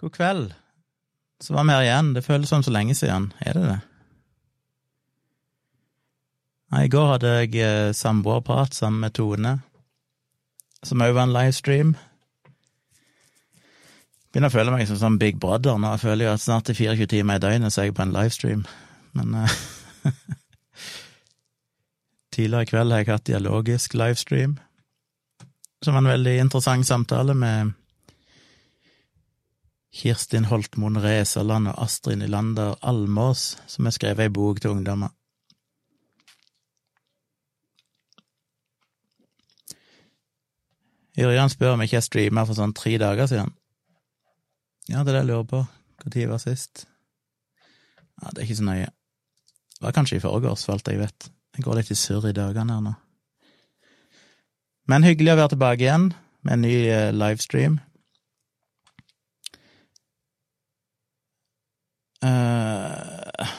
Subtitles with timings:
[0.00, 0.52] God kveld.
[1.40, 2.12] Så var vi her igjen.
[2.16, 3.32] Det føles som så lenge siden.
[3.40, 3.78] Er det det?
[6.70, 9.56] Nei, i går hadde jeg eh, samboerprat sammen med Tone,
[10.86, 11.96] som òg var en livestream.
[14.30, 15.90] Begynner å føle meg som sånn Big Brother nå.
[15.96, 18.14] Jeg føler jo at snart i 24 timer i døgnet så er jeg på en
[18.14, 18.62] livestream,
[19.18, 19.56] men uh,
[22.30, 24.54] Tidligere i kveld har jeg hatt dialogisk livestream,
[25.82, 27.72] som var en veldig interessant samtale med
[29.90, 35.10] Kirstin Holtmoen Resaland og Astrid Nylander Almås, som har skrevet ei bok til ungdommer.
[41.18, 43.50] Yrjan spør om ikke jeg streama for sånn tre dager siden.
[44.88, 45.64] Ja, det er det jeg lurer på.
[46.00, 46.86] Når var sist?
[48.22, 48.88] Ja, det er ikke så nøye.
[49.76, 51.28] Det var kanskje i forgårs, for alt jeg vet.
[51.56, 52.94] Jeg går litt i surr i dagene her nå.
[54.88, 56.10] Men hyggelig å være tilbake igjen
[56.46, 57.78] med en ny eh, livestream.
[62.20, 63.50] Uh,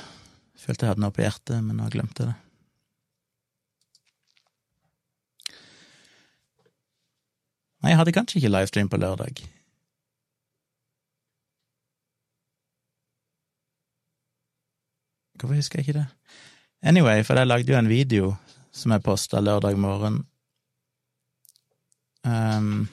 [0.61, 2.37] følte jeg hadde noe på hjertet, men nå glemte jeg det.
[7.81, 9.41] Nei, jeg hadde kanskje ikke livestream på lørdag.
[15.41, 16.07] Hvorfor husker jeg ikke det?
[16.85, 18.35] Anyway, for jeg lagde jo en video
[18.71, 20.21] som jeg posta lørdag morgen.
[22.21, 22.85] Um,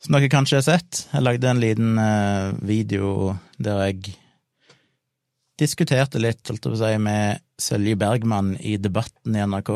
[0.00, 1.04] som dere kanskje har sett.
[1.12, 4.14] Jeg lagde en liten uh, video der jeg
[5.60, 9.74] diskuterte litt, holdt jeg på å si, med Sølje Bergman i Debatten i NRK.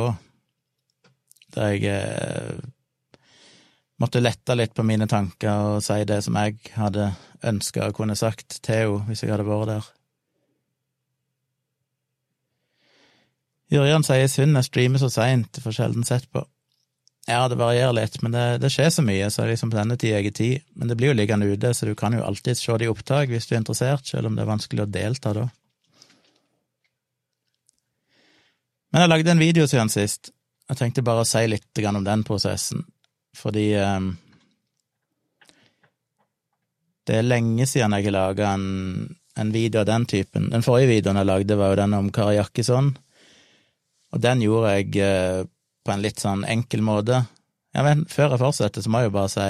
[1.56, 2.62] Der jeg uh,
[4.00, 7.12] måtte lette litt på mine tanker og si det som jeg hadde
[7.44, 9.92] ønska å kunne sagt til henne hvis jeg hadde vært der.
[13.74, 16.44] Jørgen sier synd jeg streamer så seint, får sjelden sett på.
[17.24, 20.18] Ja, det varierer litt, men det, det skjer så mye, så liksom på denne tida
[20.20, 20.64] jeg tid.
[20.76, 23.30] Men det blir jo liggende ute, så du kan jo alltids se det i opptak
[23.32, 25.46] hvis du er interessert, selv om det er vanskelig å delta da.
[28.92, 30.34] Men jeg lagde en video siden sist.
[30.68, 32.84] Jeg tenkte bare å si litt om den prosessen
[33.34, 34.12] fordi um,
[37.04, 40.46] det er lenge siden jeg har laga en, en, video av den typen.
[40.52, 42.92] Den forrige videoen jeg lagde, var jo den om Kari Jakkesson,
[44.14, 45.50] og den gjorde jeg uh,
[45.84, 47.24] på en litt sånn enkel måte.
[47.74, 49.48] Ja, men før jeg fortsetter, så må jeg jo bare si,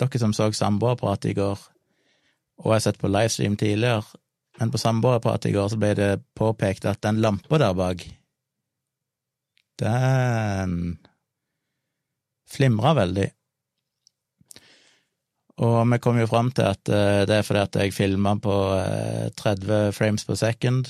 [0.00, 1.60] dere som så samboerprat i går,
[2.60, 4.02] og jeg har sett på livestream tidligere,
[4.60, 8.04] men på samboerprat i går så ble det påpekt at den lampa der bak,
[9.80, 10.98] den
[12.50, 13.30] flimra veldig.
[15.60, 18.54] Og vi kom jo fram til at uh, det er fordi at jeg filma på
[18.78, 20.88] eh, 30 frames per second,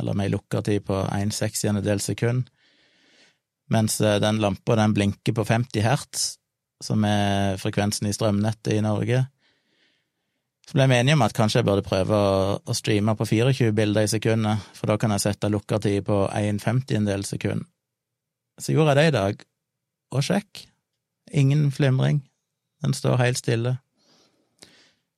[0.00, 2.48] eller med ei lukkertid på 1 seksendedels sekund,
[3.72, 6.24] mens uh, den lampa den blinker på 50 hertz,
[6.82, 9.24] som er frekvensen i strømnettet i Norge.
[10.70, 14.06] Så ble vi enige om at kanskje jeg burde prøve å, streame på 24 bilder
[14.06, 17.66] i sekundet, for da kan jeg sette lukkertid på 1 femtiendedels sekund.
[18.60, 19.46] Så gjorde jeg det i dag,
[20.14, 20.66] og sjekk,
[21.30, 22.24] Ingen flimring.
[22.82, 23.76] Den står helt stille.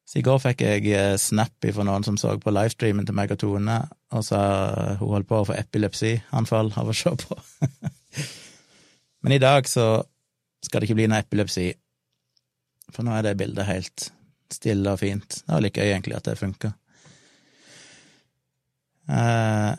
[0.05, 3.33] Så i går fikk jeg eh, snap fra noen som så på livestreamen til meg
[3.33, 3.79] og Tone,
[4.13, 4.41] og sa
[5.01, 7.39] hun holdt på å få epilepsianfall av å se på.
[9.23, 10.03] Men i dag så
[10.63, 11.69] skal det ikke bli noe epilepsi,
[12.93, 14.09] for nå er det bildet helt
[14.53, 15.43] stille og fint.
[15.47, 16.73] Det var litt gøy, egentlig, at det funka.
[19.13, 19.71] Eh,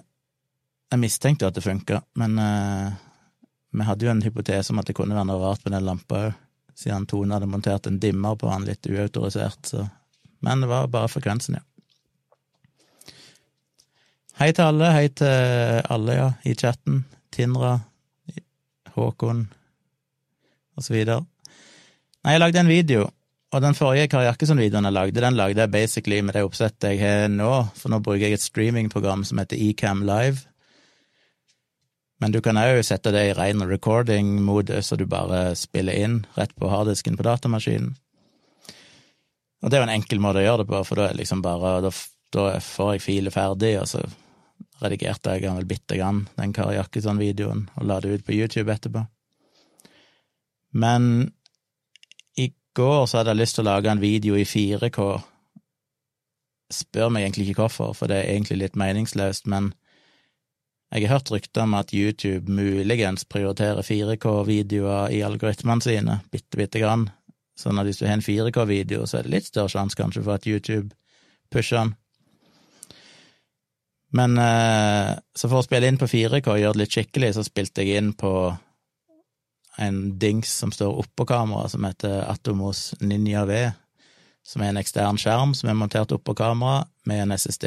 [0.94, 2.96] jeg mistenkte jo at det funka, men eh,
[3.74, 6.24] vi hadde jo en hypotese om at det kunne være noe rart med den lampa
[6.28, 6.40] òg,
[6.78, 9.88] siden Tone hadde montert en dimmer på den litt uautorisert, så
[10.44, 11.64] Men det var bare frekvensen, ja.
[14.42, 17.06] Hei til alle, hei til alle, ja, i chatten.
[17.32, 17.78] Tindra,
[18.96, 19.48] Håkon,
[20.90, 21.24] videre.
[22.24, 23.10] Nei, jeg lagde en video,
[23.54, 27.04] og den forrige Kari Jakkesson-videoen jeg lagde, den lagde jeg basically med det oppsettet jeg
[27.04, 30.46] har nå, for nå bruker jeg et streamingprogram som heter Ecam Live
[32.24, 36.54] men du kan òg sette det i ren recording-mode, så du bare spiller inn rett
[36.56, 37.98] på harddisken på datamaskinen.
[39.60, 41.74] Og det er jo en enkel måte å gjøre det på, for da liksom bare
[41.84, 41.92] da,
[42.32, 44.06] da får jeg filet ferdig, og så
[44.84, 49.06] redigerte jeg vel bitte grann, den Kari Jakkesson-videoen, og la det ut på YouTube etterpå.
[50.74, 51.32] Men
[52.40, 55.08] i går så hadde jeg lyst til å lage en video i 4K.
[56.74, 59.74] Spør meg egentlig ikke hvorfor, for det er egentlig litt meningsløst, men
[60.94, 66.82] jeg har hørt rykter om at YouTube muligens prioriterer 4K-videoer i algoritmene sine, bitte, bitte
[66.82, 67.08] grann,
[67.58, 70.38] sånn at hvis du har en 4K-video, så er det litt større sjanse kanskje for
[70.38, 70.94] at YouTube
[71.54, 71.96] pusher den.
[74.14, 77.46] Men eh, så for å spille inn på 4K og gjøre det litt skikkelig, så
[77.46, 78.34] spilte jeg inn på
[79.82, 83.64] en dings som står oppå kameraet, som heter Atomos Ninja V,
[84.46, 87.66] som er en ekstern skjerm som er montert oppå kameraet, med en SSD,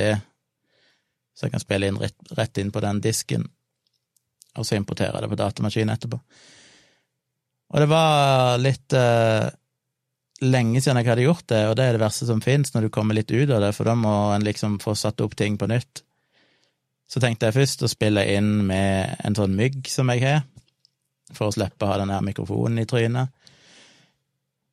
[1.36, 3.42] så jeg kan spille inn rett, rett inn på den disken,
[4.56, 6.20] og så importere det på datamaskinen etterpå.
[7.74, 9.50] Og det var litt uh,
[10.46, 12.94] lenge siden jeg hadde gjort det, og det er det verste som fins når du
[12.94, 15.68] kommer litt ut av det, for da må en liksom få satt opp ting på
[15.68, 16.05] nytt.
[17.06, 20.44] Så tenkte jeg først å spille inn med en sånn mygg som jeg har,
[21.34, 23.30] for å slippe å ha den mikrofonen i trynet.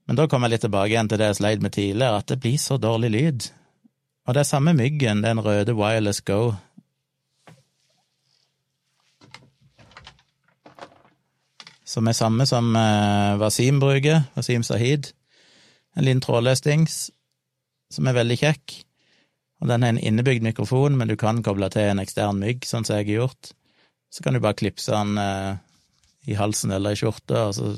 [0.07, 2.41] Men da kom jeg litt tilbake igjen til det jeg sleit med tidligere, at det
[2.43, 3.49] blir så dårlig lyd.
[4.27, 6.55] Og det er samme myggen, den røde Wireless Go.
[11.87, 15.11] Som er samme som eh, Wasim bruker, Wasim Sahid.
[15.95, 17.11] En liten trådløs dings
[17.93, 18.79] som er veldig kjekk.
[19.63, 22.83] Og den har en innebygd mikrofon, men du kan koble til en ekstern mygg, sånn
[22.83, 23.53] som jeg har gjort.
[24.11, 25.53] Så kan du bare klipse den eh,
[26.27, 27.71] i halsen eller i skjorta, og så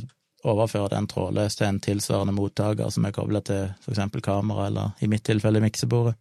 [0.45, 5.09] overføre den trådløst til en tilsvarende mottaker som er kobla til eksempel kamera, eller i
[5.11, 6.17] mitt tilfelle miksebordet.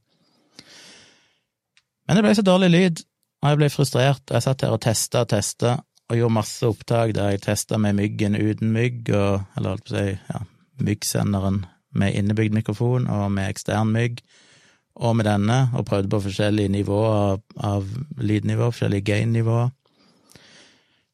[2.05, 3.05] Men det ble så dårlig lyd,
[3.41, 5.79] og jeg ble frustrert, jeg satt her og testa og testa,
[6.13, 9.95] og gjorde masse opptak der jeg testa med myggen uten mygg, og, eller holdt på
[9.95, 10.45] å si, ja,
[10.85, 11.63] myggsenderen
[11.97, 14.21] med innebygd mikrofon og med ekstern mygg,
[14.95, 17.89] og med denne, og prøvde på forskjellige nivåer av,
[18.19, 19.73] lydnivå, forskjellige gain-nivåer.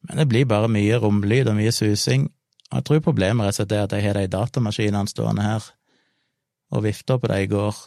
[0.09, 2.27] Men det blir bare mye romlyd og mye susing,
[2.71, 5.65] og jeg tror problemet rett og slett er at jeg har de datamaskinene stående her
[6.71, 7.81] og vifta på det i går.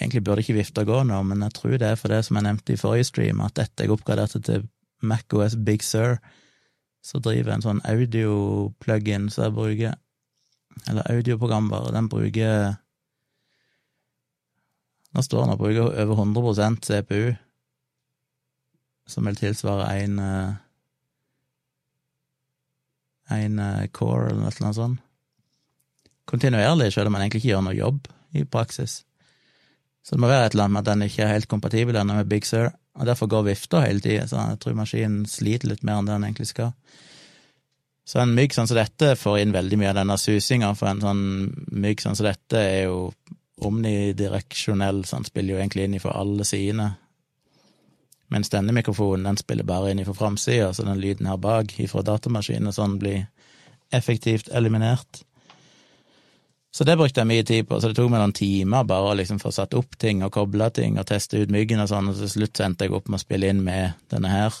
[0.00, 2.48] Egentlig burde ikke vifta gå nå, men jeg tror det er for det som jeg
[2.48, 4.66] nevnte i forrige stream, at dette jeg oppgraderte til
[5.02, 6.16] MacOS Big Sur,
[7.04, 9.94] så driver en sånn audio-plug-in som jeg bruker,
[10.90, 12.74] eller audioprogram bare, den bruker
[15.14, 17.34] Nå står den og bruker over 100% CPU,
[19.06, 20.18] som vil tilsvare en
[23.30, 25.02] en uh, core eller noe sånt.
[26.26, 29.00] Kontinuerlig, selv om man egentlig ikke gjør noe jobb i praksis.
[30.02, 32.18] Så det må være et eller annet med at den ikke er helt kompatibel ennå
[32.18, 35.84] med Big Sur, og derfor går vifta hele tida, så jeg tror maskinen sliter litt
[35.86, 36.72] mer enn det den egentlig skal.
[38.06, 41.02] Så en mygg sånn som dette får inn veldig mye av denne susinga, for en
[41.02, 41.24] sånn
[41.74, 43.10] mygg sånn som dette er jo
[43.60, 46.90] omnidireksjonell, så han spiller jo egentlig inn ifra alle sidene.
[48.32, 52.02] Mens denne mikrofonen den spiller bare inn ifra framsida, så den lyden her bak ifra
[52.02, 53.26] datamaskinen sånn blir
[53.94, 55.22] effektivt eliminert.
[56.76, 59.16] Så det brukte jeg mye tid på, så det tok meg noen timer bare å
[59.16, 62.18] liksom få satt opp ting og koble ting og teste ut myggen og sånn, og
[62.18, 64.58] til slutt endte jeg opp med å spille inn med denne her.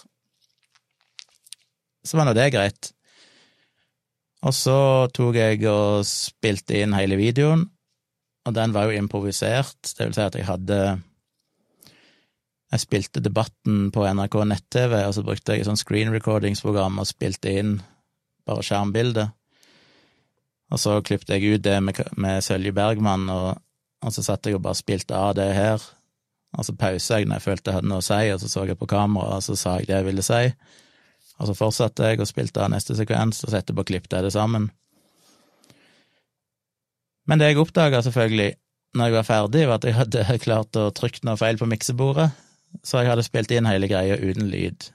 [2.06, 2.92] Så var nå det greit.
[4.46, 4.78] Og så
[5.12, 7.66] tok jeg og spilte inn hele videoen,
[8.46, 10.80] og den var jo improvisert, det vil si at jeg hadde
[12.72, 17.06] jeg spilte debatten på NRK nett-TV, og så brukte jeg et sånt screen recordingsprogram og
[17.06, 17.76] spilte inn
[18.46, 19.34] bare skjermbildet.
[20.74, 23.60] Og så klippet jeg ut det med, med Sølje Bergman, og,
[24.02, 25.82] og, så satt jeg og bare spilte av det her.
[26.58, 28.64] Og så pausa jeg når jeg følte jeg hadde noe å si, og så så
[28.66, 30.42] jeg på kamera, og så sa jeg det jeg ville si.
[31.36, 34.34] Og så fortsatte jeg og spilte av neste sekvens, og så etterpå klippet jeg det
[34.34, 34.70] sammen.
[37.26, 38.50] Men det jeg oppdaga, selvfølgelig,
[38.96, 42.30] når jeg var ferdig, var at jeg hadde klart å trykke noe feil på miksebordet
[42.82, 44.88] så jeg hadde spilt inn hele greia uten lyd,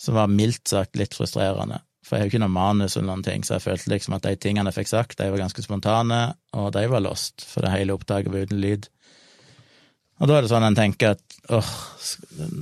[0.00, 1.80] som var mildt sagt litt frustrerende.
[2.06, 4.24] For jeg har jo ikke noe manus eller noen ting, så jeg følte liksom at
[4.24, 6.20] de tingene jeg fikk sagt, de var ganske spontane,
[6.56, 8.88] og de var lost, for det hele opptaket var uten lyd.
[10.18, 11.72] Og da er det sånn en tenker at åh,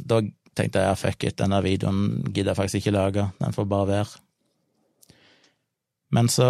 [0.08, 0.20] da
[0.56, 2.00] tenkte jeg ja, fuck it, den der videoen
[2.32, 4.22] gidder jeg faktisk ikke lage, den får bare være.
[6.16, 6.46] Men så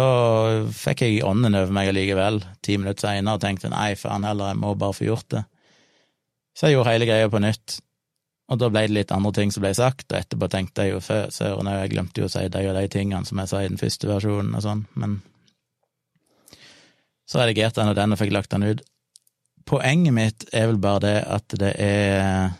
[0.71, 4.61] fikk jeg ånden over meg allikevel, ti minutter seinere, og tenkte nei, faen heller, jeg
[4.61, 5.43] må bare få gjort det.
[6.55, 7.81] Så jeg gjorde hele greia på nytt,
[8.47, 11.01] og da ble det litt andre ting som ble sagt, og etterpå tenkte jeg jo
[11.03, 13.81] søren jeg glemte jo å si de og de tingene som jeg sa i den
[13.81, 15.17] første versjonen og sånn, men
[17.27, 18.85] så redigerte jeg nå den og fikk lagt den ut.
[19.67, 22.53] Poenget mitt er vel bare det at det er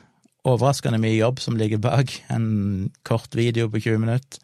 [0.47, 4.43] overraskende mye jobb som ligger bak en kort video på 20 minutter.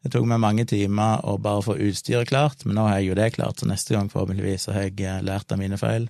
[0.00, 3.18] Det tok meg mange timer å bare få utstyret klart, men nå har jeg jo
[3.18, 6.08] det klart, så neste gang forhåpentligvis har jeg lært av mine feil.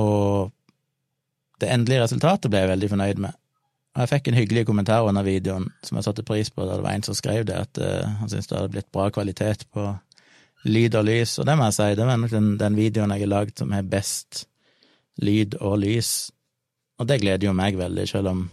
[0.00, 0.48] Og
[1.60, 3.36] det endelige resultatet ble jeg veldig fornøyd med.
[3.90, 6.86] Og jeg fikk en hyggelig kommentar under videoen som jeg satte pris på, da det
[6.86, 9.88] var en som skrev det, at uh, han syntes det hadde blitt bra kvalitet på
[10.70, 13.24] lyd og lys, og det må jeg si, det var nok den, den videoen jeg
[13.24, 14.44] har lagd som har best
[15.20, 16.30] lyd og lys,
[17.00, 18.46] og det gleder jo meg veldig, selv om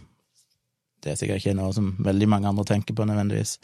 [1.04, 3.58] det er sikkert ikke noe som veldig mange andre tenker på nødvendigvis.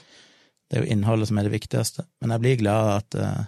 [0.70, 3.42] Det er jo innholdet som er det viktigste, men jeg blir glad at uh,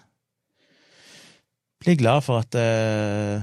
[1.76, 3.42] Blir glad for at uh,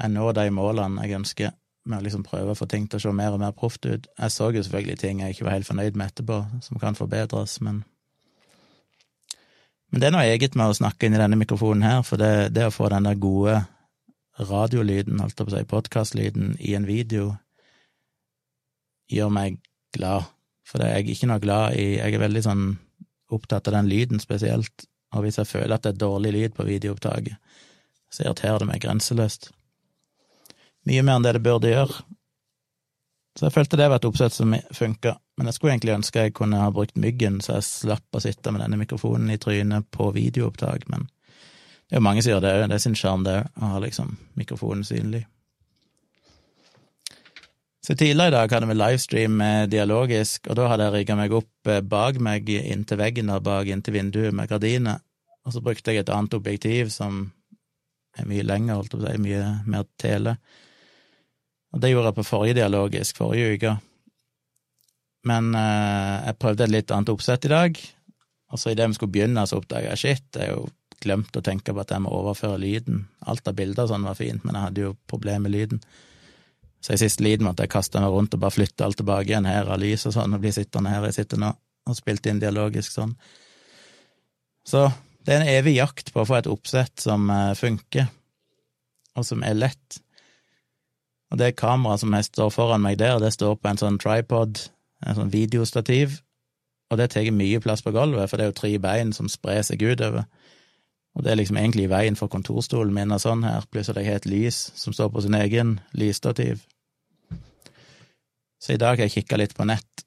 [0.00, 1.50] jeg når de målene jeg ønsker,
[1.86, 4.08] med å liksom prøve å få ting til å se mer og mer proft ut.
[4.18, 7.60] Jeg så jo selvfølgelig ting jeg ikke var helt fornøyd med etterpå, som kan forbedres,
[7.60, 7.84] men
[9.86, 12.52] Men det er noe eget med å snakke inn i denne mikrofonen her, for det,
[12.52, 13.60] det å få den der gode
[14.36, 17.36] radiolyden, holdt jeg på å si, podkastlyden i en video,
[19.12, 19.60] gjør meg
[19.96, 20.26] glad.
[20.66, 22.66] For det er jeg ikke noe glad i Jeg er veldig sånn
[23.32, 26.66] opptatt av den lyden spesielt, og hvis jeg føler at det er dårlig lyd på
[26.66, 27.38] videoopptaket,
[28.10, 29.50] så irriterer det meg grenseløst.
[30.86, 32.04] Mye mer enn det det burde gjøre.
[33.36, 36.34] Så jeg følte det var et oppsett som funka, men jeg skulle egentlig ønske jeg
[36.38, 40.08] kunne ha brukt myggen, så jeg slapp å sitte med denne mikrofonen i trynet på
[40.16, 41.04] videoopptak, men
[41.86, 43.82] det er jo mange som gjør det òg, det er sin sjarm, det å ha
[43.82, 45.26] liksom mikrofonen synlig.
[47.86, 51.34] Så tidligere i dag hadde vi livestream med Dialogisk, og da hadde jeg rigga meg
[51.38, 55.04] opp eh, bak meg inntil veggen der bak, inntil vinduet med gardiner,
[55.46, 57.28] og så brukte jeg et annet objektiv som
[58.18, 60.32] er mye lenger, holdt jeg på å si, mye mer tele.
[61.76, 63.76] Og det gjorde jeg på forrige Dialogisk, forrige uke.
[65.30, 67.80] Men eh, jeg prøvde et litt annet oppsett i dag,
[68.50, 70.66] og så idet vi skulle begynne, så oppdaga jeg shit, jeg har jo
[71.06, 73.04] glemt å tenke på at jeg må overføre lyden.
[73.30, 75.86] Alt av bilder og sånn var fint, men jeg hadde jo problemer med lyden.
[76.84, 79.48] Så i siste liten måtte jeg kaste meg rundt og bare flytte alt tilbake igjen
[79.48, 81.50] her av lys og sånn, og bli sittende her jeg sitter nå,
[81.86, 83.16] og spilt inn dialogisk sånn.
[84.66, 84.86] Så
[85.26, 88.06] det er en evig jakt på å få et oppsett som eh, funker,
[89.16, 90.00] og som er lett.
[91.32, 94.60] Og det kameraet som jeg står foran meg der, det står på en sånn tripod,
[95.06, 96.20] en sånn videostativ,
[96.90, 99.64] og det tar mye plass på gulvet, for det er jo tre bein som sprer
[99.66, 100.28] seg utover.
[101.16, 103.96] Og det er liksom egentlig i veien for kontorstolen min og sånn her, pluss at
[103.96, 106.60] jeg har et lys som står på sin egen lysstativ.
[108.60, 110.04] Så i dag har jeg kikka litt på nett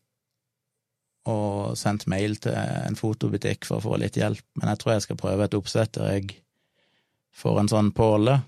[1.29, 5.05] og sendt mail til en fotobutikk for å få litt hjelp, men jeg tror jeg
[5.05, 6.37] skal prøve et oppsett der jeg
[7.35, 8.39] får en sånn påle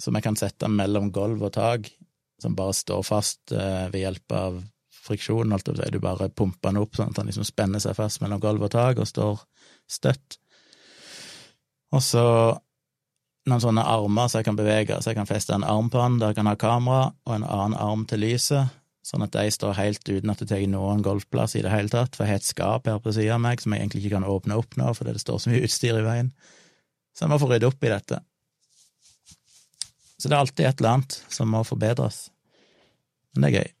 [0.00, 1.88] som jeg kan sette mellom gulv og tak,
[2.42, 4.62] som bare står fast eh, ved hjelp av
[5.04, 5.90] friksjon, holdt jeg på.
[5.92, 8.72] Du bare pumper den opp sånn at den liksom spenner seg fast mellom gulv og
[8.74, 9.44] tak og står
[9.90, 10.38] støtt.
[11.94, 12.24] Og så
[13.44, 16.16] noen sånne armer så jeg kan bevege, så jeg kan feste en arm på den
[16.20, 18.72] der jeg kan ha kamera, og en annen arm til lyset,
[19.04, 22.16] sånn at de står helt uten at det tar noen golfplass i det hele tatt,
[22.16, 24.28] for jeg har et skap her på sida av meg som jeg egentlig ikke kan
[24.28, 26.30] åpne opp nå fordi det står så mye utstyr i veien.
[27.14, 28.22] Så jeg må få rydde opp i dette.
[30.16, 32.24] Så det er alltid et eller annet som må forbedres.
[33.34, 33.72] Men det er gøy.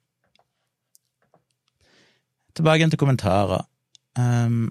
[2.54, 3.64] Tilbake igjen til kommentarer.
[4.20, 4.68] Um,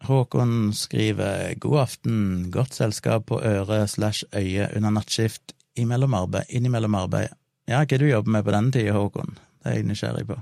[0.00, 6.94] Håkon skriver god aften, godt selskap på øre slash øye under nattskift imellom arbeid, innimellom
[6.94, 7.36] arbeid.
[7.68, 9.36] Ja, hva du jobber med på denne tida, Håkon?
[9.60, 10.40] Det er jeg nysgjerrig på.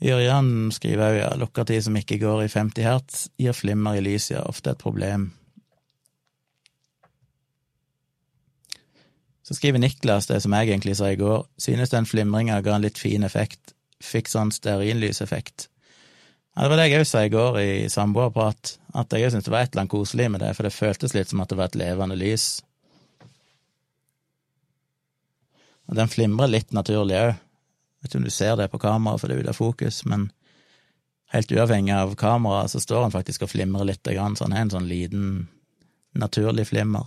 [0.00, 4.38] Jørjan skriver òg ja, lukkertid som ikke går i 50 hertz, gir flimmer i lyset,
[4.38, 5.30] ja, ofte et problem.
[9.44, 12.84] Så skriver Niklas det som jeg egentlig sa i går, synes den flimringa ga en
[12.86, 15.69] litt fin effekt, fikk sånn stearinlyseffekt.
[16.56, 19.52] Ja, det var det jeg òg sa i går i samboerprat, at jeg syntes det
[19.54, 21.70] var et eller annet koselig med det, for det føltes litt som at det var
[21.70, 22.48] et levende lys.
[25.90, 27.38] Og den flimrer litt naturlig òg.
[28.00, 30.30] Vet ikke om du ser det på kamera, for det er ute av fokus, men
[31.30, 34.74] helt uavhengig av kameraet, så står han faktisk og flimrer litt, så han har en
[34.74, 35.48] sånn liten,
[36.18, 37.06] naturlig flimmer.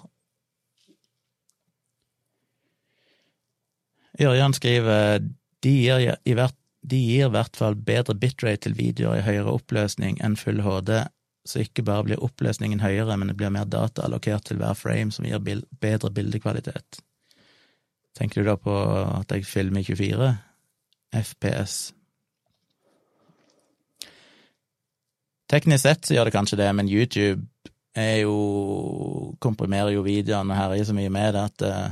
[4.23, 5.23] Ørjan skriver
[5.63, 9.55] de gir i hvert de gir i hvert fall bedre bitrate til videoer i høyere
[9.55, 11.05] oppløsning enn full HD,
[11.47, 15.11] så ikke bare blir oppløsningen høyere, men det blir mer data allokert til hver frame,
[15.11, 17.01] som gir bil bedre bildekvalitet.
[18.15, 18.73] Tenker du da på
[19.19, 20.29] at jeg filmer i 24
[21.23, 21.77] FPS?
[25.49, 27.43] Teknisk sett så gjør det kanskje det, men YouTube
[28.23, 28.37] jo
[29.41, 31.91] komprimerer jo videoene og herjer så mye med det at uh,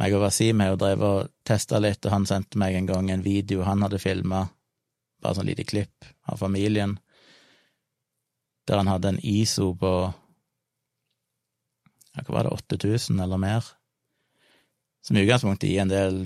[0.00, 3.10] meg og Wasim har jo drevet og testa litt, og han sendte meg en gang
[3.10, 4.46] en video han hadde filma,
[5.22, 6.98] bare sånn lite klipp av familien,
[8.68, 9.92] der han hadde en ISO på
[12.16, 13.64] ja, hva var det, 8000 eller mer,
[15.06, 16.20] som i utgangspunktet gir en del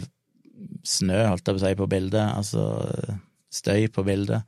[0.87, 2.65] snø, holdt jeg på å si, på bildet, altså
[3.53, 4.47] støy på bildet.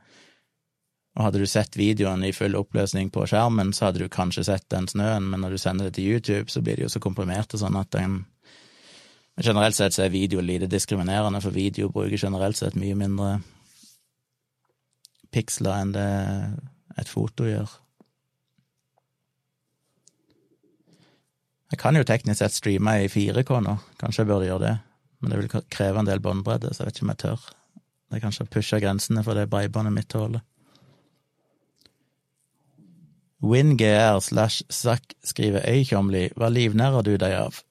[1.12, 4.64] Og hadde du sett videoen i full oppløsning på skjermen, så hadde du kanskje sett
[4.73, 7.52] den snøen, men når du sender det til YouTube, så blir det jo så komprimert
[7.52, 8.23] og sånn at den
[9.37, 13.39] men generelt sett så er video lite diskriminerende, for video bruker generelt sett mye mindre
[15.33, 16.11] piksler enn det
[17.01, 17.71] et foto gjør.
[21.73, 24.77] Jeg kan jo teknisk sett streame i 4K nå, kanskje jeg burde gjøre det,
[25.21, 27.47] men det vil kreve en del båndbredde, så jeg vet ikke om jeg tør.
[28.12, 30.45] Det er kanskje å pushe grensene for det breibåndet mitt tåler.
[33.43, 37.62] WinGR slash Zack skriver Øykjomli, hva livnærer du deg av?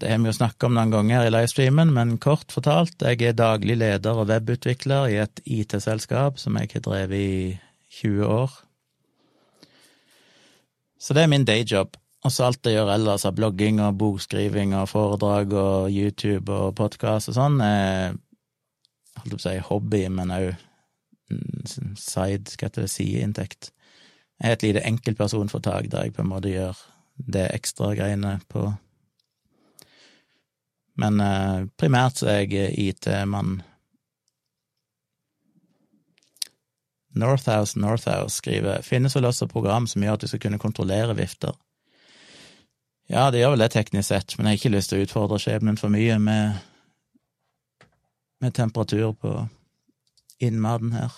[0.00, 3.36] Det har vi jo snakka om noen ganger i livestreamen, men kort fortalt, jeg er
[3.38, 7.58] daglig leder og webutvikler i et IT-selskap som jeg har drevet i
[8.00, 8.56] 20 år.
[10.98, 11.98] Så det er min dayjob.
[12.24, 16.72] Og så alt jeg gjør ellers av blogging og bokskriving og foredrag og YouTube og
[16.78, 18.14] podkast og sånn, er
[19.20, 20.54] holdt på å si hobby, men òg
[22.00, 23.70] side, skal jeg sideinntekt.
[24.40, 26.80] Jeg er et lite enkeltpersonforetak der jeg på en måte gjør
[27.14, 28.66] det ekstra greiene på
[31.00, 33.62] Men eh, primært så er jeg IT-mann.
[37.14, 41.54] Northhouse Northhouse skriver finnes vel også program som gjør at du skal kunne kontrollere vifter.
[43.10, 45.38] Ja, det gjør vel det teknisk sett, men jeg har ikke lyst til å utfordre
[45.42, 46.56] skjebnen for mye med,
[48.42, 49.34] med temperatur på
[50.42, 51.12] innmaten her.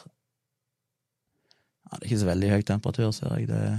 [1.86, 3.48] Ja, det er ikke så veldig høy temperatur, ser jeg.
[3.48, 3.78] Det er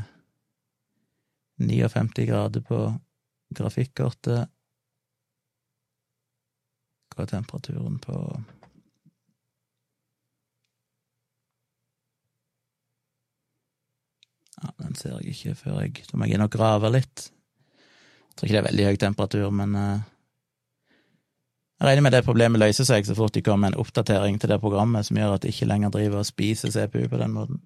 [1.60, 2.80] 59 grader på
[3.58, 4.48] grafikkortet.
[7.18, 8.16] Hva er temperaturen på
[14.58, 17.28] Ja, den ser jeg ikke før jeg Da må jeg inn og grave litt.
[17.30, 20.06] Jeg tror ikke det er veldig høy temperatur, men uh,
[21.78, 24.50] jeg regner med det problemet løser seg så fort de kommer med en oppdatering til
[24.50, 27.62] det programmet som gjør at de ikke lenger driver og spiser CPU på den måten.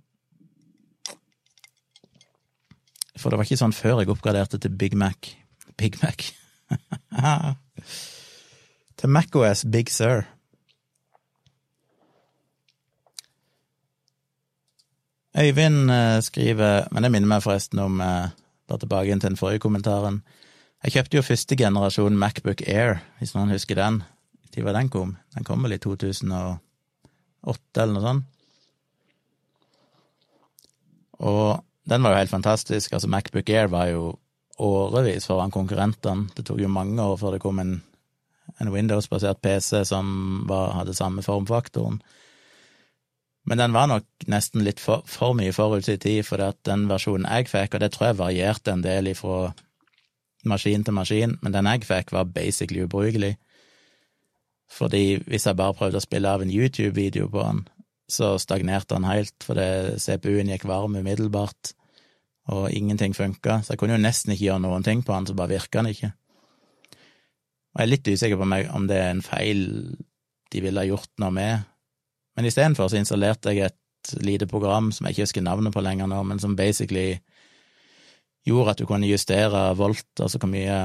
[3.19, 5.35] For det var ikke sånn før jeg oppgraderte til Big Mac.
[5.79, 6.31] Big Mac.
[9.01, 10.21] til MacOS Big Sur.
[15.37, 18.29] Øyvind eh, skriver, men det minner meg forresten om eh,
[18.69, 20.21] Bare tilbake inn til den forrige kommentaren.
[20.85, 23.97] Jeg kjøpte jo første generasjon Macbook Air, hvis noen husker den.
[24.55, 25.17] Når var den kom?
[25.35, 26.61] Den kom vel i 2008,
[27.83, 28.23] eller noe sånt.
[31.19, 31.59] Og
[31.91, 32.93] den var jo helt fantastisk.
[32.93, 34.13] Altså, Macbook Air var jo
[34.63, 36.29] årevis foran konkurrentene.
[36.37, 37.81] Det tok jo mange år før det kom en,
[38.59, 42.01] en Windows-basert PC som var, hadde samme formfaktoren.
[43.49, 46.85] Men den var nok nesten litt for, for mye forut sin tid, for at den
[46.91, 49.53] versjonen jeg fikk, og det tror jeg varierte en del ifra
[50.45, 53.35] maskin til maskin, men den jeg fikk, var basically ubrukelig.
[54.71, 57.65] Fordi hvis jeg bare prøvde å spille av en YouTube-video på den,
[58.11, 61.73] så stagnerte den helt, fordi CPU-en gikk varm umiddelbart,
[62.51, 65.37] og ingenting funka, så jeg kunne jo nesten ikke gjøre noen ting på den, så
[65.37, 66.13] bare virka den ikke.
[67.71, 69.61] Og jeg er litt usikker på meg om det er en feil
[70.51, 71.67] de ville ha gjort noe med,
[72.35, 76.09] men istedenfor så installerte jeg et lite program som jeg ikke husker navnet på lenger
[76.09, 77.19] nå, men som basically
[78.47, 80.77] gjorde at du kunne justere volt, altså hvor mye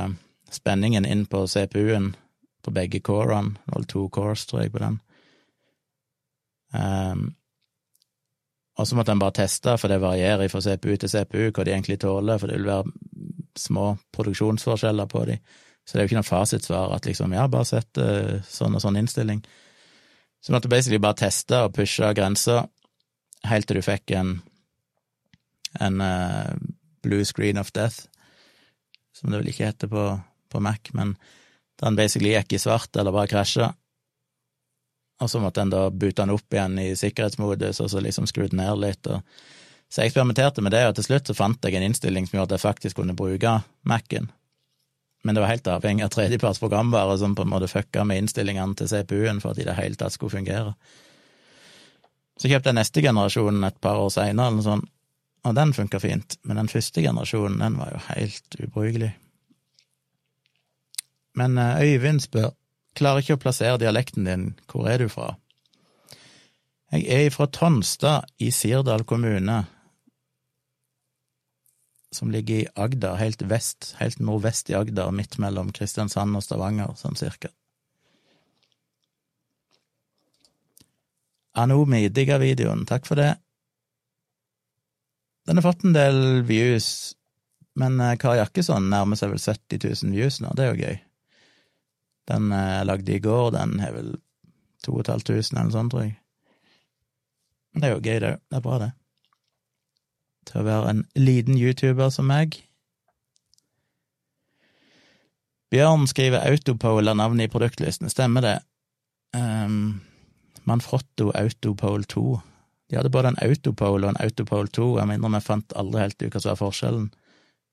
[0.53, 2.13] spenningen inn på CPU-en
[2.63, 3.57] på begge corene.
[3.65, 5.01] Det var to cores, tror jeg, på den.
[6.75, 7.29] Um,
[8.77, 11.73] og så måtte en bare teste, for det varierer fra CPU til CPU hva de
[11.73, 12.93] egentlig tåler, for det vil være
[13.57, 15.39] små produksjonsforskjeller på de.
[15.87, 18.83] Så det er jo ikke noe fasitsvar at liksom, ja, bare sett uh, sånn og
[18.83, 19.45] sånn innstilling.
[20.43, 22.65] Så måtte du basically bare teste og pushe grensa
[23.47, 24.37] helt til du fikk en,
[25.79, 26.53] en uh,
[27.07, 28.09] blue screen of death,
[29.15, 30.07] som det vel ikke heter på,
[30.51, 31.15] på Mac, men
[31.83, 33.71] den basically gikk i svart eller bare krasja.
[35.23, 38.49] Og så måtte en da bute den opp igjen i sikkerhetsmodus, og så liksom skru
[38.51, 39.07] den ned litt.
[39.09, 39.23] Og...
[39.89, 42.57] Så jeg eksperimenterte med det, og til slutt så fant jeg en innstilling som gjorde
[42.57, 44.29] at jeg faktisk kunne bruke Mac-en.
[45.27, 48.79] Men det var helt avhengig av tredjeparts programvare som på en måte fucka med innstillingene
[48.79, 50.77] til CPU-en for at de i det hele tatt skulle fungere.
[52.39, 54.87] Så kjøpte jeg neste generasjon et par år seinere, sånt,
[55.47, 59.11] og den funka fint, men den første generasjonen, den var jo helt ubrukelig.
[61.39, 62.53] Men eh, Øyvind spør,
[62.95, 65.35] klarer ikke å plassere dialekten din, hvor er du fra?
[66.95, 69.65] Jeg er fra Tonstad i Sirdal kommune,
[72.15, 76.95] som ligger i Agder, helt vest, helt nordvest i Agder, midt mellom Kristiansand og Stavanger,
[76.99, 77.51] sånn cirka.
[81.57, 83.33] Anomi digga videoen, takk for det.
[85.47, 87.15] Den har fått en del views,
[87.79, 91.01] men eh, Kari Jakkesson nærmer seg vel 70 000 views nå, det er jo gøy.
[92.33, 94.15] Den eh, jeg lagde i går, den har vel
[94.87, 96.17] 2500 eller noe sånt, tror jeg.
[97.77, 98.33] Det er jo gøy, det.
[98.51, 98.93] Det er bra, det.
[100.47, 102.61] Til å være en liten YouTuber som meg.
[105.75, 108.11] Bjørn skriver Autopole er navnet i produktlisten.
[108.13, 108.59] Stemmer det?
[109.35, 110.03] Um,
[110.65, 112.29] Manfrotto Autopole 2
[112.87, 116.05] de hadde både en Autopole og en Autopole 2, jeg minner om jeg fant aldri
[116.05, 117.07] helt ut hva som var forskjellen.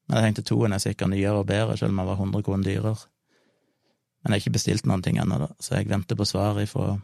[0.08, 2.66] Men jeg tenkte toen er sikkert nyere og bedre, selv om den var 100 kroner
[2.66, 2.96] dyrere.
[4.24, 6.96] Men jeg har ikke bestilt noen ting ennå, så jeg venter på svar ifra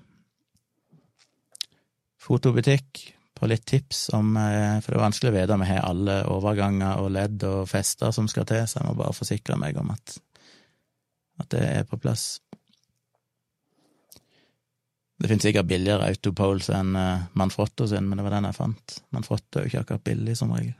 [2.19, 3.03] fotobutikk
[3.39, 6.17] på litt tips om eh, For det er vanskelig å vite om jeg har alle
[6.31, 9.93] overganger og ledd og fester som skal til, så jeg må bare forsikre meg om
[9.95, 10.19] at,
[11.39, 12.41] At det er på plass.
[15.19, 18.99] Det finnes sikkert billigere autopoles enn uh, Manfrotto sin, men det var den jeg fant.
[19.11, 20.77] Manfrotto er jo ikke akkurat billig, som regel.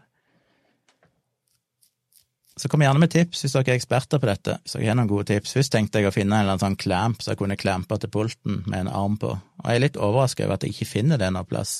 [2.59, 4.57] Så kom gjerne med tips hvis dere er eksperter på dette.
[4.63, 5.53] Hvis dere har noen gode tips.
[5.55, 8.11] Først tenkte jeg å finne en eller annen sånn clamp så jeg kunne clampe til
[8.11, 11.19] pulten med en arm på, og jeg er litt overrasket over at jeg ikke finner
[11.21, 11.79] det noe plass.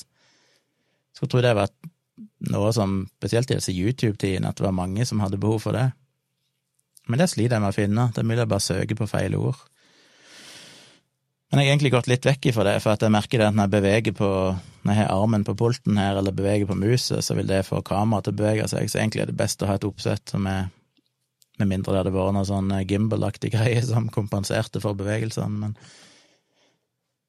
[1.16, 1.72] Skulle tro det var
[2.50, 5.90] noe som, spesielt i disse YouTube-tidene, at det var mange som hadde behov for det.
[7.10, 9.36] Men det sliter jeg med å finne, det er mulig jeg bare søker på feil
[9.38, 9.60] ord.
[11.50, 13.56] Men jeg har egentlig gått litt vekk ifra det, for at jeg merker det at
[13.56, 14.28] når jeg beveger på
[14.80, 17.82] Når jeg har armen på pulten her, eller beveger på muset, så vil det få
[17.84, 20.46] kameraet til å bevege seg, så egentlig er det best å ha et oppsett som
[20.48, 20.70] er
[21.60, 25.74] Med mindre det hadde vært noe sånn gimbal-aktig greie som kompenserte for bevegelsene, men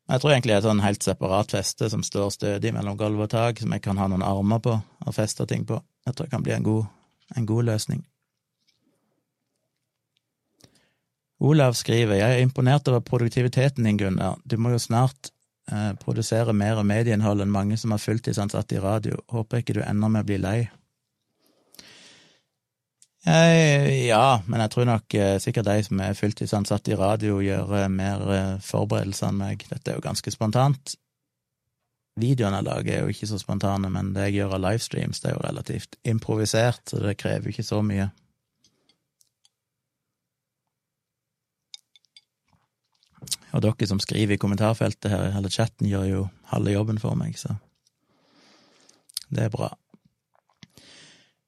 [0.09, 3.25] jeg tror egentlig det er et sånn helt separat feste som står stødig mellom gulv
[3.27, 5.77] og tak, som jeg kan ha noen armer på og feste ting på.
[6.07, 6.87] Jeg tror det kan bli en god,
[7.37, 8.01] en god løsning.
[11.41, 14.37] Olav skriver jeg er imponert over produktiviteten din, Gunnar.
[14.45, 15.31] Du må jo snart
[15.71, 19.17] eh, produsere mer medieinnhold enn mange som har fulltidsansatte i radio.
[19.33, 20.59] Håper ikke du ender med å bli lei.
[23.27, 27.75] Eh, ja, men jeg tror nok eh, sikkert de som er fulltidsansatte i radio, gjør
[27.77, 29.65] eh, mer eh, forberedelser enn meg.
[29.69, 30.95] Dette er jo ganske spontant.
[32.21, 35.29] Videoene jeg lager, er jo ikke så spontane, men det jeg gjør av livestreams, det
[35.29, 38.09] er jo relativt improvisert, så det krever jo ikke så mye.
[43.51, 47.37] Og dere som skriver i kommentarfeltet her, eller chatten, gjør jo halve jobben for meg,
[47.39, 47.53] så
[49.29, 49.71] det er bra.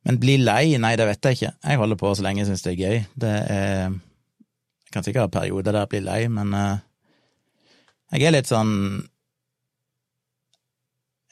[0.03, 0.75] Men bli lei?
[0.81, 1.53] Nei, det vet jeg ikke.
[1.63, 3.05] Jeg holder på så lenge jeg syns det er gøy.
[3.23, 6.77] Det er Jeg kan sikkert ha perioder der jeg blir lei, men uh,
[8.13, 8.73] jeg er litt sånn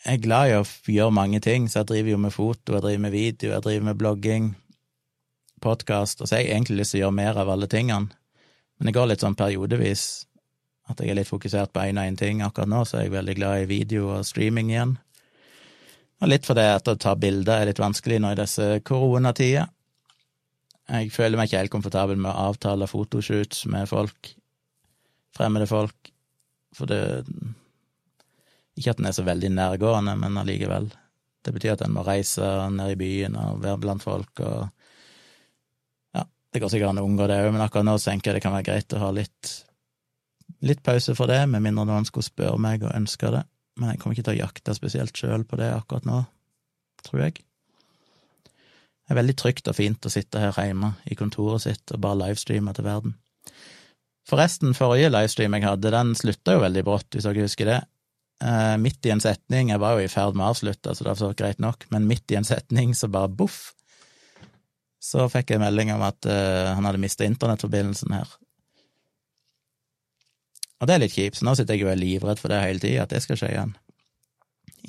[0.02, 2.82] Jeg er glad i å gjøre mange ting, så jeg driver jo med foto, jeg
[2.82, 4.48] driver med video, jeg driver med blogging,
[5.62, 8.10] podkast, og så har jeg egentlig lyst til å gjøre mer av alle tingene.
[8.80, 10.26] Men det går litt sånn periodevis
[10.90, 12.42] at jeg er litt fokusert på én og én ting.
[12.42, 14.96] Akkurat nå så er jeg veldig glad i video og streaming igjen.
[16.22, 19.70] Og litt fordi at å ta bilder er litt vanskelig nå i disse koronatider.
[20.92, 24.34] Jeg føler meg ikke helt komfortabel med å avtale fotoshoots med folk,
[25.38, 26.12] fremmede folk,
[26.76, 27.02] for det
[28.80, 30.86] Ikke at den er så veldig nærgående, men allikevel.
[31.44, 34.70] Det betyr at en må reise ned i byen og være blant folk og
[36.16, 38.44] Ja, det går sikkert an å unngå det òg, men akkurat nå tenker jeg det
[38.46, 39.52] kan være greit å ha litt
[40.62, 43.42] litt pause for det, med mindre noen skulle spørre meg og ønske det.
[43.80, 46.20] Men jeg kommer ikke til å jakte spesielt sjøl på det akkurat nå,
[47.08, 47.40] tror jeg.
[49.02, 52.20] Det er veldig trygt og fint å sitte her hjemme i kontoret sitt og bare
[52.26, 53.16] livestreame til verden.
[54.30, 57.80] Forresten, forrige livestream jeg hadde, den slutta jo veldig brått, hvis dere husker det.
[58.42, 61.16] Eh, midt i en setning, jeg var jo i ferd med å avslutte, så det
[61.20, 63.74] var greit nok, men midt i en setning så bare boff,
[65.02, 68.32] så fikk jeg melding om at eh, han hadde mista internettforbindelsen her.
[70.82, 72.82] Og det er litt kjipt, så nå sitter jeg og er livredd for det hele
[72.82, 73.74] tida, at det skal skje igjen.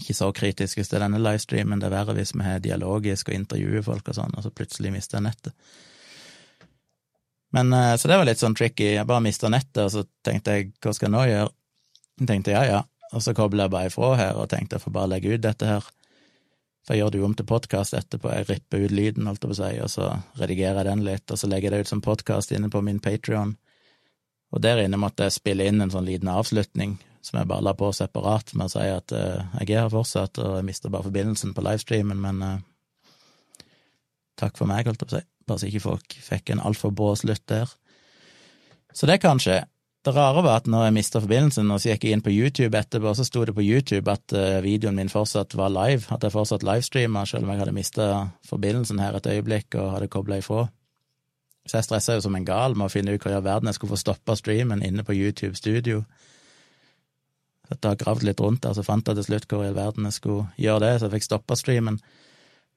[0.01, 3.29] Ikke så kritisk hvis det er denne livestreamen, det er verre hvis vi har dialogisk
[3.29, 5.75] og intervjuer folk og sånn, og så plutselig mister jeg nettet.
[7.53, 10.57] Men eh, Så det var litt sånn tricky, jeg bare mista nettet, og så tenkte
[10.57, 11.51] jeg hva skal jeg nå gjøre?
[12.23, 12.81] Jeg tenkte ja, ja,
[13.13, 15.69] og så kobler jeg bare ifra her og tenkte jeg får bare legge ut dette
[15.69, 15.91] her.
[16.83, 19.53] For jeg gjør det jo om til podkast etterpå, jeg ripper ut lyden, holdt jeg
[19.53, 20.09] på å si, og så
[20.41, 22.99] redigerer jeg den litt, og så legger jeg det ut som podkast inne på min
[23.05, 23.53] Patrion.
[24.53, 27.73] Og der inne måtte jeg spille inn en sånn liten avslutning som jeg bare la
[27.79, 31.07] på separat, med å si at uh, jeg er her fortsatt, og jeg mister bare
[31.07, 33.61] forbindelsen på livestreamen, men uh,
[34.41, 35.29] takk for meg, holdt jeg på å si.
[35.47, 37.71] Bare så ikke folk fikk en altfor brå slutt der.
[38.93, 39.63] Så det kan skje.
[40.03, 42.75] Det rare var at når jeg mista forbindelsen, og så gikk jeg inn på YouTube
[42.75, 46.35] etterpå, så sto det på YouTube at uh, videoen min fortsatt var live, at jeg
[46.35, 48.13] fortsatt livestreama, selv om jeg hadde mista
[48.51, 50.67] forbindelsen her et øyeblikk og hadde kobla ifra.
[51.67, 53.71] Så jeg stressa jo som en gal med å finne ut hva i all verden
[53.71, 56.03] jeg skulle få stoppa streamen inne på YouTube Studio.
[57.69, 60.09] Så jeg gravd litt rundt der, så fant jeg til slutt hvor i all verden
[60.09, 62.01] jeg skulle gjøre det, så jeg fikk stoppa streamen.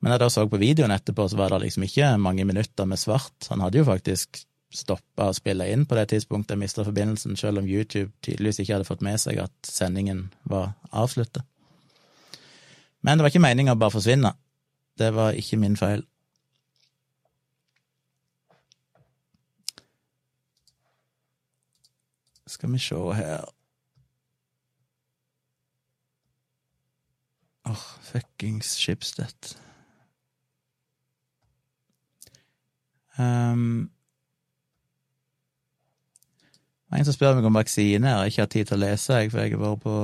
[0.03, 3.01] Men jeg da så på videoen etterpå, så var det liksom ikke mange minutter med
[3.01, 3.49] svart.
[3.49, 4.43] Han hadde jo faktisk
[4.75, 8.77] stoppa å spille inn på det tidspunktet jeg mista forbindelsen, selv om YouTube tydeligvis ikke
[8.77, 11.45] hadde fått med seg at sendingen var avslutta.
[13.05, 14.33] Men det var ikke meninga å bare forsvinne.
[14.97, 16.03] Det var ikke min feil.
[22.47, 23.45] Skal vi se her
[27.65, 29.57] Åh, oh, fuckings Schibsted.
[33.17, 33.89] Um,
[36.93, 38.07] en som spør meg om vaksine.
[38.07, 39.95] Jeg har ikke hatt tid til å lese, jeg, for jeg har vært på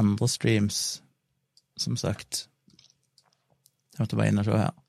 [0.00, 0.80] andre streams,
[1.78, 2.48] som sagt.
[3.94, 4.79] Jeg måtte bare inn og se her.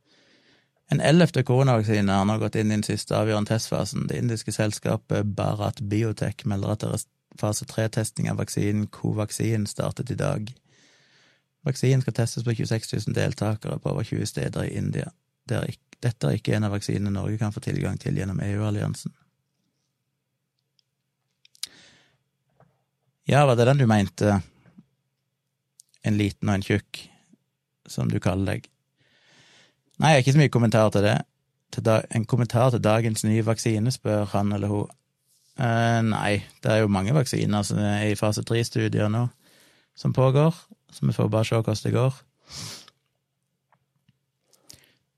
[0.92, 4.10] En ellevte koronavaksine har nå gått inn i den siste avgjørende testfasen.
[4.10, 7.06] Det indiske selskapet Bharat Biotech melder at deres
[7.40, 10.52] fase tre-testing av vaksinen Covaxin startet i dag.
[11.64, 15.08] Vaksinen skal testes på 26 000 deltakere på over 20 steder i India.
[15.48, 19.14] Dette er ikke en av vaksinene Norge kan få tilgang til gjennom EU-alliansen.
[23.30, 24.42] Ja, var det den du mente?
[26.04, 27.06] En liten og en tjukk,
[27.88, 28.71] som du kaller deg.
[30.02, 31.20] Nei, ikke så mye kommentar til det.
[32.12, 34.90] En kommentar til dagens nye vaksine, spør han eller hun.
[35.62, 39.28] Uh, nei, det er jo mange vaksiner som er i fase tre-studier nå,
[40.00, 40.56] som pågår,
[40.90, 42.22] så vi får bare se hvordan det går.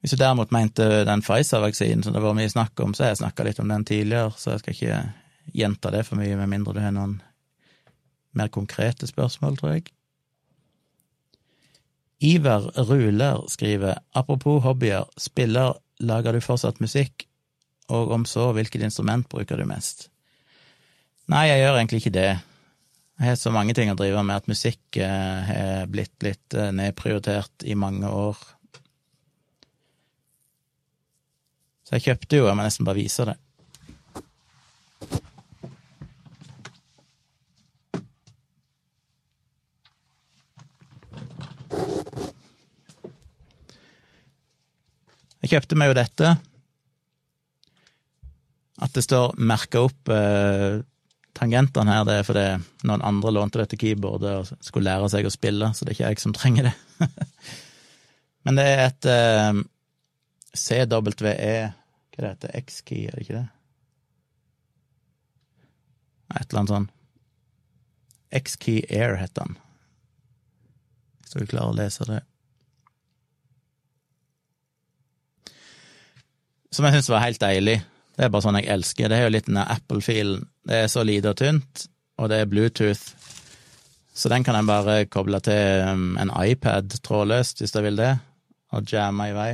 [0.04, 3.22] Hvis du derimot mente den Pfizer-vaksinen som det var mye snakk om, så har jeg
[3.22, 4.98] snakka litt om den tidligere, så jeg skal ikke
[5.54, 7.22] gjenta det for mye, med mindre du har noen
[8.36, 9.94] mer konkrete spørsmål, tror jeg.
[12.24, 17.28] Iver Ruler skriver apropos hobbyer, spiller, lager du fortsatt musikk,
[17.92, 20.08] og om så, hvilket instrument bruker du mest?
[21.32, 22.32] Nei, jeg gjør egentlig ikke det.
[23.20, 26.72] Jeg har så mange ting å drive med at musikk eh, har blitt litt eh,
[26.76, 28.40] nedprioritert i mange år.
[31.84, 33.38] Så jeg kjøpte jo, jeg må nesten bare vise det.
[45.54, 46.34] Kjøpte vi jo dette.
[48.84, 50.82] At det står merka opp eh,
[51.38, 52.46] tangentene her, det er fordi
[52.90, 56.10] noen andre lånte dette keyboardet og skulle lære seg å spille, så det er ikke
[56.12, 56.74] jeg som trenger det.
[58.44, 59.62] Men det er et eh,
[60.54, 63.48] CWE Hva det heter X-key, er det ikke det?
[66.34, 66.92] Et eller annet sånn.
[68.34, 69.58] X-key Air heter den.
[71.22, 72.22] Hvis du klarer å lese det.
[76.74, 77.78] Som jeg syns var helt deilig.
[78.14, 79.10] Det er bare sånn jeg elsker.
[79.10, 80.46] Det er jo litt den Apple-filen.
[80.68, 81.86] Det er så lite og tynt,
[82.22, 83.04] og det er Bluetooth.
[84.14, 88.12] Så den kan jeg bare koble til um, en iPad trådløst, hvis jeg vil det,
[88.74, 89.52] og jamme i vei.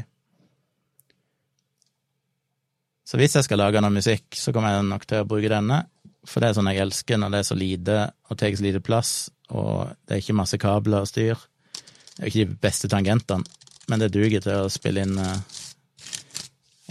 [3.08, 5.80] Så hvis jeg skal lage noe musikk, så kommer jeg nok til å bruke denne,
[6.28, 8.84] for det er sånn jeg elsker når det er så lite og tar så lite
[8.86, 9.14] plass,
[9.56, 11.40] og det er ikke masse kabler og styr.
[11.72, 13.48] Det er jo ikke de beste tangentene,
[13.90, 15.40] men det duger til å spille inn uh,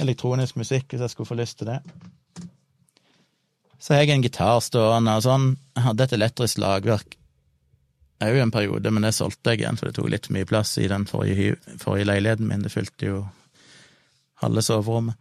[0.00, 1.78] elektronisk musikk hvis jeg skulle få lyst til det.
[3.78, 5.52] Så har jeg en gitar stående og sånn.
[5.76, 7.18] Jeg hadde et elektrisk lagverk
[8.18, 10.88] òg en periode, men det solgte jeg igjen, for det tok litt mye plass i
[10.90, 12.64] den forrige, forrige leiligheten min.
[12.64, 13.20] Det fylte jo
[14.42, 15.14] halve soverommet.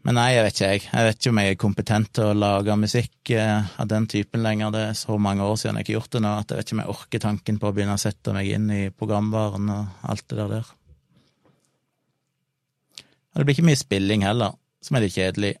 [0.00, 0.82] Men nei, jeg vet ikke, jeg.
[0.88, 4.40] Jeg vet ikke om jeg er kompetent til å lage musikk eh, av den typen
[4.42, 4.72] lenger.
[4.72, 6.76] Det er så mange år siden jeg har gjort det nå, at jeg vet ikke
[6.78, 10.24] om jeg orker tanken på å begynne å sette meg inn i programvaren og alt
[10.32, 10.70] det der der.
[13.30, 15.52] Og det blir ikke mye spilling heller, som er litt kjedelig.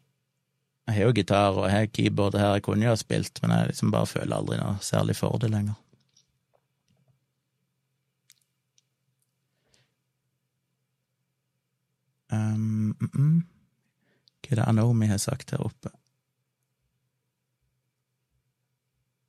[0.88, 3.54] Jeg har jo gitar og jeg har keyboard her, jeg kunne jo ha spilt, men
[3.54, 5.78] jeg liksom bare føler aldri noe særlig for det lenger.
[12.30, 13.38] Um, mm, mm.
[14.40, 15.90] Hva er det Anomi har sagt her oppe?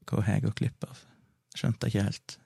[0.09, 1.01] Hva har jeg gått glipp av?
[1.57, 2.40] Skjønte jeg ikke helt.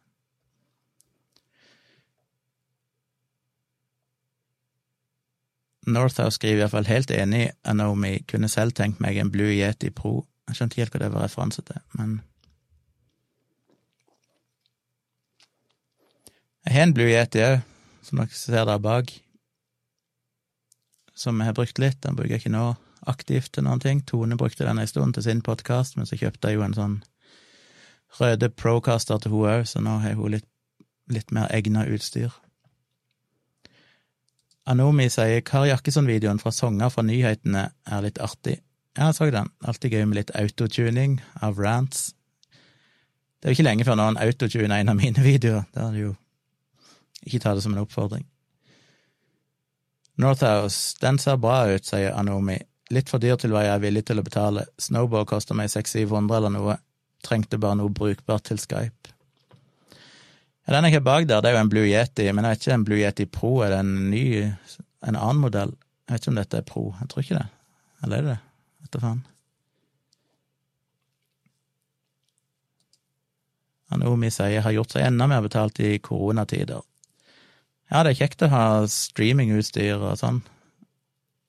[5.86, 10.24] Northouse skriver iallfall helt enig, Anomi kunne selv tenkt meg en Blue Yeti Pro.
[10.50, 12.22] Jeg skjønte ikke helt hva det var referanse til, men
[16.66, 17.60] Jeg har en Blue Yeti òg,
[18.02, 19.12] som dere ser der bak,
[21.14, 22.00] som jeg har brukt litt.
[22.02, 22.72] Den bruker jeg ikke nå
[23.06, 24.02] aktivt til noen ting.
[24.02, 26.96] Tone brukte den en stund til sin podkast, men så kjøpte jeg jo en sånn
[28.18, 30.50] røde Procaster til hun òg, så nå har hun litt,
[31.12, 32.34] litt mer egna utstyr.
[34.66, 38.58] Anomi sier Kari Jakkesson-videoen fra Songer fra nyhetene er litt artig.
[38.98, 39.52] Jeg så den.
[39.62, 42.14] Alltid gøy med litt autotuning av rants.
[43.38, 45.68] Det er jo ikke lenge før noen autotuner en av mine videoer.
[45.74, 46.14] Det er det jo
[47.26, 48.26] Ikke ta det som en oppfordring.
[50.22, 52.60] Northhouse, den ser bra ut, sier Anomi.
[52.94, 54.68] Litt for dyr til hva jeg er villig til å betale.
[54.78, 56.78] Snowboard koster meg 600-700 eller noe.
[57.26, 59.15] Trengte bare noe brukbart til Skype.
[60.66, 62.64] Ja, den jeg har bak der, det er jo en Blue Yeti, men jeg vet
[62.64, 64.26] ikke en Blue Yeti Pro, er det en ny,
[65.06, 65.76] en annen modell?
[66.08, 67.46] Jeg vet ikke om dette er Pro, jeg tror ikke det.
[68.02, 68.40] Eller er det det?
[68.82, 69.24] Vet da faen.
[73.94, 76.82] Anomi sier har gjort seg enda mer betalt i koronatider.
[77.92, 80.42] Ja, det er kjekt å ha streamingutstyr og sånn.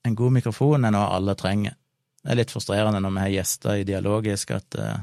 [0.05, 1.75] En god mikrofon er noe alle trenger.
[2.21, 4.99] Det er litt frustrerende når vi har gjester i Dialogisk, at uh,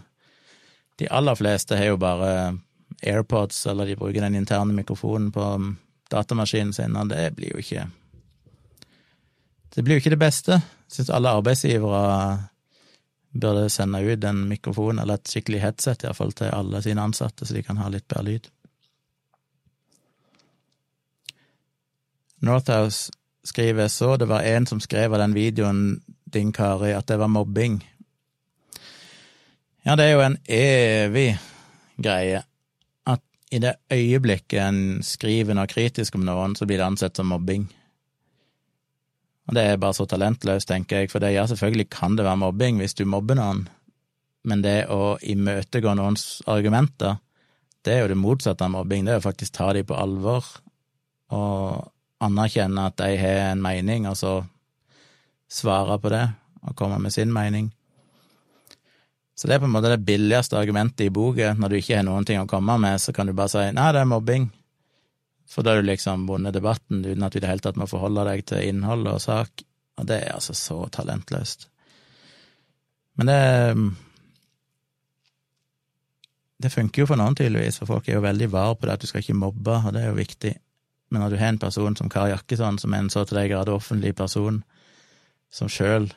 [1.01, 2.29] de aller fleste har jo bare
[3.07, 5.75] AirPods, eller de bruker den interne mikrofonen på
[6.11, 7.89] datamaskinen sin, det blir jo ikke
[9.75, 10.51] Det blir jo ikke det beste.
[10.51, 12.49] Jeg syns alle arbeidsgivere
[13.33, 17.53] burde sende ut en mikrofon eller et skikkelig headset iallfall til alle sine ansatte, så
[17.53, 18.49] de kan ha litt bedre lyd.
[22.43, 23.09] Northouse
[23.43, 27.27] skriver så det var en som skrev av den videoen din, Kari, at det var
[27.27, 27.81] mobbing.
[29.83, 31.39] Ja, det er jo en evig
[31.97, 32.43] greie
[33.53, 37.67] i det øyeblikket en skriver noe kritisk om noen, så blir det ansett som mobbing.
[39.47, 42.41] Og det er bare så talentløst, tenker jeg, for det, ja, selvfølgelig kan det være
[42.45, 43.65] mobbing hvis du mobber noen,
[44.47, 47.19] men det å imøtegå noens argumenter,
[47.83, 50.47] det er jo det motsatte av mobbing, det er jo faktisk ta dem på alvor
[51.35, 51.91] og
[52.23, 54.37] anerkjenne at de har en mening, og så
[55.51, 56.25] svare på det
[56.63, 57.69] og komme med sin mening.
[59.35, 61.53] Så det er på en måte det billigste argumentet i boka.
[61.57, 63.89] Når du ikke har noen ting å komme med, så kan du bare si nei,
[63.95, 64.47] det er mobbing.
[65.49, 67.89] For da har du liksom vunnet debatten uten at du i det hele tatt må
[67.89, 69.65] forholde deg til innhold og sak.
[69.99, 71.69] Og det er altså så talentløst.
[73.17, 73.41] Men det
[76.63, 79.01] Det funker jo for noen, tydeligvis, for folk er jo veldig var på det at
[79.03, 80.53] du skal ikke mobbe, og det er jo viktig.
[81.11, 83.49] Men når du har en person som Kari Jakkesson, som er en så til de
[83.51, 84.61] grader offentlig person,
[85.51, 86.07] som sjøl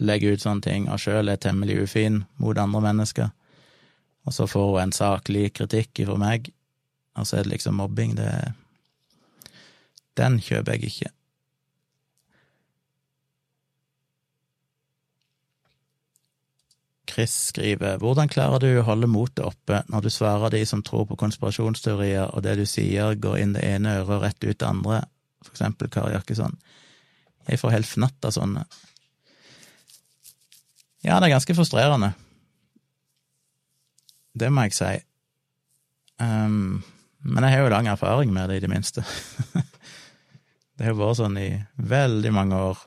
[0.00, 3.30] legger ut sånne ting, og sjøl er temmelig ufin mot andre mennesker,
[4.26, 6.50] og så får hun en saklig kritikk fra meg,
[7.18, 8.32] og så er det liksom mobbing, det
[10.18, 11.10] Den kjøper jeg ikke.
[17.10, 21.06] Chris skriver Hvordan klarer du å holde motet oppe når du svarer de som tror
[21.08, 24.68] på konspirasjonsteorier, og det du sier går inn det ene øret og rett ut det
[24.68, 25.00] andre,
[25.44, 26.58] for eksempel Kari Jakkesson?
[27.48, 28.66] Jeg får helt fnatt av sånne.
[31.00, 32.12] Ja, det er ganske frustrerende.
[34.36, 34.92] Det må jeg si.
[36.20, 36.82] Um,
[37.24, 39.04] men jeg har jo lang erfaring med det, i det minste.
[40.76, 42.84] det har vært sånn i veldig mange år.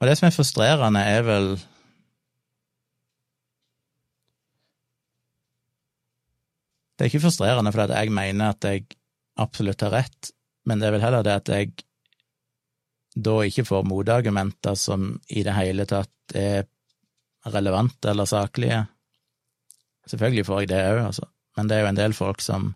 [0.00, 1.56] Og det som er frustrerende, er vel
[6.96, 8.86] Det er ikke frustrerende fordi jeg mener at jeg
[9.36, 10.30] absolutt har rett,
[10.64, 11.85] men det er vel heller det at jeg
[13.16, 16.66] da ikke får motargumenter som i det hele tatt er
[17.48, 18.82] relevante eller saklige.
[20.06, 21.24] Selvfølgelig får jeg det òg, altså,
[21.56, 22.74] men det er jo en del folk som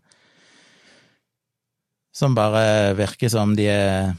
[2.16, 4.16] som bare virker som de er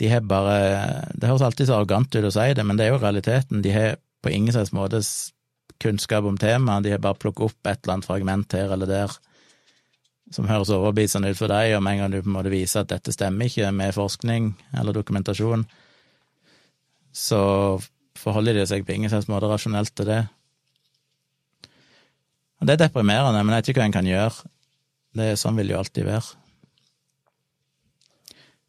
[0.00, 2.94] de har bare Det høres alltid så arrogant ut å si det, men det er
[2.94, 3.60] jo realiteten.
[3.60, 5.02] De har på ingen slags måte
[5.80, 9.12] kunnskap om temaet, de har bare plukket opp et eller annet fragment her eller der
[10.30, 12.84] som høres overbevisende ut for deg, og med en gang du på en måte viser
[12.84, 15.64] at dette stemmer ikke med forskning eller dokumentasjon,
[17.10, 17.40] så
[18.20, 20.20] forholder de seg på ingen slags måte rasjonelt til det.
[22.60, 24.50] Og Det er deprimerende, men jeg vet ikke hva en kan gjøre.
[25.16, 26.36] Det, sånn vil det jo alltid være.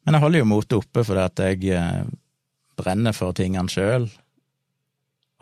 [0.02, 2.08] Men jeg holder jo motet oppe fordi at jeg eh,
[2.80, 4.08] brenner for tingene sjøl,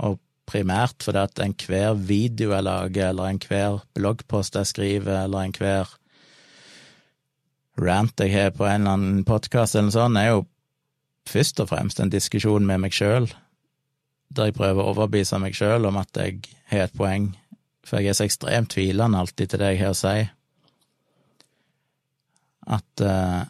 [0.03, 0.17] og
[0.49, 5.93] primært fordi at enhver video jeg lager, eller enhver bloggpost jeg skriver, eller enhver
[7.81, 10.47] rant jeg har på en eller annen podkast eller noe sånt, er jo
[11.29, 13.29] først og fremst en diskusjon med meg sjøl,
[14.29, 17.31] der jeg prøver å overbevise meg sjøl om at jeg har et poeng,
[17.85, 20.17] for jeg er så ekstremt tvilende alltid til det jeg har å si,
[22.69, 23.47] at uh,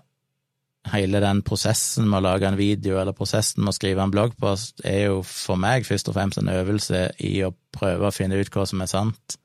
[0.93, 4.79] hele den prosessen med å lage en video, eller prosessen med å skrive en bloggpost,
[4.87, 8.51] er jo for meg først og fremst en øvelse i å prøve å finne ut
[8.53, 9.35] hva som er sant.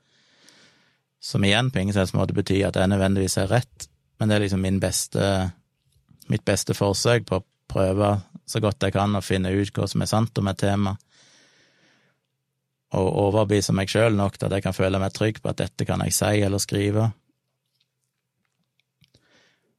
[1.25, 3.89] Som igjen på ingen slags måte betyr at jeg nødvendigvis er rett,
[4.19, 5.25] men det er liksom min beste,
[6.31, 8.15] mitt beste forsøk på å prøve
[8.47, 10.95] så godt jeg kan å finne ut hva som er sant om et tema,
[12.95, 15.87] og overbevise meg sjøl nok til at jeg kan føle meg trygg på at dette
[15.89, 17.09] kan jeg si eller skrive.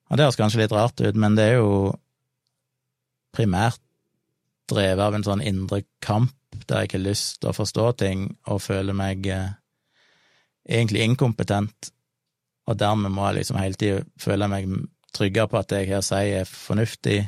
[0.10, 1.94] Og det høres kanskje litt rart ut, men det er jo
[3.36, 3.80] primært
[4.70, 6.34] drevet av en sånn indre kamp
[6.66, 9.50] der jeg ikke har lyst til å forstå ting og føler meg eh,
[10.66, 11.92] egentlig inkompetent,
[12.66, 14.70] og dermed må jeg liksom hele tida føle meg
[15.16, 17.20] tryggere på at det jeg her sier er fornuftig,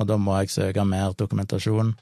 [0.00, 1.94] og da må jeg søke mer dokumentasjon.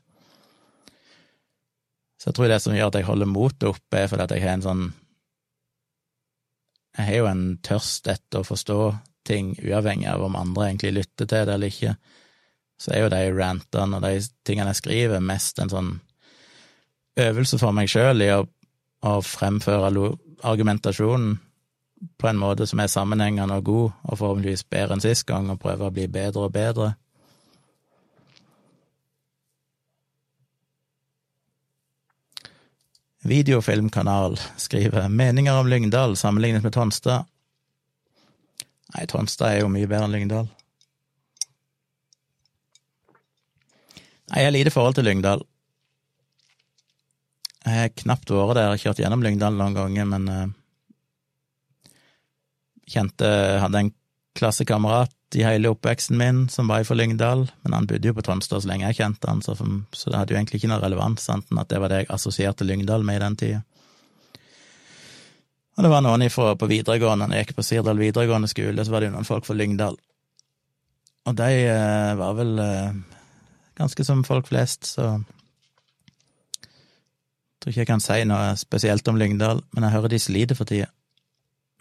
[2.21, 4.45] Så jeg tror det som gjør at jeg holder motet oppe, er fordi at jeg
[4.45, 4.85] har en sånn
[6.95, 8.79] Jeg har jo en tørst etter å forstå
[9.27, 11.95] ting, uavhengig av om andre egentlig lytter til det eller ikke,
[12.79, 15.91] så er jo de rantene og de tingene jeg skriver, mest en sånn
[17.19, 18.45] øvelse for meg sjøl i å,
[19.11, 19.91] å fremføre
[20.47, 21.35] argumentasjonen
[22.19, 25.61] på en måte som er sammenhengende og god, og forhåpentligvis bedre enn sist gang, og
[25.63, 26.93] prøve å bli bedre og bedre.
[33.25, 37.25] Videofilmkanal skriver meninger om Lyngdal sammenlignet med Tonstad
[38.95, 40.51] Nei, Tonstad er jo mye bedre enn Lyngdal.
[44.31, 45.43] Nei, jeg har lite forhold til Lyngdal.
[47.65, 50.45] Jeg har knapt vært der, har kjørt gjennom Lyngdal noen ganger, men uh,
[52.91, 53.29] kjente
[53.63, 53.93] Hadde en
[54.35, 58.63] klassekamerat i hele oppveksten min som var fra Lyngdal, men han bodde jo på Tonstad
[58.63, 61.29] så lenge jeg kjente han, så, for, så det hadde jo egentlig ikke noe relevans,
[61.31, 63.61] enten at det var det jeg assosierte Lyngdal med i den tida.
[65.75, 68.95] Og det var noen ifra på videregående, når jeg gikk på Sirdal videregående skole, så
[68.95, 69.97] var det jo noen folk fra Lyngdal.
[71.25, 72.99] Og de eh, var vel eh,
[73.81, 75.17] ganske som folk flest, så
[76.65, 80.59] jeg tror ikke jeg kan si noe spesielt om Lyngdal, men jeg hører de sliter
[80.59, 80.91] for tida,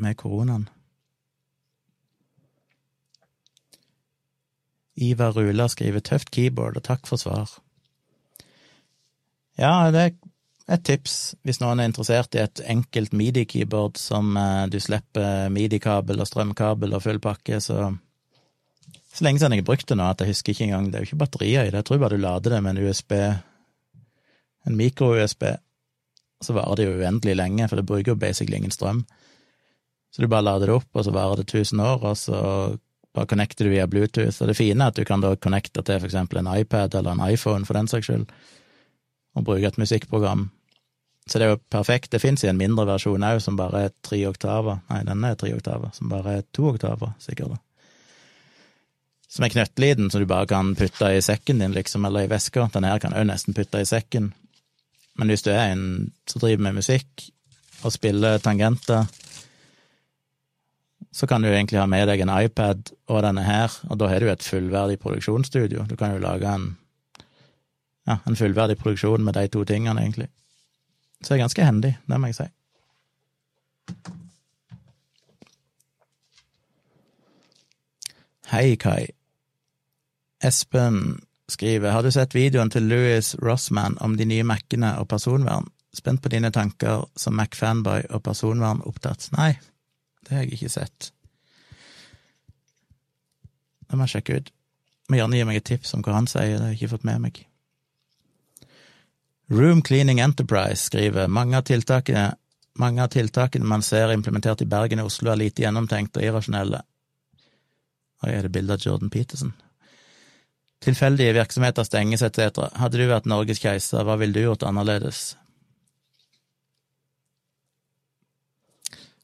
[0.01, 0.69] med koronaen.
[4.95, 7.49] Ivar Rula skriver 'tøft keyboard', og takk for svar.
[9.57, 10.11] Ja, det er
[10.73, 16.21] et tips hvis noen er interessert i et enkelt midi-keyboard som eh, du slipper midi-kabel
[16.21, 17.93] og strømkabel og full pakke, så
[19.13, 21.03] så lenge siden jeg har brukt det nå at jeg husker ikke engang Det er
[21.03, 23.11] jo ikke batterier i det, jeg tror bare du lader det med en USB,
[24.65, 25.43] en mikro-USB,
[26.41, 29.03] så varer det jo uendelig lenge, for det bruker jo basically ingen strøm.
[30.11, 32.39] Så du bare lader det opp, og så varer det 1000 år, og så
[33.13, 34.41] bare connecter du via Bluetooth.
[34.41, 37.13] Og det fine er at du kan da connecte til for eksempel en iPad eller
[37.13, 38.27] en iPhone, for den saks skyld
[39.33, 40.49] og bruke et musikkprogram.
[41.25, 42.11] Så det er jo perfekt.
[42.11, 44.81] Det fins i en mindre versjon òg, som bare er tre oktaver.
[44.89, 47.55] Nei, denne er tre oktaver, som bare er to oktaver, sikkert.
[47.55, 47.61] da
[49.31, 52.67] Som er knøttliten, som du bare kan putte i sekken din, liksom, eller i veska.
[52.73, 54.33] Den her kan òg nesten putte i sekken.
[55.17, 57.29] Men hvis du er en som driver med musikk,
[57.83, 59.07] og spiller tangenter,
[61.13, 64.23] så kan du egentlig ha med deg en iPad og denne her, og da har
[64.23, 65.85] du et fullverdig produksjonsstudio.
[65.89, 66.71] Du kan jo lage en
[68.07, 70.27] ja, en fullverdig produksjon med de to tingene, egentlig.
[71.21, 72.47] Så det er ganske hendig, det må jeg si.
[78.51, 79.07] Hei, Kai.
[80.43, 85.69] Espen skriver Har du sett videoen til Louis Rossman om de nye Mac-ene og personvern?
[85.93, 89.29] Spent på dine tanker som Mac-fanboy og personvernopptatt.
[89.37, 89.53] Nei,
[90.23, 91.09] det har jeg ikke sett.
[93.87, 94.53] Det må jeg sjekke ut.
[95.11, 97.09] Må gjerne gi meg et tips om hva han sier, det har jeg ikke fått
[97.09, 97.41] med meg.
[99.53, 102.31] Room Cleaning Enterprise skriver mange av tiltakene
[102.75, 106.79] mange av tiltakene man ser implementert i Bergen og Oslo, er lite gjennomtenkt og irrasjonelle.
[108.23, 109.51] Oi, er det bilde av Jordan Peterson?
[110.83, 112.73] Tilfeldige virksomheter stenges, etc.
[112.81, 115.35] Hadde du vært Norges keiser, hva ville du gjort annerledes?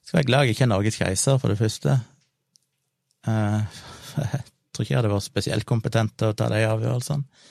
[0.10, 2.00] Skal være glad jeg ikke er Norges keiser, for det første.
[3.30, 3.66] Jeg
[4.74, 7.44] tror ikke jeg hadde vært spesielt kompetent til å ta de avgjørelsene.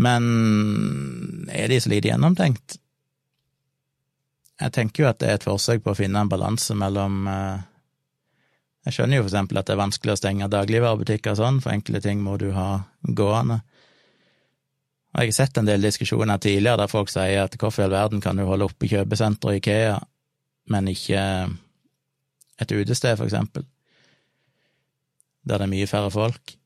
[0.00, 0.28] Men
[1.52, 2.78] er de så lite gjennomtenkt?
[4.62, 7.66] Jeg tenker jo at det er et forsøk på å finne en balanse mellom eh,
[8.86, 11.74] Jeg skjønner jo for eksempel at det er vanskelig å stenge dagligvarebutikker og sånn, for
[11.74, 12.70] enkle ting må du ha
[13.02, 13.60] gående.
[15.12, 17.98] Og jeg har sett en del diskusjoner tidligere der folk sier at hvorfor i all
[17.98, 19.98] verden kan du holde oppe kjøpesenter og Ikea,
[20.70, 21.20] men ikke
[22.60, 23.66] et utested, for eksempel,
[25.46, 26.56] der det er mye færre folk.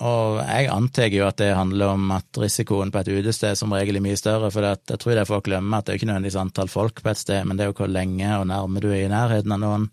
[0.00, 3.98] Og jeg antar jo at det handler om at risikoen på et utested som regel
[3.98, 6.40] er mye større, for jeg tror det er folk glemmer at det er ikke nødvendigvis
[6.40, 9.04] antall folk på et sted, men det er jo hvor lenge og nærme du er
[9.04, 9.90] i nærheten av noen.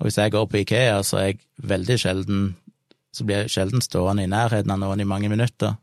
[0.00, 2.44] Og hvis jeg går på Ikea, så er jeg veldig sjelden
[3.14, 5.76] så blir jeg sjelden stående i nærheten av noen i mange minutter,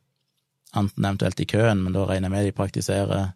[0.76, 3.32] enten eventuelt i køen, men da regner jeg med de praktiserer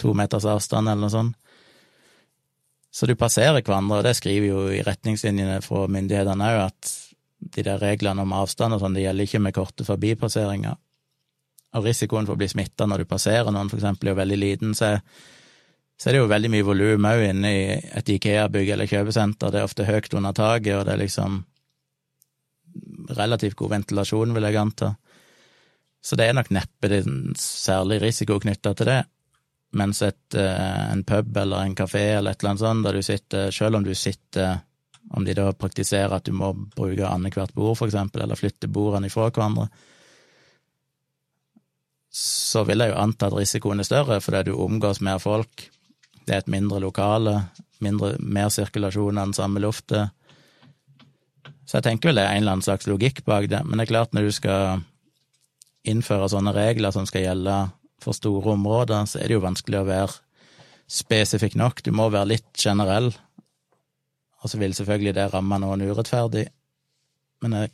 [0.00, 1.38] to meters avstand eller noe sånt.
[2.92, 6.90] Så du passerer hverandre, og det skriver jo i retningslinjene fra myndighetene òg, at
[7.56, 10.76] de der reglene om avstand og sånn, det gjelder ikke med korte forbipasseringer.
[11.72, 14.38] Og risikoen for å bli smitta når du passerer noen, for eksempel, er jo veldig
[14.38, 14.92] liten, så,
[15.96, 19.54] så er det jo veldig mye volum òg inne i et Ikea-bygg eller kjøpesenter.
[19.54, 21.40] Det er ofte høyt under taket, og det er liksom
[23.16, 24.92] relativt god ventilasjon, vil jeg anta.
[26.02, 29.00] Så det er nok neppe en særlig risiko knytta til det.
[29.72, 33.02] Mens et, eh, en pub eller en kafé eller et eller annet sånt, der du
[33.02, 34.60] sitter, selv om du sitter
[35.10, 39.08] om de da praktiserer at du må bruke annethvert bord, for eksempel, eller flytte bordene
[39.08, 39.68] ifra hverandre,
[42.12, 45.68] så vil jeg jo anta at risikoen er større fordi du omgås mer folk.
[46.26, 47.38] Det er et mindre lokale,
[47.80, 50.10] mindre, mer sirkulasjon av den samme lufta.
[51.64, 53.86] Så jeg tenker vel det er en eller annen slags logikk bak det, men det
[53.86, 54.82] er klart når du skal
[55.88, 57.56] innføre sånne regler som skal gjelde
[58.02, 60.20] for store områder, så er det jo vanskelig å være
[60.92, 61.82] spesifikk nok.
[61.84, 63.12] Du må være litt generell,
[64.42, 66.46] og så vil selvfølgelig det ramme noen urettferdig,
[67.42, 67.72] men jeg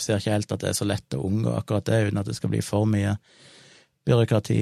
[0.00, 2.36] ser ikke helt at det er så lett å unngå akkurat det, uten at det
[2.38, 3.16] skal bli for mye
[4.08, 4.60] byråkrati.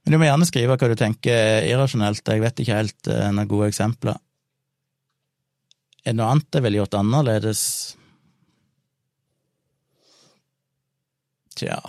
[0.00, 3.50] Men du må gjerne skrive hva du tenker irrasjonelt, jeg vet ikke helt eh, noen
[3.50, 4.18] gode eksempler.
[6.00, 7.64] Er det noe annet jeg ville gjort annerledes?
[11.60, 11.82] Tja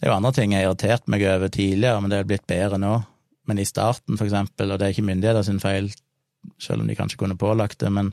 [0.00, 2.46] Det er jo andre ting jeg har irritert meg over tidligere, men det er blitt
[2.48, 2.94] bedre nå.
[3.50, 5.90] Men i starten, for eksempel, og det er ikke myndigheter sin feil,
[6.56, 8.08] selv om de kanskje kunne pålagt det, men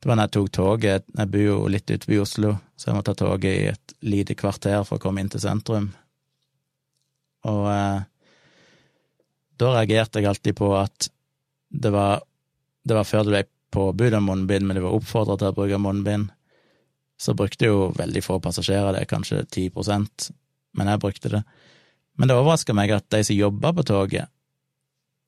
[0.00, 2.96] det var når jeg tok toget Jeg bor jo litt ute ved Oslo, så jeg
[2.96, 5.90] må ta toget i et lite kvarter for å komme inn til sentrum.
[7.52, 8.00] Og eh,
[9.60, 11.10] da reagerte jeg alltid på at
[11.68, 12.24] det var,
[12.80, 13.44] det var før det ble
[13.76, 16.32] påbud om munnbind, men det var oppfordra til å bruke munnbind.
[17.20, 19.68] Så brukte jo veldig få passasjerer det, kanskje 10
[20.76, 21.42] men jeg brukte det.
[22.18, 24.28] Men det overraska meg at de som jobba på toget,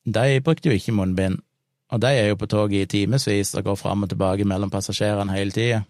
[0.04, 1.40] de brukte jo ikke munnbind,
[1.92, 5.34] og de er jo på toget i timevis og går fram og tilbake mellom passasjerene
[5.36, 5.82] hele tida.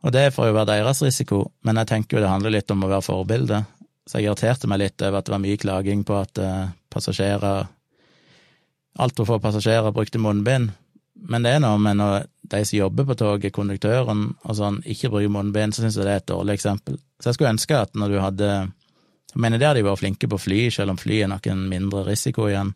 [0.00, 2.84] Og det får jo være deres risiko, men jeg tenker jo det handler litt om
[2.84, 3.64] å være forbilde,
[4.08, 7.68] så jeg irriterte meg litt over at det var mye klaging på at uh, passasjerer
[9.00, 10.72] Altfor få passasjerer brukte munnbind,
[11.28, 15.10] men det er noe med når de som jobber på toget, konduktøren og sånn, ikke
[15.12, 16.96] bruker munnbind, så syns jeg det er et dårlig eksempel.
[17.20, 18.52] Så jeg skulle ønske at når du hadde
[19.30, 22.00] Jeg mener det har de vært flinke på fly, selv om fly er noen mindre
[22.02, 22.72] risiko igjen,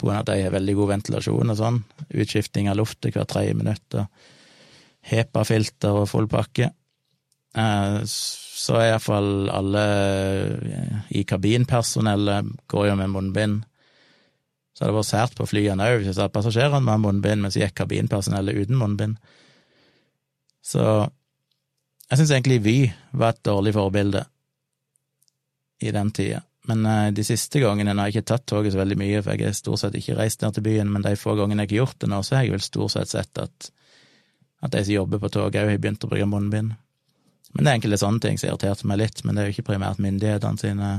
[0.00, 3.28] på grunn av at de har veldig god ventilasjon og sånn, utskifting av luft hvert
[3.28, 4.06] tredje minutt, og
[5.10, 6.70] HEPA-filter og full pakke.
[7.52, 9.84] Eh, så er iallfall alle
[11.12, 13.60] i kabinpersonellet går jo med munnbind.
[14.74, 17.58] Så hadde det vært sært på flyene òg, hvis jeg sa passasjerene med munnbind, mens
[17.58, 19.20] gikk kabinpersonellet uten munnbind.
[20.64, 20.82] Så
[22.10, 22.78] jeg syns egentlig Vy
[23.14, 24.24] var et dårlig forbilde
[25.84, 26.42] i den tida.
[26.68, 29.36] Men uh, de siste gangene nå har jeg ikke tatt toget så veldig mye, for
[29.36, 31.80] jeg har stort sett ikke reist ned til byen, men de få gangene jeg har
[31.82, 33.70] gjort det nå, så har jeg vel stort sett sett at,
[34.64, 36.74] at de som jobber på toget òg har begynt å bruke munnbind.
[37.54, 39.68] Men det er enkelte sånne ting som irriterte meg litt, men det er jo ikke
[39.68, 40.94] primært myndighetene sine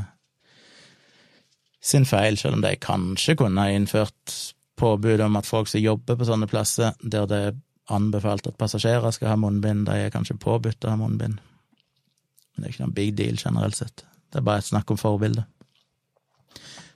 [1.85, 4.33] sin feil, selv om de kanskje kunne ha innført
[4.79, 7.57] påbud om at folk som jobber på sånne plasser, der det er
[7.93, 11.37] anbefalt at passasjerer skal ha munnbind, de er kanskje påbudt å ha munnbind.
[11.37, 14.05] Men det er ikke noen big deal generelt sett.
[14.31, 15.45] Det er bare et snakk om forbilde.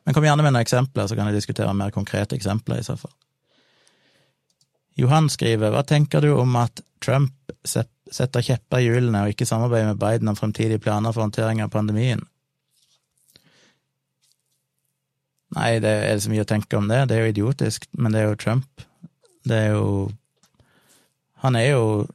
[0.03, 2.95] Men kom gjerne med noen eksempler, så kan jeg diskutere mer konkrete eksempler i så
[2.97, 3.13] fall.
[4.99, 9.93] Johan skriver, hva tenker du om at Trump setter kjepper i hjulene og ikke samarbeider
[9.93, 12.25] med Biden om fremtidige planer for håndtering av pandemien?
[15.57, 17.01] Nei, det er det så mye å tenke om det.
[17.09, 18.85] Det er jo idiotisk, men det er jo Trump.
[19.47, 20.09] Det er jo
[21.39, 22.07] Han er jo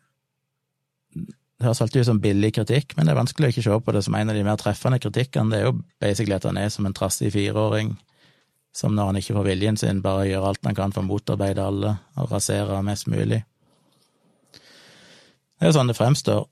[1.14, 3.92] Det høres alltid ut som billig kritikk, men det er vanskelig å ikke se på
[3.94, 5.50] det som en av de mer treffende kritikkene.
[5.50, 7.94] Det er jo basically at han er som en trassig fireåring
[8.74, 11.62] som når han ikke får viljen sin, bare gjør alt han kan for å motarbeide
[11.62, 13.44] alle og rasere mest mulig.
[15.54, 16.48] Det er jo sånn det fremstår.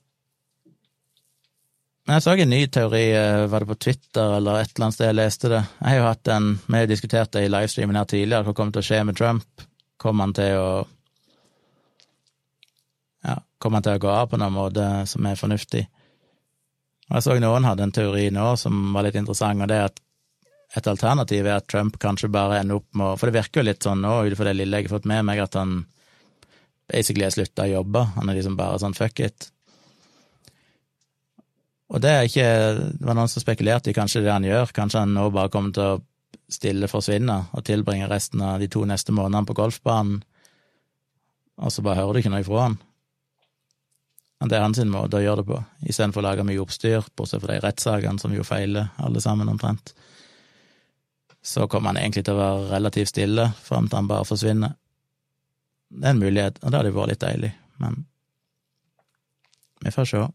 [2.03, 4.95] Men jeg så en ny teori, eh, var det på Twitter eller et eller annet
[4.97, 5.61] sted jeg leste det.
[5.79, 8.75] Jeg har jo hatt en, Vi har diskutert det i livestreamen her tidligere, hva kommer
[8.75, 9.67] til å skje med Trump?
[9.97, 10.87] Kommer han til å
[13.23, 15.87] Ja, kommer han til å gå av på noen måte som er fornuftig?
[17.09, 19.85] Og Jeg så noen hadde en teori nå som var litt interessant, og det er
[19.85, 19.99] at
[20.75, 23.83] et alternativ er at Trump kanskje bare ender opp med For det virker jo litt
[23.83, 25.85] sånn nå, ut ifra det lille jeg har fått med meg, at han
[26.91, 28.03] basically har slutta å jobbe.
[28.17, 29.51] Han er liksom bare sånn fuck it.
[31.93, 32.47] Og det er ikke
[32.97, 35.75] Det var noen som spekulerte i kanskje det han gjør, kanskje han nå bare kommer
[35.75, 36.01] til å
[36.49, 40.23] stille forsvinne og tilbringe resten av de to neste månedene på golfbanen,
[41.61, 42.79] og så bare hører du ikke noe ifra han.
[44.41, 47.41] Men Det er hans måte å gjøre det på, istedenfor å lage mye oppstyr, bortsett
[47.45, 49.93] fra de rettssakene som jo feiler alle sammen omtrent.
[51.41, 54.75] Så kommer han egentlig til å være relativt stille fram til han bare forsvinner.
[55.93, 58.05] Det er en mulighet, og det hadde jo vært litt deilig, men
[59.83, 60.27] vi får se.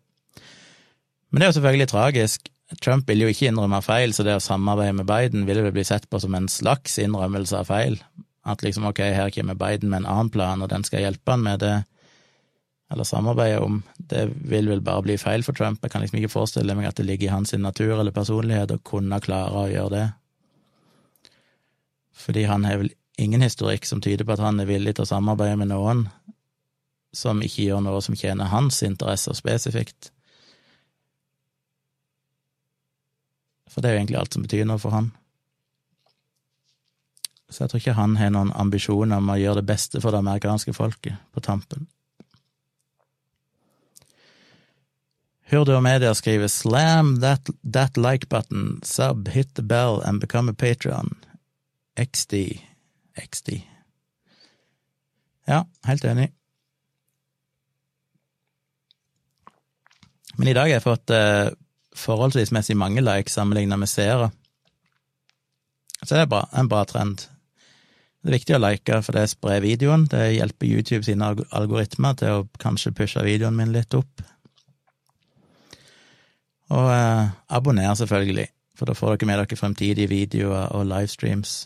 [1.28, 2.48] Men det er jo selvfølgelig tragisk.
[2.84, 5.84] Trump vil jo ikke innrømme feil, så det å samarbeide med Biden vil vel bli
[5.88, 7.96] sett på som en slags innrømmelse av feil.
[8.48, 11.44] At liksom, ok, her kommer Biden med en annen plan, og den skal hjelpe han
[11.44, 11.74] med det,
[12.92, 13.82] eller samarbeide om.
[13.98, 15.82] Det vil vel bare bli feil for Trump.
[15.84, 18.80] Jeg kan liksom ikke forestille meg at det ligger i hans natur eller personlighet å
[18.84, 20.06] kunne klare å gjøre det.
[22.18, 25.10] Fordi han har vel ingen historikk som tyder på at han er villig til å
[25.10, 26.06] samarbeide med noen
[27.14, 30.12] som ikke gjør noe som tjener hans interesser spesifikt.
[33.78, 35.12] For det er jo egentlig alt som betyr noe for han.
[37.46, 40.18] Så jeg tror ikke han har noen ambisjoner om å gjøre det beste for det
[40.18, 41.84] amerikanske folket på tampen.
[45.52, 50.52] Hurdur Media skriver 'Slam that, that like button, sub, hit the bell and become a
[50.52, 51.14] patron'.
[51.94, 52.58] XD.
[53.14, 53.62] XD.
[55.46, 56.32] Ja, helt enig.
[60.34, 61.54] Men i dag har jeg fått eh,
[61.98, 64.30] forholdsvis messig mange likes sammenlignet med seere.
[66.04, 67.26] Så det er bra, en bra trend.
[68.22, 70.06] Det er viktig å like, for det sprer videoen.
[70.10, 74.22] Det hjelper YouTube sine algoritmer til å kanskje pushe videoen min litt opp.
[76.74, 78.46] Og eh, abonner, selvfølgelig,
[78.78, 81.60] for da får dere med dere fremtidige videoer og livestreams.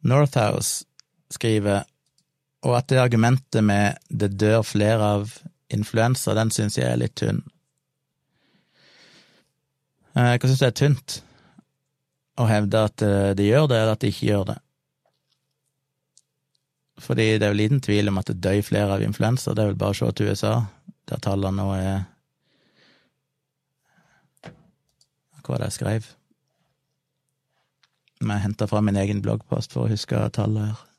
[0.00, 0.86] Northhouse
[1.30, 1.84] skriver
[2.66, 5.38] og at det argumentet med 'det dør flere av
[5.74, 7.42] influensa', den syns jeg er litt tynn.
[10.14, 11.20] Eh, hva syns du er tynt?
[12.40, 14.58] Å hevde at eh, det gjør det, eller at det ikke gjør det?
[17.00, 19.72] Fordi det er jo liten tvil om at det dør flere av influensa, det er
[19.72, 20.54] vel bare å se til USA,
[21.08, 22.00] der tallene nå er
[25.40, 26.08] Hva var det jeg skrev?
[28.20, 30.89] Jeg henta fra min egen bloggpost for å huske tallet her.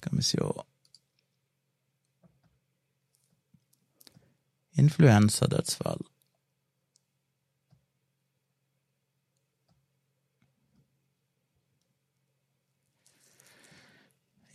[0.00, 0.46] Skal vi sjå
[4.80, 6.00] Influensadødsfall.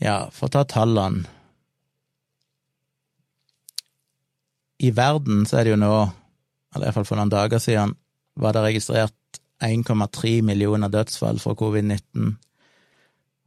[0.02, 1.28] Ja, for å ta tallene.
[4.82, 5.92] I verden så er det jo nå,
[6.74, 7.94] eller iallfall for noen dager siden,
[8.34, 12.34] var det registrert 1,3 millioner dødsfall fra covid-19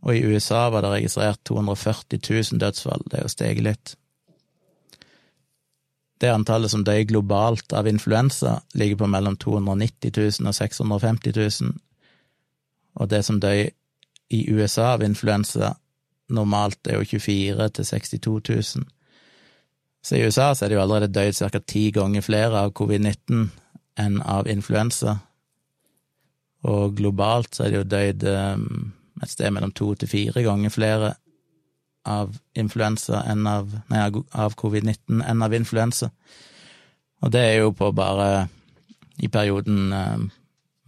[0.03, 2.21] og i USA var det registrert 240
[2.53, 3.95] 000 dødsfall, det er jo steget litt.
[6.19, 11.75] Det antallet som døde globalt av influensa, ligger på mellom 290 000 og 650 000,
[12.99, 13.71] og det som døde
[14.31, 15.75] i USA av influensa,
[16.29, 18.89] normalt er jo 24 til 62 000.
[20.03, 21.59] Så i USA så er det jo allerede dødd ca.
[21.59, 23.49] ti ganger flere av covid-19
[23.99, 25.19] enn av influensa,
[26.67, 28.93] og globalt så er det jo døyd um,
[29.23, 31.15] et sted mellom to til fire ganger flere
[32.09, 36.11] av influensa enn av, nei, av covid-19 enn av influensa.
[37.23, 38.47] Og det er jo på bare
[39.19, 40.29] i perioden eh,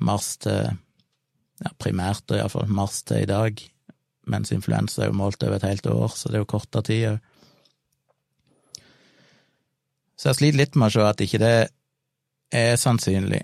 [0.06, 0.70] mars til
[1.60, 3.60] ja, primært, iallfall mars til i dag,
[4.30, 7.08] mens influensa er jo målt over et helt år, så det er jo kortere tid
[7.10, 7.26] òg.
[10.20, 11.54] Så jeg sliter litt med å se at ikke det
[12.52, 13.40] er sannsynlig.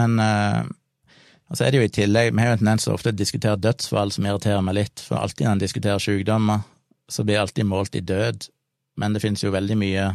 [0.00, 0.64] Men uh,
[1.50, 3.60] altså er det jo i tillegg Vi har jo en tendens til ofte å diskutere
[3.60, 6.64] dødsfall, som irriterer meg litt, for alltid når en diskuterer sykdommer,
[7.10, 8.48] så blir alltid målt i død.
[9.00, 10.10] Men det finnes jo veldig mye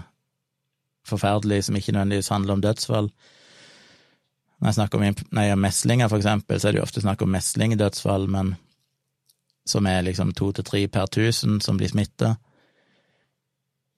[1.05, 3.09] forferdelig som ikke nødvendigvis handler om dødsfall.
[4.59, 7.33] Når jeg snakker om, nei, meslinger, for eksempel, så er det jo ofte snakk om
[7.35, 8.55] meslingdødsfall, men
[9.67, 12.35] som er liksom to til tre per tusen som blir smitta.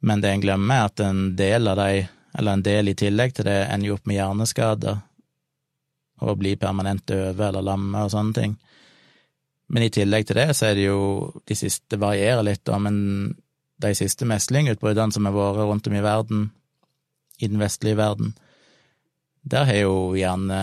[0.01, 2.07] Men det en glemmer, er at en del av de,
[2.39, 5.01] eller en del i tillegg til det, ender jo opp med hjerneskader
[6.21, 8.55] og bli permanent døve eller lamme og sånne ting.
[9.67, 10.99] Men i tillegg til det så er det jo
[11.47, 13.35] De siste varierer litt, da, men
[13.77, 16.47] de siste meslingutbruddene som har vært rundt om i verden,
[17.37, 18.31] i den vestlige verden,
[19.45, 20.57] der har jo gjerne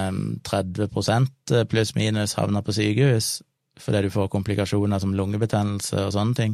[0.44, 3.38] 30% pluss-minus havna på sykehus
[3.80, 6.52] fordi du får komplikasjoner som lungebetennelse og sånne ting,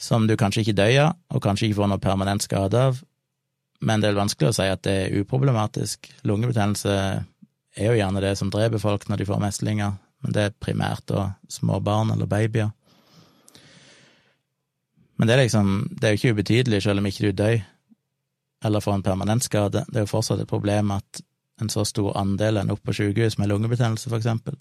[0.00, 3.02] som du kanskje ikke dør av, og kanskje ikke får noe permanent skade av,
[3.84, 6.08] men det er vanskelig å si at det er uproblematisk.
[6.24, 6.94] Lungebetennelse
[7.76, 11.04] er jo gjerne det som dreper folk når de får meslinger, men det er primært
[11.10, 12.72] da små barn eller babyer.
[15.16, 17.58] Men det er liksom, det er jo ikke ubetydelig selv om ikke du dør
[18.64, 19.84] eller får en permanent skade.
[19.88, 21.20] Det er jo fortsatt et problem at
[21.60, 24.56] en så stor andel ender opp på sykehus med lungebetennelse, for eksempel.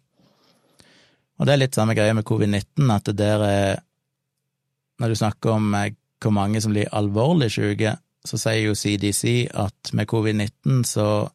[1.39, 3.83] Og det er litt samme greie med covid-19, at det der er
[4.99, 5.91] Når du snakker om eh,
[6.23, 11.27] hvor mange som blir alvorlig syke, så sier jo CDC at med covid-19 så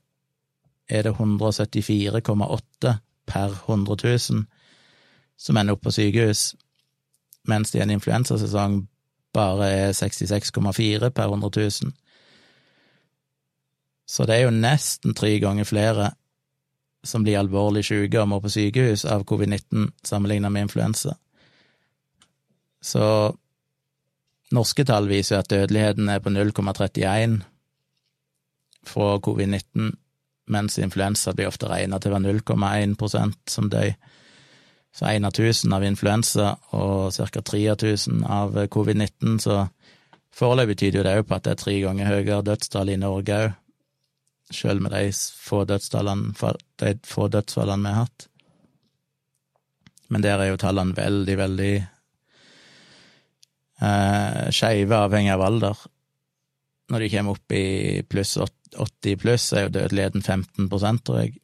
[0.91, 2.95] er det 174,8
[3.27, 4.45] per 100 000
[5.41, 6.55] som ender opp på sykehus,
[7.49, 8.83] mens det i en influensasesong
[9.33, 11.93] bare er 66,4 per 100 000.
[14.11, 16.11] Så det er jo nesten tre ganger flere
[17.07, 21.15] som blir alvorlig syke og må på sykehus av covid-19 sammenlignet med influensa.
[22.83, 23.05] Så
[24.53, 27.41] norske tall viser at dødeligheten er på 0,31
[28.91, 29.95] fra covid-19,
[30.51, 33.95] mens influensa blir ofte regna til å være 0,1% som døy.
[34.91, 37.43] Så 1 av tusen av influensa og ca.
[37.43, 39.69] 3000 av tusen av covid-19, så
[40.35, 43.39] foreløpig tyder jo det òg på at det er tre ganger høyere dødstall i Norge
[43.45, 43.53] òg,
[44.51, 45.79] sjøl med de få de
[47.07, 48.27] få dødsfallene vi har hatt.
[50.11, 51.75] Men der er jo tallene veldig, veldig
[53.87, 55.85] eh, skeive, avhengig av alder.
[56.91, 60.69] Når de kommer opp i pluss 80 80 pluss er jo dødeligheten 15
[61.05, 61.39] tror jeg.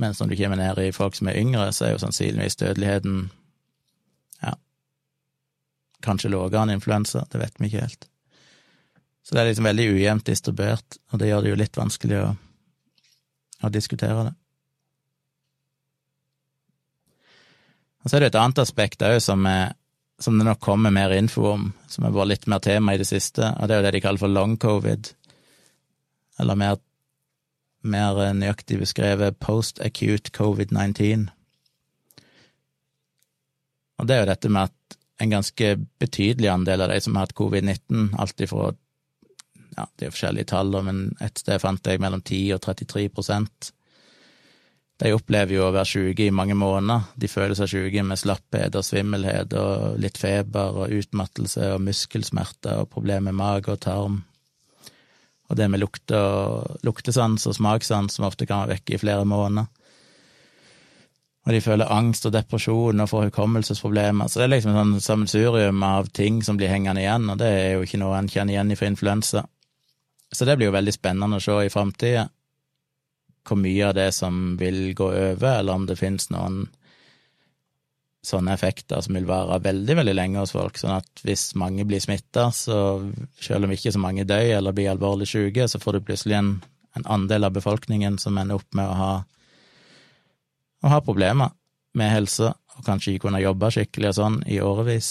[0.00, 3.30] Mens når du kommer ned i folk som er yngre, så er jo sannsynligvis dødeligheten
[4.42, 4.54] ja,
[6.02, 8.06] kanskje lavere enn influensa, det vet vi ikke helt.
[9.22, 12.30] Så det er liksom veldig ujevnt distribuert, og det gjør det jo litt vanskelig å,
[13.60, 14.32] å diskutere det.
[18.00, 19.44] Og så er det et annet aspekt òg som,
[20.16, 23.08] som, det nok kommer mer info om, som har vært litt mer tema i det
[23.10, 25.12] siste, og det er jo det de kaller for long covid,
[26.40, 26.78] eller mer,
[27.82, 31.28] mer nøyaktig beskrevet post acute covid-19.
[34.00, 37.28] Og det er jo dette med at en ganske betydelig andel av de som har
[37.28, 38.70] hatt covid-19, alt ifra
[39.76, 43.70] ja, det er forskjellige tall, men et sted fant jeg mellom 10 og 33 prosent.
[45.00, 47.06] De opplever jo å være syke i mange måneder.
[47.16, 52.82] De føler seg syke med slapphet og svimmelhet og litt feber og utmattelse og muskelsmerter
[52.82, 54.18] og problemer med mage og tarm.
[55.50, 59.26] Og det med lukte og luktesans og smakssans som ofte kan være vekke i flere
[59.26, 59.66] måneder.
[61.48, 64.28] Og de føler angst og depresjon og får hukommelsesproblemer.
[64.28, 67.70] Så det er liksom sånn sammensurium av ting som blir hengende igjen, og det er
[67.74, 69.46] jo ikke noe en kjenner igjen fra influensa.
[70.30, 72.28] Så det blir jo veldig spennende å se i framtida
[73.48, 76.66] hvor mye av det som vil gå over, eller om det finnes noen
[78.20, 80.78] sånne effekter som vil vare veldig, veldig lenge hos folk.
[80.78, 82.76] Sånn at hvis mange blir smitta, så
[83.40, 86.50] selv om ikke så mange dør eller blir alvorlig syke, så får du plutselig en,
[86.98, 89.12] en, andel av befolkningen som ender opp med å ha,
[90.84, 91.54] å ha problemer
[91.96, 95.10] med helse, og kanskje ikke kunne jobbe skikkelig og sånn i årevis.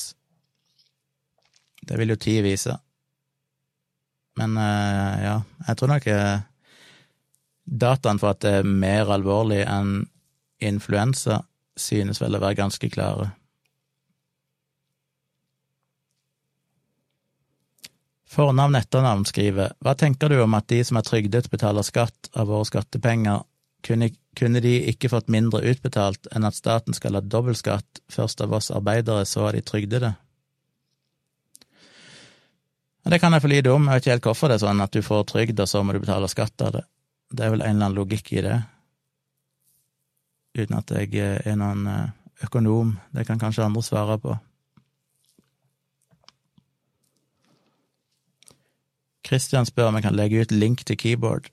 [1.81, 2.77] Det vil jo tid vise.
[4.39, 5.35] Men uh, ja,
[5.67, 6.45] jeg tror nok uh,
[7.65, 10.03] dataen for at det er mer alvorlig enn
[10.63, 11.41] influensa,
[11.81, 13.31] synes vel å være ganske klare.
[18.29, 22.51] Fornavn etternavn skriver Hva tenker du om at de som er trygdet, betaler skatt av
[22.51, 23.41] våre skattepenger?
[23.85, 28.53] Kunne, kunne de ikke fått mindre utbetalt enn at staten skal ha dobbeltskatt først av
[28.57, 30.13] oss arbeidere, så av de trygdede?
[33.09, 34.93] Det kan jeg for lite om, jeg vet ikke helt hvorfor det er sånn at
[34.93, 36.83] du får trygd, og så må du betale skatt av det.
[37.33, 38.57] Det er vel en eller annen logikk i det,
[40.57, 41.13] uten at jeg
[41.45, 42.11] er noen eh,
[42.45, 42.97] økonom.
[43.15, 44.37] Det kan kanskje andre svare på.
[49.29, 51.51] Kristian spør om jeg kan legge ut link til keyboard.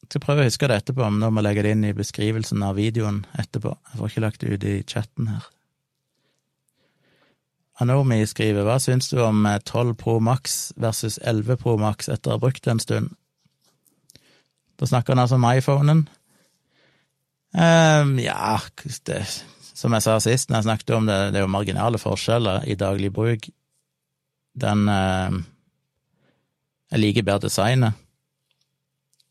[0.00, 1.96] Jeg skal prøve å huske det etterpå, men da må jeg legge det inn i
[1.96, 3.74] beskrivelsen av videoen etterpå.
[3.90, 5.48] Jeg får ikke lagt det ut i chatten her.
[7.78, 12.38] Anomi skriver hva syns du om 12 Pro Max versus 11 Pro Max etter å
[12.38, 13.12] ha brukt det en stund?
[14.78, 16.06] Da snakker han altså om iPhonen.
[17.54, 18.58] Um, ja,
[19.08, 19.22] det,
[19.72, 22.76] som jeg sa sist når jeg snakket om det, det er jo marginale forskjeller i
[22.78, 23.48] daglig bruk.
[24.58, 25.38] Den uh,
[26.92, 28.04] Jeg liker bedre designet.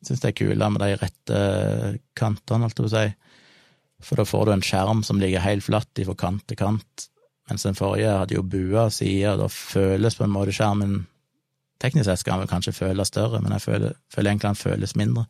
[0.06, 1.38] Syns det er kulere med de rette
[2.18, 3.06] kantene, holdt jeg på å si.
[4.06, 7.08] For da får du en skjerm som ligger helt flatt fra kant til kant,
[7.50, 11.00] mens den forrige hadde jo bua sider, da føles på en måte skjermen
[11.78, 14.96] Teknisk sett skal han vel kanskje føles større, men jeg føler, føler egentlig han føles
[14.98, 15.28] mindre.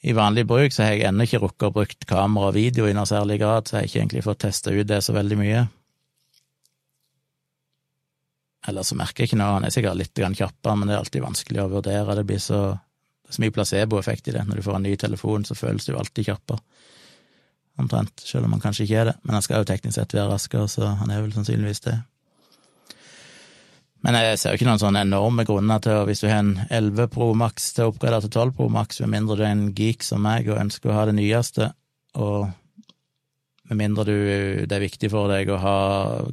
[0.00, 2.94] I vanlig bruk så har jeg ennå ikke rukket å bruke kamera og video i
[2.96, 5.64] noe særlig grad, så jeg har ikke egentlig fått testa ut det så veldig mye.
[8.68, 11.24] Eller så merker jeg ikke noe, han er sikkert litt kjappere, men det er alltid
[11.24, 12.60] vanskelig å vurdere, det blir så,
[13.24, 14.46] det er så mye placeboeffekt i det.
[14.48, 16.64] Når du får en ny telefon, så føles jo alltid kjappere,
[17.80, 20.32] omtrent, selv om han kanskje ikke er det, men han skal jo teknisk sett være
[20.32, 21.96] raskere, så han er vel sannsynligvis det.
[24.04, 26.54] Men jeg ser jo ikke noen sånne enorme grunner til å, hvis du har en
[26.70, 29.66] 11 Pro Max til å oppgradere til 12 Pro Max, med mindre du er en
[29.76, 31.68] geek som meg og ønsker å ha det nyeste,
[32.16, 32.48] og
[33.70, 34.16] med mindre du,
[34.66, 35.76] det er viktig for deg å ha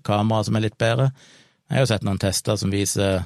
[0.08, 1.12] kamera som er litt bedre.
[1.68, 3.26] Jeg har jo sett noen tester som viser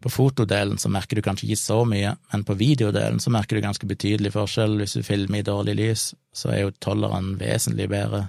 [0.00, 3.64] på fotodelen så merker du kanskje ikke så mye, men på videodelen så merker du
[3.64, 4.78] ganske betydelig forskjell.
[4.80, 8.26] Hvis du filmer i dårlig lys, så er jo tolleren vesentlig bedre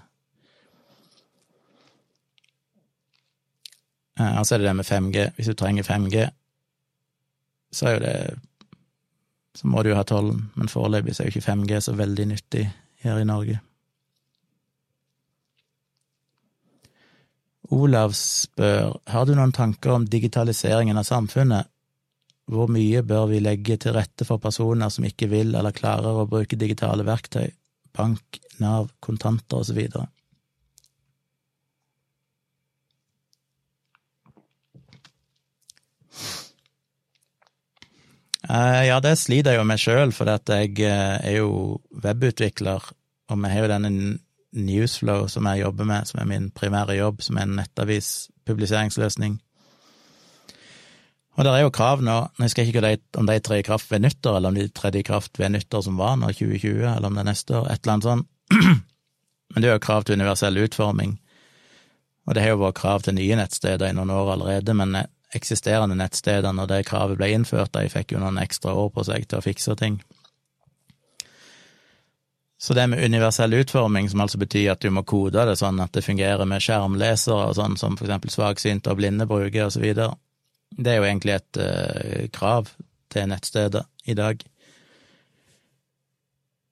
[4.39, 5.25] og så er det det med 5G.
[5.35, 6.29] Hvis du trenger 5G,
[7.71, 8.15] så er jo det
[9.55, 12.61] Så må du jo ha tollen, men foreløpig er jo ikke 5G så veldig nyttig
[13.03, 13.57] her i Norge.
[17.71, 21.67] Olav spør har du noen tanker om digitaliseringen av samfunnet.
[22.51, 26.27] Hvor mye bør vi legge til rette for personer som ikke vil eller klarer å
[26.31, 27.51] bruke digitale verktøy,
[27.95, 29.79] bank, Nav, kontanter osv.?
[38.51, 42.83] Ja, det sliter jeg jo med sjøl, for jeg uh, er jo webutvikler,
[43.31, 44.17] og vi har jo denne
[44.51, 49.39] Newsflow som jeg jobber med, som er min primære jobb, som er en nettavis-publiseringsløsning.
[51.39, 54.03] Og det er jo krav nå, jeg husker ikke om de trer i kraft ved
[54.03, 57.15] nyttår, eller om de tredde i kraft ved nyttår som var nå, 2020, eller om
[57.15, 58.27] det er neste år, et eller annet sånt.
[59.55, 61.15] Men det er jo krav til universell utforming.
[62.27, 64.93] Og det har jo vært krav til nye nettsteder i noen år allerede, men
[65.35, 69.27] eksisterende nettsteder, når det kravet ble innført, de fikk jo noen ekstra år på seg
[69.27, 70.01] til å fikse ting.
[72.61, 75.95] Så det med universell utforming, som altså betyr at du må kode det sånn at
[75.97, 79.81] det fungerer med skjermlesere og sånn, som for eksempel svaksynte og blinde bruker, og så
[79.81, 80.13] videre,
[80.77, 82.69] det er jo egentlig et uh, krav
[83.11, 83.81] til nettstedet
[84.13, 84.45] i dag.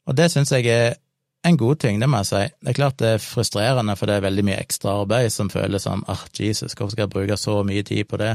[0.06, 1.00] Og det syns jeg er
[1.48, 2.42] en god ting, det må jeg si.
[2.60, 5.86] Det er klart det er frustrerende, for det er veldig mye ekstra arbeid som føles
[5.88, 8.34] som ah, Jesus, hvorfor skal jeg bruke så mye tid på det,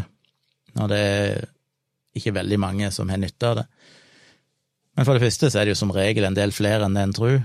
[0.79, 1.45] når det er
[2.17, 3.67] ikke veldig mange som har nytte av det.
[4.95, 7.05] Men for det første så er det jo som regel en del flere enn det
[7.09, 7.39] en tror,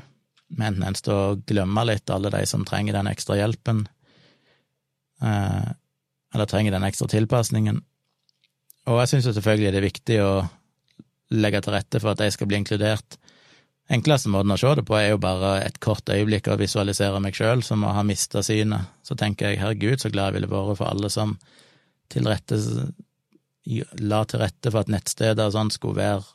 [0.60, 3.84] men en står og glemmer litt alle de som trenger den ekstra hjelpen,
[5.22, 5.70] eh,
[6.34, 7.82] eller trenger den ekstra tilpasningen.
[8.89, 10.32] Og jeg syns selvfølgelig det er viktig å
[11.36, 13.20] legge til rette for at de skal bli inkludert.
[13.90, 17.38] Enkleste måten å se det på er jo bare et kort øyeblikk å visualisere meg
[17.38, 18.92] sjøl som å ha mista synet.
[19.02, 21.40] Så tenker jeg herregud, så glad jeg ville vært for alle som
[22.14, 22.60] tilrette,
[23.98, 26.28] la til rette for at nettsteder og sånt skulle være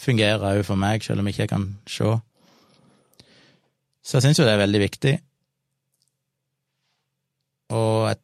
[0.00, 2.10] fungerer òg for meg, selv om jeg ikke kan se.
[4.04, 5.14] Så jeg syns jo det er veldig viktig.
[7.72, 8.20] Og jeg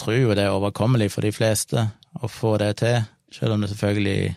[0.00, 1.86] tror jo det er overkommelig for de fleste
[2.20, 3.00] å få det til,
[3.32, 4.34] selv om det selvfølgelig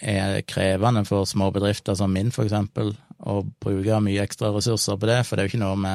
[0.00, 5.08] er krevende for små bedrifter som min, for eksempel, å bruke mye ekstra ressurser på
[5.10, 5.94] det, for det er jo ikke noe vi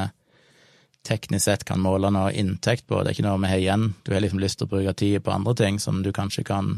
[1.06, 3.84] teknisk sett kan måle noe inntekt på, det er ikke noe vi har igjen.
[4.02, 6.72] Du har liksom lyst til å bruke tid på andre ting som du kanskje kan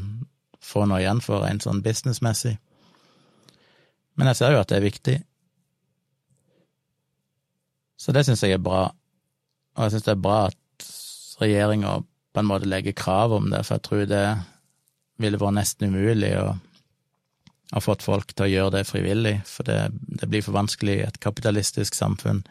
[0.64, 2.59] få noe igjen for en sånn businessmessig.
[4.18, 5.16] Men jeg ser jo at det er viktig.
[7.99, 8.89] Så det syns jeg er bra.
[9.76, 10.89] Og jeg syns det er bra at
[11.39, 11.99] regjeringa
[12.35, 14.24] på en måte legger krav om det, for jeg tror det
[15.22, 16.51] ville vært nesten umulig å
[17.73, 21.07] ha fått folk til å gjøre det frivillig, for det, det blir for vanskelig i
[21.07, 22.43] et kapitalistisk samfunn.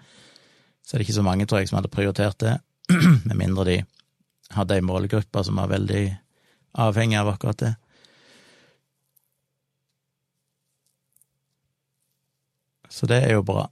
[0.85, 2.57] Så er det ikke så mange, tror jeg, som hadde prioritert det,
[3.27, 3.77] med mindre de
[4.55, 6.05] hadde ei målgruppe som var veldig
[6.79, 7.73] avhengig av akkurat det.
[12.89, 13.67] Så det er jo bra.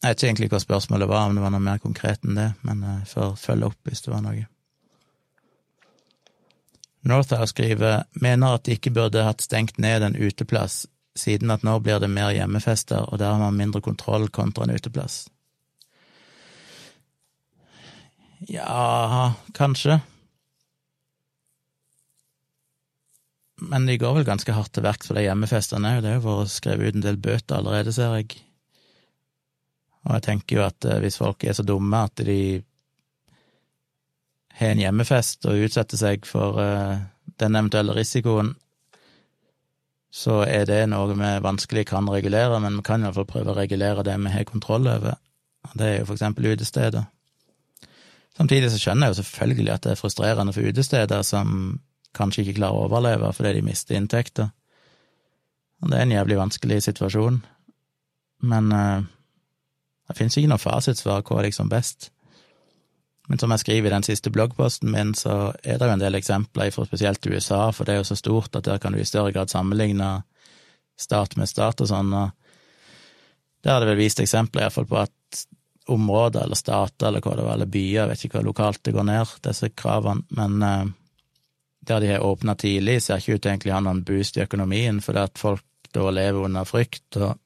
[0.00, 2.50] Jeg vet ikke egentlig hva spørsmålet var, om det var noe mer konkret enn det,
[2.64, 4.46] men jeg får følge opp hvis det var noe.
[7.04, 10.86] Northow skriver mener at de ikke burde hatt stengt ned en uteplass,
[11.18, 14.74] siden at nå blir det mer hjemmefester, og der har man mindre kontroll kontra en
[14.74, 15.26] uteplass.
[18.48, 20.00] Ja, kanskje.
[23.62, 26.26] Men de går vel ganske hardt til verks for de hjemmefestene òg, det er jo
[26.26, 28.40] vært skrevet ut en del bøter allerede, ser jeg.
[30.04, 32.60] Og jeg tenker jo at eh, hvis folk er så dumme at de
[34.58, 37.00] har en hjemmefest og utsetter seg for uh,
[37.42, 38.54] den eventuelle risikoen,
[40.14, 44.04] så er det noe vi vanskelig kan regulere, men vi kan iallfall prøve å regulere
[44.06, 45.16] det vi har kontroll over.
[45.66, 47.08] Og det er jo for eksempel utesteder.
[48.38, 51.80] Samtidig så skjønner jeg jo selvfølgelig at det er frustrerende for utesteder som
[52.14, 54.52] kanskje ikke klarer å overleve fordi de mister inntekter.
[55.82, 57.40] Og det er en jævlig vanskelig situasjon.
[58.46, 59.02] Men uh,
[60.08, 62.10] det finnes ikke noe fasitsvar hva er liksom best.
[63.28, 66.18] Men som jeg skriver i den siste bloggposten min, så er det jo en del
[66.18, 69.08] eksempler fra spesielt USA, for det er jo så stort at der kan du i
[69.08, 70.18] større grad sammenligne
[71.00, 72.30] stat med stat og sånn, og
[73.64, 75.44] der har det vel vist eksempler iallfall på at
[75.94, 78.94] områder eller stater eller hva det var, eller byer, jeg vet ikke hva lokalt det
[78.94, 80.92] går ned, disse kravene, men uh,
[81.84, 84.44] der de har åpna tidlig, ser ikke ut til egentlig å ha noen boost i
[84.44, 85.64] økonomien, fordi at folk
[85.94, 87.36] da lever under frykt, og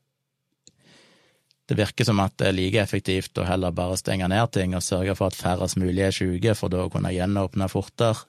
[1.68, 4.84] det virker som at det er like effektivt å heller bare stenge ned ting og
[4.84, 8.24] sørge for at færrest mulig er syke, for da å kunne gjenåpne fortere,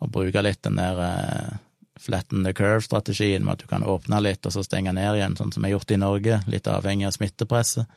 [0.00, 1.56] og bruke litt den der uh,
[2.00, 5.52] flatten the curve-strategien med at du kan åpne litt og så stenge ned igjen, sånn
[5.52, 7.88] som er gjort i Norge, litt avhengig av smittepresset.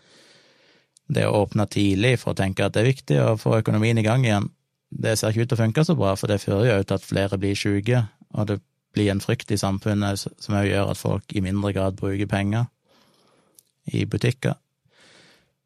[1.12, 4.06] Det å åpne tidlig for å tenke at det er viktig å få økonomien i
[4.08, 4.48] gang igjen,
[4.88, 7.08] det ser ikke ut til å funke så bra, for det fører jo til at
[7.08, 8.62] flere blir syke, og det
[8.96, 12.70] blir en frykt i samfunnet som òg gjør at folk i mindre grad bruker penger
[13.92, 14.56] i butikker.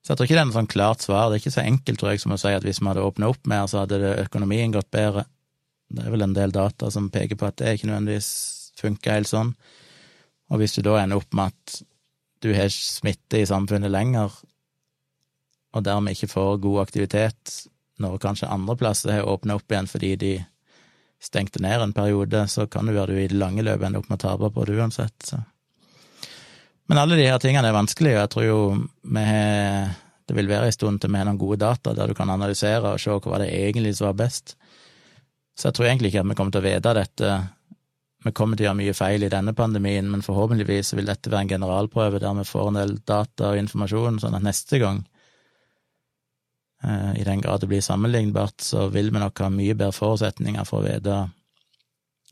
[0.01, 1.27] Så jeg tror ikke det er noe sånn klart svar.
[1.27, 3.31] Det er ikke så enkelt, tror jeg, som å si at hvis vi hadde åpna
[3.33, 5.25] opp mer, så hadde økonomien gått bedre.
[5.91, 8.29] Det er vel en del data som peker på at det ikke nødvendigvis
[8.79, 9.51] funker helt sånn.
[10.47, 11.81] Og hvis du da ender opp med at
[12.45, 14.31] du har smitte i samfunnet lenger,
[15.75, 17.57] og dermed ikke får god aktivitet
[18.01, 20.31] når kanskje andre plasser har åpna opp igjen fordi de
[21.19, 24.11] stengte ned en periode, så kan det være du i det lange løpet ender opp
[24.11, 25.17] med å tape på det uansett.
[25.25, 25.41] Så.
[26.87, 28.59] Men alle de her tingene er vanskelig, og jeg tror jo
[29.17, 29.95] har
[30.27, 32.89] det vil være en stund til vi har noen gode data der du kan analysere
[32.91, 34.57] og se hva det egentlig som var best.
[35.55, 37.29] Så jeg tror egentlig ikke at vi kommer til å vite dette.
[38.25, 41.47] Vi kommer til å gjøre mye feil i denne pandemien, men forhåpentligvis vil dette være
[41.47, 44.99] en generalprøve der vi får en del data og informasjon, sånn at neste gang
[46.83, 50.67] Eh, I den grad det blir sammenlignbart, så vil vi nok ha mye bedre forutsetninger
[50.67, 51.15] for å vite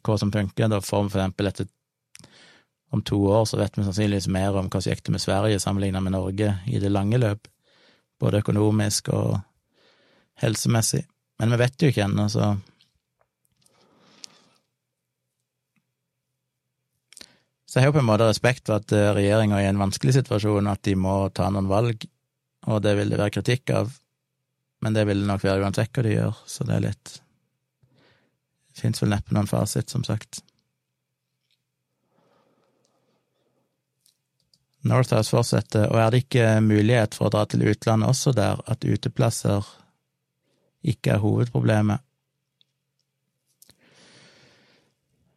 [0.05, 0.69] hva som funker.
[0.69, 1.71] Da får vi for eksempel etter
[2.95, 6.03] om to år så vet vi sannsynligvis mer om hva som gikk med Sverige sammenlignet
[6.03, 7.49] med Norge i det lange løp,
[8.21, 9.39] både økonomisk og
[10.41, 11.03] helsemessig.
[11.39, 12.55] Men vi vet jo ikke ennå, så
[17.75, 20.13] Så jeg har på en måte respekt for at eh, regjeringa er i en vanskelig
[20.15, 22.05] situasjon, at de må ta noen valg,
[22.71, 23.89] og det vil det være kritikk av,
[24.79, 27.17] men det vil det nok være uansett hva de gjør, så det er litt
[28.71, 30.39] Det fins vel neppe noen fasit, som sagt.
[34.85, 38.85] Northhouse fortsetter, og er det ikke mulighet for å dra til utlandet også der, at
[38.85, 39.65] uteplasser
[40.85, 42.05] ikke er hovedproblemet?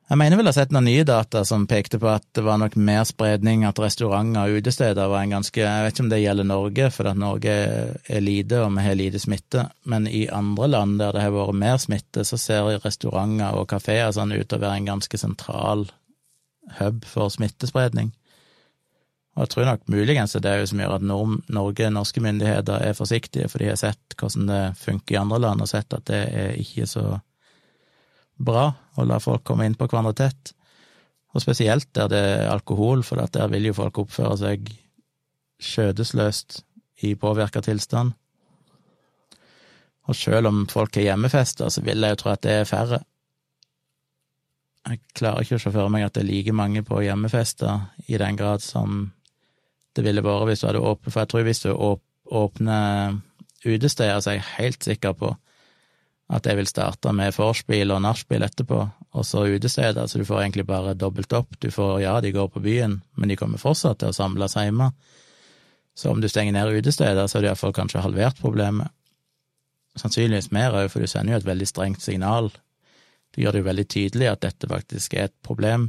[0.09, 2.57] Jeg mener vel å ha sett noen nye data som pekte på at det var
[2.61, 6.21] nok mer spredning, at restauranter og utesteder var en ganske Jeg vet ikke om det
[6.23, 7.57] gjelder Norge, for at Norge
[8.01, 11.61] er lite og vi har lite smitte, men i andre land der det har vært
[11.61, 15.85] mer smitte, så ser restauranter og kafeer sånn ut til å være en ganske sentral
[16.81, 18.15] hub for smittespredning.
[19.39, 22.97] Og jeg tror nok muligens det er det som gjør at Norge, norske myndigheter, er
[22.99, 26.23] forsiktige, for de har sett hvordan det funker i andre land, og sett at det
[26.27, 27.05] er ikke så
[28.35, 28.65] bra
[28.99, 30.51] å la folk komme inn på hverandre tett,
[31.31, 34.73] og spesielt der det er alkohol, for der vil jo folk oppføre seg
[35.63, 36.65] skjødesløst
[37.07, 38.17] i påvirka tilstand.
[40.11, 42.99] Og selv om folk har hjemmefester, så vil jeg jo tro at det er færre.
[44.89, 48.19] Jeg klarer ikke å se for meg at det er like mange på hjemmefester i
[48.19, 49.13] den grad som
[49.99, 51.71] det ville vært hvis du hadde åpnet, for jeg tror hvis du
[52.39, 53.19] åpner
[53.67, 55.35] utesteder, så er jeg helt sikker på
[56.29, 58.83] at jeg vil starte med vorspiel og nachspiel etterpå,
[59.17, 61.57] og så utesteder, så du får egentlig bare dobbelt opp.
[61.57, 64.91] Du får, ja, de går på byen, men de kommer fortsatt til å samles hjemme.
[65.97, 68.93] Så om du stenger ned utesteder, så er det iallfall kanskje halvert problemet.
[69.99, 72.53] Sannsynligvis mer òg, for du sender jo et veldig strengt signal.
[73.33, 75.89] Du gjør det jo veldig tydelig at dette faktisk er et problem.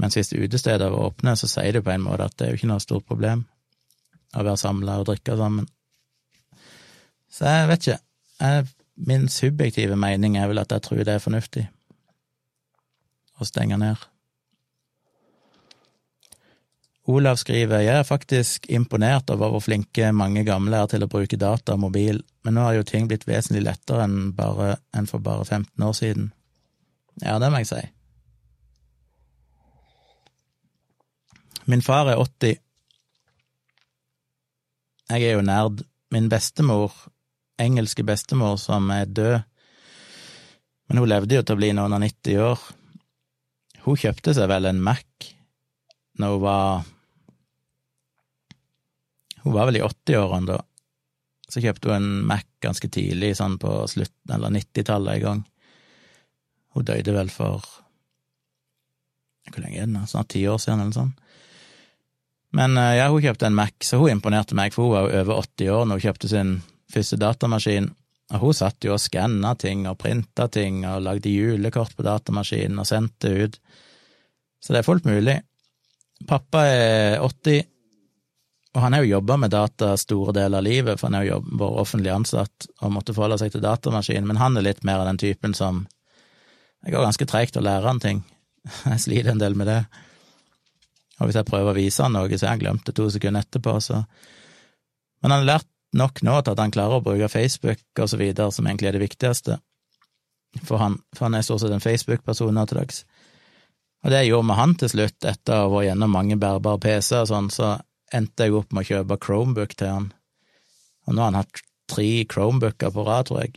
[0.00, 2.60] Mens hvis utesteder var åpne, så sier du på en måte at det er jo
[2.60, 3.44] ikke noe stort problem
[4.32, 5.66] å være samla og drikke sammen.
[7.32, 7.98] Så jeg vet ikke.
[8.40, 11.62] Jeg Min subjektive mening er vel at jeg tror det er fornuftig
[13.40, 13.96] å stenge ned.
[17.10, 21.40] Olav skriver jeg er faktisk imponert over hvor flinke mange gamle er til å bruke
[21.40, 25.24] data og mobil, men nå har jo ting blitt vesentlig lettere enn, bare, enn for
[25.24, 26.30] bare 15 år siden.
[27.24, 27.82] Ja, det må jeg si.
[31.70, 32.58] Min far er 80.
[35.12, 35.84] Jeg er jo nerd.
[36.12, 36.92] Min bestemor
[37.62, 39.42] engelske bestemor som er død,
[40.88, 42.64] men hun levde jo til å bli noen og 90 år.
[43.86, 45.30] Hun kjøpte seg vel en Mac
[46.20, 46.90] når hun var
[49.42, 50.60] Hun var vel i 80-årene da.
[51.50, 55.40] Så kjøpte hun en Mac ganske tidlig, sånn på slutten eller 90-tallet en gang.
[56.76, 57.64] Hun døde vel for
[59.50, 60.04] Hvor lenge er det nå?
[60.06, 61.10] Snart ti år siden, eller sånn.
[62.56, 65.24] Men eh, ja, hun kjøpte en Mac, så hun imponerte meg, for hun var jo
[65.24, 66.54] over 80 år når hun kjøpte sin
[66.92, 67.88] første datamaskin,
[68.32, 72.80] og hun satt jo og skanna ting og printa ting og lagde julekort på datamaskinen
[72.80, 73.58] og sendte ut,
[74.62, 75.40] så det er fullt mulig.
[76.28, 77.64] Pappa er 80,
[78.72, 81.40] og han har jo jobba med data store deler av livet, for han har jo
[81.44, 85.10] vært offentlig ansatt og måtte forholde seg til datamaskin, men han er litt mer av
[85.10, 85.86] den typen som
[86.82, 88.24] Det går ganske treigt å lære han ting.
[88.90, 89.82] Jeg sliter en del med det.
[91.20, 93.44] Og hvis jeg prøver å vise han noe, så har han glemt det to sekunder
[93.44, 94.04] etterpå, så
[95.22, 98.16] Men han har lært nok nå til at han klarer å bruke Facebook og så
[98.18, 99.58] videre, som egentlig er det viktigste
[100.60, 103.02] for han, for han er stort sett en Facebook-person nå til dags.
[104.02, 107.22] Og det gjorde med han til slutt, etter å ha vært gjennom mange bærbare PC-er
[107.22, 107.76] og sånn, så
[108.12, 110.08] endte jeg opp med å kjøpe Chromebook til han.
[111.06, 113.56] Og nå har han hatt tre Chromebooker på rad, tror jeg.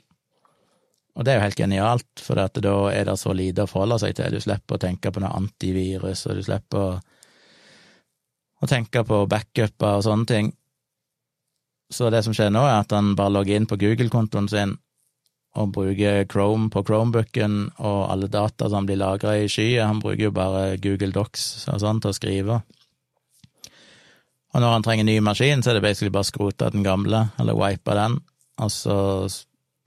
[1.16, 4.16] Og det er jo helt genialt, for da er det så lite å forholde seg
[4.18, 4.36] til.
[4.36, 6.96] Du slipper å tenke på noe antivirus, og du slipper å,
[8.66, 10.54] å tenke på backuper og sånne ting.
[11.94, 14.76] Så det som skjer nå, er at han bare logger inn på Google-kontoen sin
[15.56, 19.86] og bruker Chrome på Chromebooken, og alle data som blir lagra i skyet.
[19.88, 22.58] Han bruker jo bare Google Docs og sånn til å skrive.
[24.56, 27.58] Og når han trenger ny maskin, så er det basically bare skrote den gamle, eller
[27.60, 28.20] wipe den,
[28.60, 28.98] og så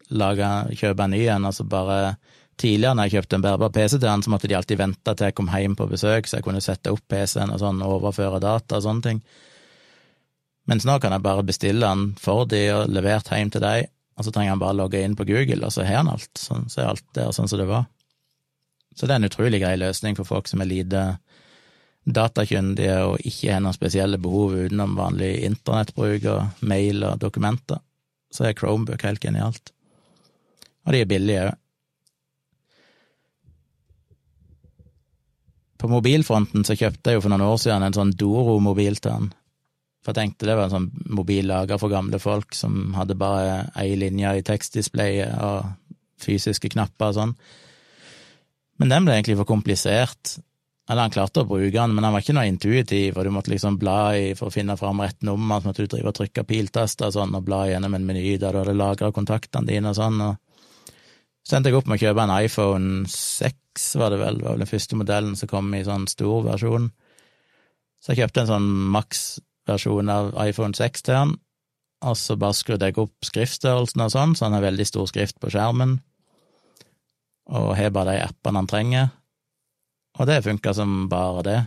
[0.08, 2.16] lage, kjøpe en ny en, altså bare
[2.58, 5.28] Tidligere når jeg kjøpte en bærbar PC til han, så måtte de alltid vente til
[5.28, 8.80] jeg kom hjem på besøk, så jeg kunne sette opp PC-en og sånn, overføre data
[8.80, 9.20] og sånne ting.
[10.68, 13.86] Mens nå kan jeg bare bestille den for de og levert hjem til deg,
[14.18, 16.32] og så trenger han bare logge inn på Google, og så har han alt.
[16.36, 17.86] Sånn, så er alt der sånn som det var.
[18.98, 21.02] Så det er en utrolig grei løsning for folk som er lite
[22.08, 27.84] datakyndige og ikke har noen spesielle behov utenom vanlig internettbruk og mail og dokumenter.
[28.30, 29.70] så er Chromebook helt genialt.
[30.84, 31.54] Og de er billige òg.
[35.78, 39.28] På mobilfronten så kjøpte jeg jo for noen år siden en sånn Doro-mobil til han.
[40.02, 43.68] For jeg tenkte det var en sånn mobil laga for gamle folk som hadde bare
[43.78, 45.70] ei linje i tekstdisplayet og
[46.22, 47.34] fysiske knapper og sånn.
[48.78, 50.38] Men den ble egentlig for komplisert.
[50.88, 53.52] Eller han klarte å bruke den, men han var ikke noe intuitiv, og du måtte
[53.52, 56.46] liksom bla i for å finne fram rett nummer, så måtte du drive og trykke
[56.48, 59.98] piltaster og sånn, og bla gjennom en meny der du hadde lagra kontaktene dine og
[59.98, 60.22] sånn.
[60.24, 60.38] og
[61.48, 64.56] så endte jeg opp med å kjøpe en iPhone 6, var det vel, det var
[64.58, 66.90] vel den første modellen som kom i sånn stor versjon.
[68.04, 71.32] Så jeg kjøpte en sånn maks-versjon av iPhone 6 til han,
[72.04, 75.38] og så bare skrudde jeg opp skriftstørrelsen og sånn, så han har veldig stor skrift
[75.40, 75.96] på skjermen,
[77.48, 79.08] og har bare de appene han trenger.
[80.20, 81.58] Og det funka som bare det.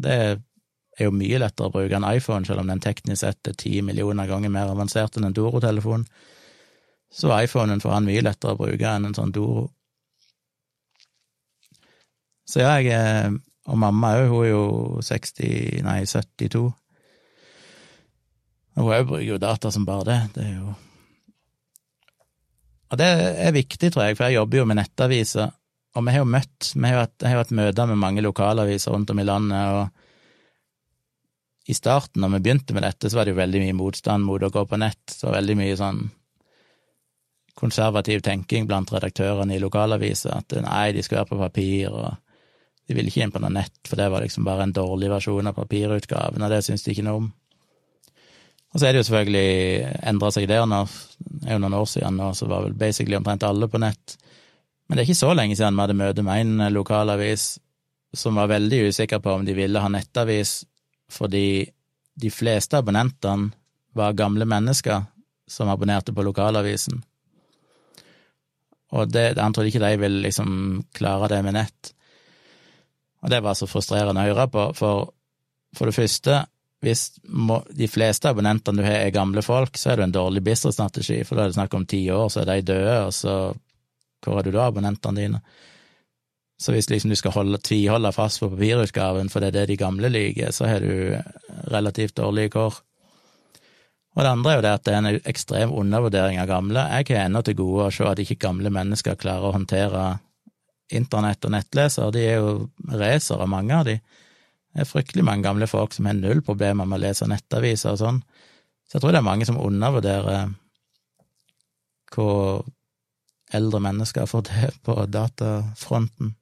[0.00, 3.60] Det er jo mye lettere å bruke en iPhone, selv om den teknisk sett er
[3.60, 6.08] ti millioner ganger mer avansert enn en Doro-telefon
[7.12, 9.68] så iPhonen for han mye lettere å bruke enn en sånn Doro.
[12.46, 13.36] Så ja, jeg er
[13.66, 14.66] Og mamma òg, hun er jo
[15.02, 16.60] 60, nei, 72.
[18.76, 20.20] Og hun òg bruker jo data som bare det.
[20.36, 20.74] Det er jo
[22.92, 23.08] Og det
[23.42, 25.50] er viktig, tror jeg, for jeg jobber jo med nettaviser,
[25.96, 28.92] og vi har jo møtt vi har hatt, Jeg har hatt møter med mange lokalaviser
[28.94, 29.88] rundt om i landet, og
[31.66, 34.42] i starten, når vi begynte med dette, så var det jo veldig mye motstand mot
[34.42, 36.04] å gå på nett, så veldig mye sånn
[37.56, 42.16] konservativ tenking blant redaktørene i lokalaviser, at nei, de skal være på papir, og
[42.86, 45.48] de ville ikke inn på noe nett, for det var liksom bare en dårlig versjon
[45.48, 47.30] av papirutgaven, og det syns de ikke noe om.
[48.74, 50.82] Og så er det jo selvfølgelig endra seg nå,
[51.16, 54.18] det er jo noen år siden nå, så var vel basically omtrent alle på nett.
[54.86, 57.56] Men det er ikke så lenge siden vi hadde møte med en lokalavis
[58.16, 60.60] som var veldig usikker på om de ville ha nettavis,
[61.08, 61.66] fordi
[62.16, 63.50] de fleste abonnentene
[63.96, 65.08] var gamle mennesker
[65.48, 67.00] som abonnerte på lokalavisen.
[68.94, 70.50] Og det, han trodde ikke de ville liksom
[70.94, 71.92] klare det med nett.
[73.24, 75.12] Og det var så frustrerende å høre på, for
[75.76, 76.40] for det første,
[76.84, 77.02] hvis
[77.76, 81.36] de fleste abonnentene du har er gamle folk, så er det en dårlig businessstrategi, for
[81.36, 83.36] da er det snakk om ti år, så er de døde, og så
[84.24, 85.40] hvor har du da abonnentene dine?
[86.58, 89.80] Så hvis liksom du skal holde, tviholde fast på papirutgaven, for det er det de
[89.80, 91.18] gamle liker, så har du
[91.72, 92.80] relativt dårlige kår.
[94.16, 96.86] Og det andre er jo det at det er en ekstrem undervurdering av gamle.
[96.88, 100.04] Jeg har ennå til gode å se at ikke gamle mennesker klarer å håndtere
[100.96, 102.14] internett og nettleser.
[102.14, 102.54] De er jo
[102.96, 103.98] racere, mange av de.
[104.72, 108.00] Det er fryktelig mange gamle folk som har null problemer med å lese nettaviser og
[108.00, 108.22] sånn.
[108.88, 110.54] Så jeg tror det er mange som undervurderer
[112.14, 112.64] hvor
[113.56, 116.32] eldre mennesker får det på datafronten.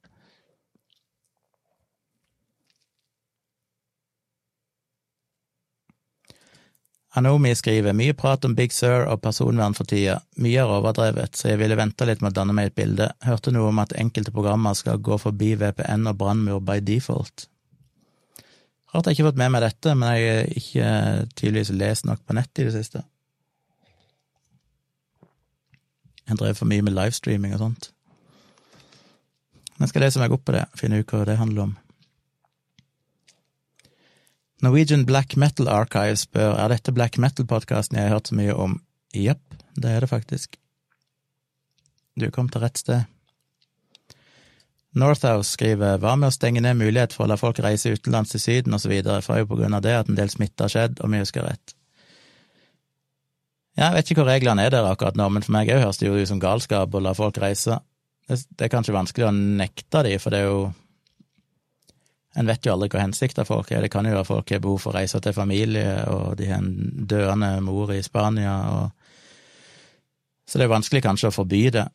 [7.17, 11.53] Anomi skriver mye prat om Big Sur og personvern for tida, mye er overdrevet, så
[11.53, 14.35] jeg ville vente litt med å danne meg et bilde, hørte noe om at enkelte
[14.35, 17.47] programmer skal gå forbi VPN og brannmur by default.
[18.91, 20.91] Rart jeg ikke har fått med meg dette, men jeg har ikke
[21.39, 23.05] tydeligvis lest nok på nett i det siste.
[26.25, 27.91] Jeg drev for mye med livestreaming og sånt.
[29.79, 31.79] Men skal lese meg opp på det, finne ut hva det handler om.
[34.65, 38.79] Norwegian Black Metal Archive spør er dette black metal-podkasten jeg har hørt så mye om.
[39.15, 39.43] Jepp,
[39.77, 40.57] det er det faktisk.
[42.17, 43.11] Du kom til rett sted.
[44.95, 48.41] Northouse skriver hva med å stenge ned mulighet for å la folk reise utenlands til
[48.41, 48.93] Syden osv.,
[49.27, 51.49] for jo på grunn av det at en del smitte har skjedd, om jeg husker
[51.49, 51.75] rett.
[53.75, 56.07] Jeg vet ikke hvor reglene er der akkurat nå, men for meg òg høres det
[56.07, 57.81] jo ut som galskap å la folk reise.
[58.31, 60.61] Det, det er kanskje vanskelig å nekte de, for det er jo
[62.35, 63.85] en vet jo aldri hva hensikten folk er.
[63.85, 66.63] Det kan jo være folk har behov for å reise til familie, og de har
[66.63, 68.91] en døende mor i Spania, og
[70.47, 71.87] Så det er vanskelig kanskje å forby det,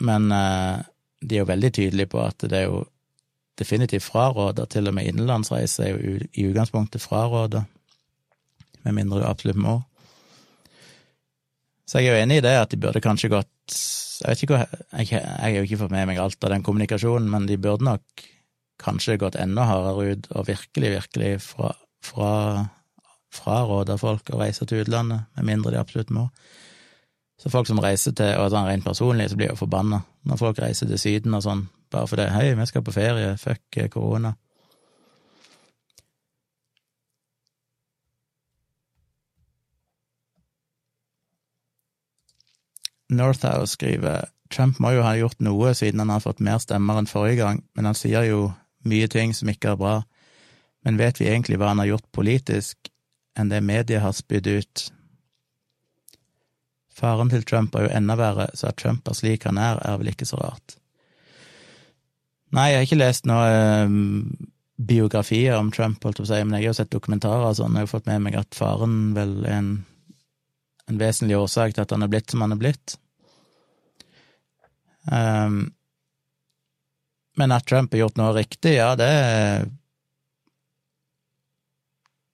[0.00, 0.78] men eh,
[1.20, 2.78] de er jo veldig tydelige på at det er jo
[3.60, 7.66] definitivt fraråda, til og med innenlandsreise er jo i utgangspunktet fraråda,
[8.88, 9.82] med mindre du absolutt må.
[11.84, 13.50] Så jeg er jo enig i det, at de burde kanskje gått
[14.24, 17.28] Jeg vet ikke hva Jeg, har jo ikke fått med meg alt av den kommunikasjonen,
[17.28, 18.24] men de burde nok
[18.82, 21.72] kanskje gått enda hardere ut og virkelig, virkelig fra,
[22.04, 22.30] fra,
[24.00, 26.28] folk å reise til utlandet, med mindre de absolutt må.
[27.40, 30.40] Så folk som reiser til, og sånn rent personlig, så blir jeg jo forbanna når
[30.40, 33.90] folk reiser til Syden og sånn, bare fordi hei, vi skal på ferie, fuck eh,
[33.92, 34.34] korona.
[43.14, 47.10] Northhouse skriver Trump må jo ha gjort noe siden han har fått mer stemmer enn
[47.10, 48.46] forrige gang, men han sier jo
[48.88, 49.94] mye ting som ikke er bra,
[50.84, 52.90] men vet vi egentlig hva han har gjort politisk,
[53.38, 54.86] enn det media har spydd ut?
[56.94, 59.98] Faren til Trump er jo enda verre, så at Trump er slik han er, er
[59.98, 60.76] vel ikke så rart.
[62.54, 63.46] Nei, jeg har ikke lest noe
[63.88, 63.96] um,
[64.78, 67.56] biografier om Trump, holdt jeg på å si, men jeg har jo sett dokumentarer og
[67.58, 69.72] sånn, jeg har jo fått med meg at faren vel er en,
[70.90, 72.94] en vesentlig årsak til at han er blitt som han er blitt.
[75.10, 75.58] Um,
[77.40, 79.10] men at Trump har gjort noe riktig, ja, det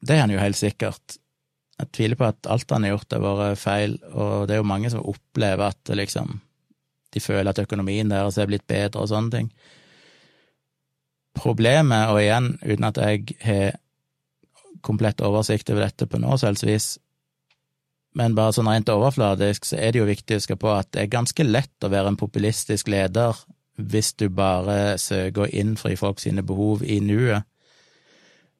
[0.01, 1.18] Det er han jo helt sikkert.
[1.81, 4.68] Jeg tviler på at alt han har gjort, har vært feil, og det er jo
[4.68, 6.39] mange som opplever at liksom
[7.10, 9.52] de føler at økonomien deres er blitt bedre og sånne ting.
[11.36, 13.78] Problemet, og igjen, uten at jeg har
[14.86, 16.94] komplett oversikt over dette på nå, selvsvis,
[18.18, 21.05] men bare sånn rent overfladisk, så er det jo viktig å huske på at det
[21.05, 23.36] er ganske lett å være en populistisk leder
[23.76, 27.47] hvis du bare søker å innfri folk sine behov i nuet.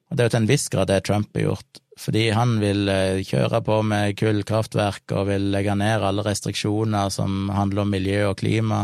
[0.09, 2.89] Og det er jo til en viss grad det Trump har gjort, fordi han vil
[2.91, 8.25] eh, kjøre på med kullkraftverk og vil legge ned alle restriksjoner som handler om miljø
[8.31, 8.81] og klima,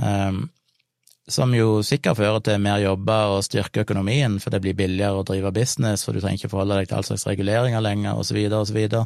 [0.00, 0.46] um,
[1.30, 5.26] som jo sikkert fører til mer jobber og styrker økonomien, for det blir billigere å
[5.26, 8.38] drive business, for du trenger ikke forholde deg til all slags reguleringer lenger, så
[8.74, 9.04] videre.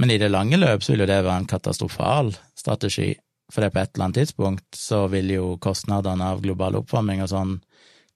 [0.00, 3.12] Men i det lange løp vil jo det være en katastrofal strategi,
[3.52, 7.30] for det på et eller annet tidspunkt så vil jo kostnadene av global oppvarming og
[7.32, 7.58] sånn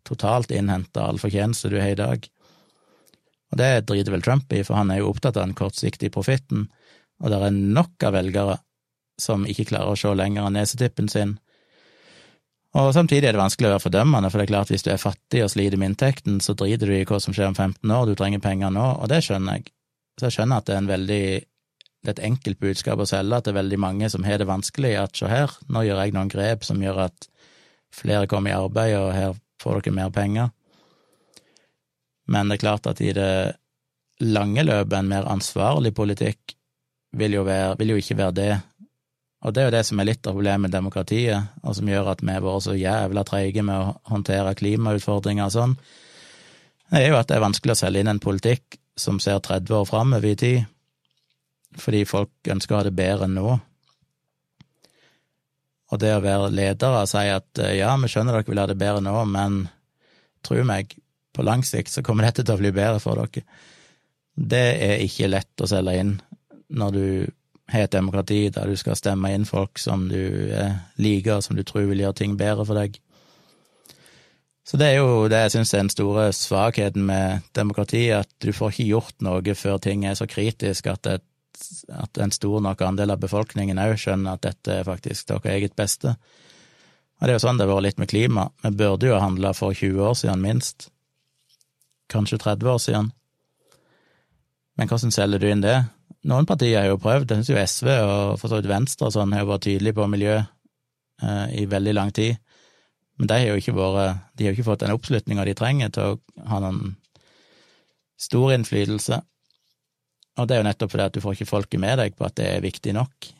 [0.06, 2.28] totalt innhente all fortjeneste du har i dag.
[3.52, 6.68] Og det driter vel Trump i, for han er jo opptatt av den kortsiktige profitten,
[7.20, 8.56] og det er nok av velgere
[9.20, 11.36] som ikke klarer å se lenger enn nesetippen sin.
[12.76, 15.00] Og samtidig er det vanskelig å være fordømmende, for det er klart hvis du er
[15.00, 18.08] fattig og sliter med inntekten, så driter du i hva som skjer om 15 år,
[18.08, 19.70] du trenger penger nå, og det skjønner jeg.
[20.16, 21.24] Så jeg skjønner at det er en veldig
[22.04, 24.48] det er et enkelt budskap å selge, at det er veldig mange som har det
[24.48, 27.28] vanskelig, at se her, nå gjør jeg noen grep som gjør at
[27.94, 30.52] flere kommer i arbeid, og her får dere mer penger.
[32.30, 33.56] Men det er klart at i det
[34.20, 36.56] lange løpet, en mer ansvarlig politikk
[37.16, 38.54] vil jo, være, vil jo ikke være det.
[39.46, 42.12] Og det er jo det som er litt av problemet med demokratiet, og som gjør
[42.12, 45.76] at vi har vært så jævla treige med å håndtere klimautfordringer og sånn.
[46.90, 49.74] Det er jo at det er vanskelig å selge inn en politikk som ser 30
[49.80, 50.64] år framover i tid,
[51.80, 53.56] fordi folk ønsker å ha det bedre enn nå.
[55.86, 58.78] Og det å være leder og si at ja, vi skjønner dere vil ha det
[58.80, 59.64] bedre nå, men
[60.46, 60.96] tro meg,
[61.36, 63.44] på lang sikt så kommer dette til å bli bedre for dere.
[64.36, 66.16] Det er ikke lett å selge inn
[66.76, 67.06] når du
[67.72, 70.52] har et demokrati der du skal stemme inn folk som du
[71.02, 72.98] liker, som du tror vil gjøre ting bedre for deg.
[74.66, 78.50] Så det er jo det jeg syns er den store svakheten med demokrati, at du
[78.54, 81.26] får ikke gjort noe før ting er så kritisk at, et,
[81.92, 85.76] at en stor nok andel av befolkningen òg skjønner at dette er faktisk deres eget
[85.78, 86.16] beste.
[87.16, 88.50] Og det er jo sånn det har vært litt med klima.
[88.62, 90.90] Vi burde jo ha handla for 20 år siden, minst
[92.12, 93.12] kanskje 30 år siden.
[94.76, 95.76] Men hvordan selger du inn det?
[96.26, 99.14] Noen partier har jo prøvd, jeg syns jo SV og for så vidt Venstre og
[99.14, 102.40] sånn har jo vært tydelige på miljø eh, i veldig lang tid,
[103.16, 106.10] men de har jo ikke vært De har ikke fått den oppslutninga de trenger til
[106.16, 106.96] å ha noen
[108.20, 109.20] stor innflytelse.
[110.36, 112.36] Og det er jo nettopp fordi at du får ikke folket med deg på at
[112.38, 113.30] det er viktig nok.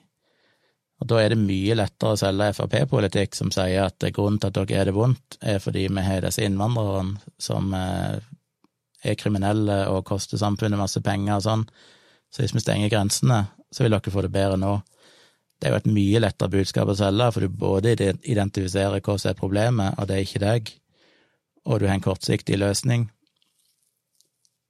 [0.97, 4.56] Og da er det mye lettere å selge Frp-politikk som sier at grunnen til at
[4.56, 8.16] dere er det vondt, er fordi vi har disse innvandrerne som eh,
[9.05, 11.66] er kriminelle og koster samfunnet masse penger og sånn.
[12.32, 14.78] Så hvis vi stenger grensene, så vil dere få det bedre nå.
[15.60, 19.31] Det er jo et mye lettere budskap å selge, for du både identifiserer hva som
[19.31, 20.73] er problemet, og det er ikke deg,
[21.64, 23.06] og du har en kortsiktig løsning.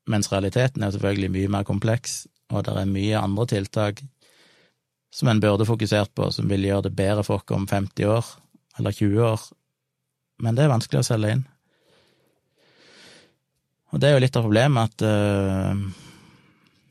[0.06, 4.02] Mens realiteten er selvfølgelig mye mer kompleks, og det er mye andre tiltak
[5.16, 8.26] som en burde fokusert på, som vil gjøre det bedre for oss om 50 år,
[8.78, 9.44] eller 20 år,
[10.44, 11.44] men det er vanskelig å selge inn.
[13.94, 15.78] Og det er jo litt av problemet at uh,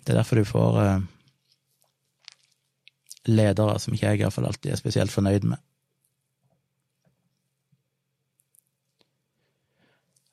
[0.02, 1.04] det er derfor du får uh,
[3.30, 5.62] ledere som ikke jeg iallfall alltid er spesielt fornøyd med.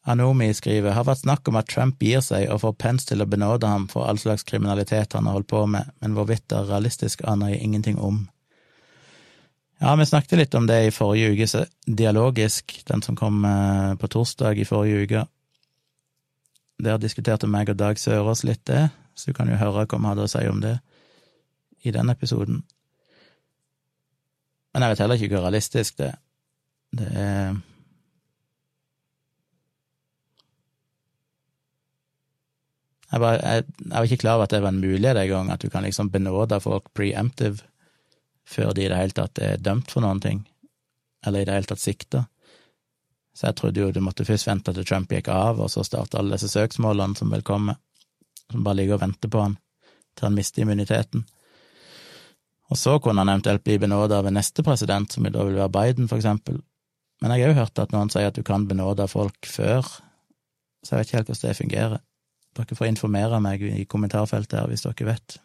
[0.03, 3.29] Anomi skriver har vært snakk om at Trump gir seg og får Pence til å
[3.31, 6.71] benåde ham for all slags kriminalitet han har holdt på med, men hvorvidt det er
[6.73, 8.25] realistisk, aner jeg ingenting om.
[9.83, 13.95] Ja, vi snakket litt om det i forrige uke, så Dialogisk, den som kom eh,
[13.99, 15.25] på torsdag i forrige uke,
[16.83, 20.09] der diskuterte meg og Dag Sørås litt det, så du kan jo høre hva vi
[20.09, 20.77] hadde å si om det
[21.87, 22.63] i den episoden.
[24.73, 26.19] Men jeg vet heller ikke hvor realistisk det er.
[26.93, 27.55] Det er
[33.13, 35.61] Jeg var, jeg, jeg var, ikke klar over at det var en mulighet engang, at
[35.61, 37.61] du kan liksom benåde folk preemptive
[38.49, 40.41] før de i det hele tatt er dømt for noen ting,
[41.27, 42.25] eller i det hele tatt sikta.
[43.37, 46.19] Så jeg trodde jo du måtte først vente til Trump gikk av, og så starte
[46.21, 47.77] alle disse søksmålene som vil komme,
[48.51, 49.57] som bare ligger og venter på han
[50.17, 51.25] til han mister immuniteten.
[52.73, 55.73] Og så kunne han eventuelt bli benåda av en neste president, som da vil være
[55.73, 56.61] Biden, for eksempel.
[57.21, 59.85] Men jeg har jo hørt at noen sier at du kan benåde folk før,
[60.83, 62.01] så jeg vet ikke helt hvordan det fungerer.
[62.57, 65.39] Dere får informere meg i kommentarfeltet her hvis dere vet.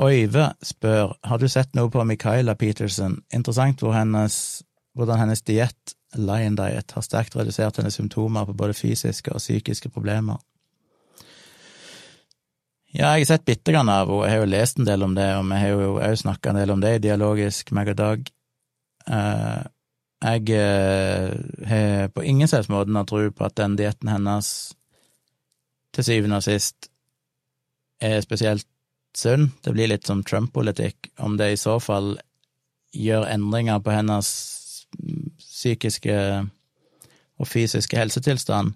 [0.00, 4.62] Øyve spør har du sett noe på Michaela Peterson, interessant hvor hennes,
[4.96, 9.90] hvordan hennes diett, Lion Diet, har sterkt redusert hennes symptomer på både fysiske og psykiske
[9.92, 10.40] problemer.
[12.90, 15.12] Ja, jeg har sett bitte grann av henne, jeg har jo lest en del om
[15.14, 18.00] det, og vi har jo òg snakka en del om det i Dialogisk, meg og
[18.00, 18.32] Dag.
[19.06, 19.62] Uh,
[20.20, 21.32] jeg uh,
[21.66, 24.50] har på ingen selvs måte noen tro på at den dietten hennes
[25.96, 26.90] til syvende og sist
[28.00, 28.66] er spesielt
[29.16, 29.50] sunn.
[29.64, 31.10] Det blir litt som Trump-politikk.
[31.18, 32.14] Om det i så fall
[32.94, 34.30] gjør endringer på hennes
[35.40, 36.16] psykiske
[37.40, 38.74] og fysiske helsetilstand,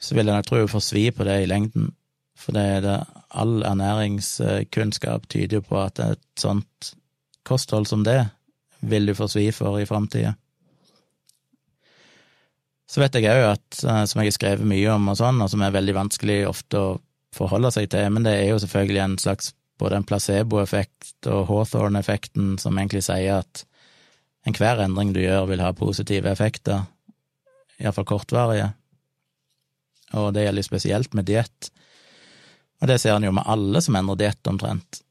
[0.00, 1.90] så vil jeg nok tro hun får svi på det i lengden.
[2.38, 2.98] For det er det,
[3.36, 6.94] all ernæringskunnskap tyder jo på at et sånt
[7.44, 8.22] kosthold som det
[8.80, 10.34] vil du få svi for i framtida.
[12.90, 15.50] Så vet jeg òg at, eh, som jeg har skrevet mye om og sånn, og
[15.52, 16.98] som er veldig vanskelig ofte å
[17.34, 22.56] forholde seg til, men det er jo selvfølgelig en slags både en placeboeffekt og Hawthorne-effekten
[22.60, 23.64] som egentlig sier at
[24.48, 26.82] enhver endring du gjør, vil ha positive effekter,
[27.80, 28.70] iallfall kortvarige.
[30.18, 31.70] Og det gjelder spesielt med diett.
[32.80, 35.02] Og det ser en jo med alle som endrer diett, omtrent.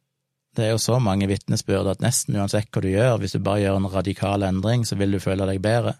[0.57, 3.63] Det er jo så mange vitnesbyrd at nesten uansett hva du gjør, hvis du bare
[3.63, 5.95] gjør en radikal endring, så vil du føle deg bedre.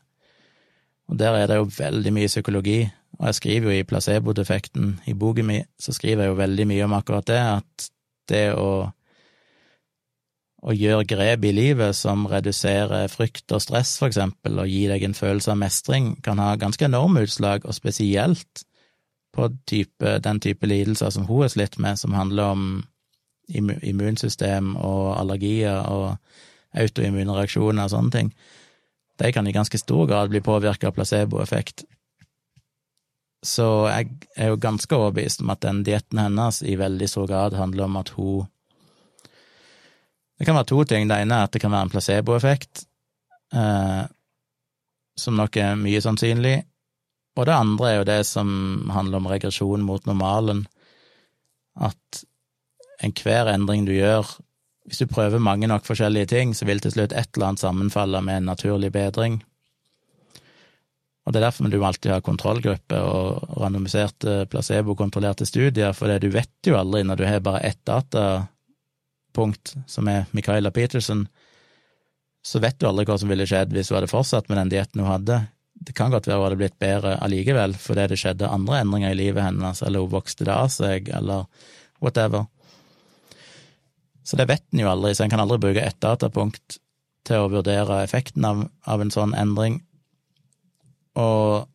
[1.09, 2.79] Og der er det jo veldig mye psykologi,
[3.19, 6.85] og jeg skriver jo i placebo-defekten i boken min, så skriver jeg jo veldig mye
[6.85, 7.89] om akkurat det, at
[8.29, 8.69] det å,
[10.61, 15.05] å gjøre grep i livet som reduserer frykt og stress, for eksempel, og gi deg
[15.05, 18.65] en følelse av mestring, kan ha ganske enorme utslag, og spesielt
[19.33, 22.69] på type, den type lidelser som hun har slitt med, som handler om
[23.49, 26.17] immunsystem og allergier og
[26.77, 28.33] autoimmune reaksjoner og sånne ting,
[29.19, 31.83] de kan i ganske stor grad bli påvirka av placeboeffekt.
[33.45, 37.55] Så jeg er jo ganske overbevist om at den dietten hennes i veldig stor grad
[37.55, 38.47] handler om at hun
[40.39, 41.07] Det kan være to ting.
[41.09, 42.85] Det ene er at det kan være en placeboeffekt,
[43.51, 44.03] eh,
[45.17, 46.61] som nok er mye sannsynlig.
[47.35, 50.65] Og det andre er jo det som handler om regresjon mot normalen.
[51.75, 52.23] At
[53.03, 54.27] enhver endring du gjør,
[54.89, 58.21] hvis du prøver mange nok forskjellige ting, så vil til slutt et eller annet sammenfalle
[58.25, 59.37] med en naturlig bedring.
[61.25, 66.65] Og det er derfor du alltid har kontrollgruppe og randomiserte, placebo-kontrollerte studier, for du vet
[66.65, 71.27] jo aldri, når du har bare ett datapunkt, som er Michaela Peterson,
[72.41, 75.03] så vet du aldri hva som ville skjedd hvis hun hadde fortsatt med den dietten
[75.03, 75.41] hun hadde.
[75.75, 79.19] Det kan godt være hun hadde blitt bedre allikevel, fordi det skjedde andre endringer i
[79.19, 81.45] livet hennes, eller hun vokste det av seg, eller
[82.01, 82.49] whatever.
[84.29, 86.77] Så det vet en jo aldri, så en kan aldri bruke ett datapunkt
[87.25, 89.79] til å vurdere effekten av, av en sånn endring.
[91.17, 91.65] Og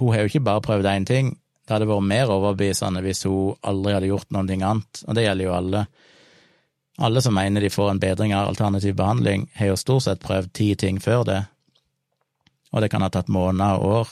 [0.00, 1.36] hun har jo ikke bare prøvd én ting,
[1.70, 5.46] det hadde vært mer overbevisende hvis hun aldri hadde gjort noe annet, og det gjelder
[5.46, 5.84] jo alle.
[6.98, 10.50] Alle som mener de får en bedring av alternativ behandling, har jo stort sett prøvd
[10.58, 11.38] ti ting før det,
[12.74, 14.10] og det kan ha tatt måneder og år.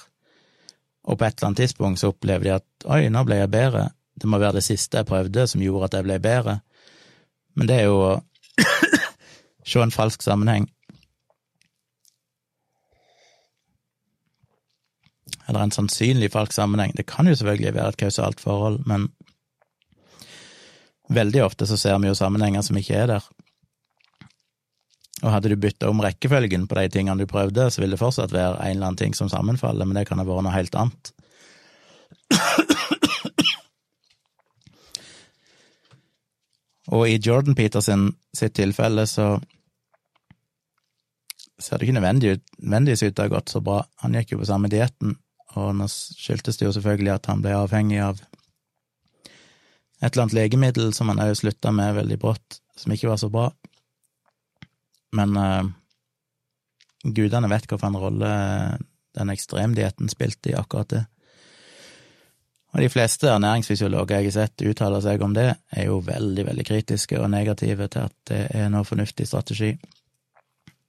[1.10, 3.88] Og på et eller annet tidspunkt så opplever de at oi, nå ble jeg bedre,
[4.14, 6.60] det må være det siste jeg prøvde som gjorde at jeg ble bedre.
[7.58, 8.10] Men det er jo å
[9.66, 10.68] se en falsk sammenheng.
[15.48, 16.92] Eller en sannsynlig falsk sammenheng.
[16.94, 19.08] Det kan jo selvfølgelig være et kausalt forhold, men
[21.08, 23.28] veldig ofte så ser vi jo sammenhenger som ikke er der.
[25.24, 28.34] Og hadde du bytta om rekkefølgen på de tingene du prøvde, så ville det fortsatt
[28.34, 31.10] være en eller annen ting som sammenfaller, men det kan ha vært noe helt annet.
[36.96, 39.36] Og i Jordan Peterson sitt tilfelle så
[41.58, 43.82] ser det ikke nødvendigvis ut til å ha gått så bra.
[44.04, 45.16] Han gikk jo på samme dietten,
[45.58, 48.22] og nå skyldtes det jo selvfølgelig at han ble avhengig av
[49.98, 53.30] et eller annet legemiddel som han òg slutta med veldig brått, som ikke var så
[53.32, 53.48] bra.
[55.18, 55.66] Men uh,
[57.02, 58.30] gudene vet hvilken rolle
[59.18, 61.04] den ekstremdietten spilte i akkurat det.
[62.74, 66.66] Og de fleste ernæringsfysiologer jeg har sett uttaler seg om det, er jo veldig, veldig
[66.68, 69.72] kritiske og negative til at det er noe fornuftig strategi.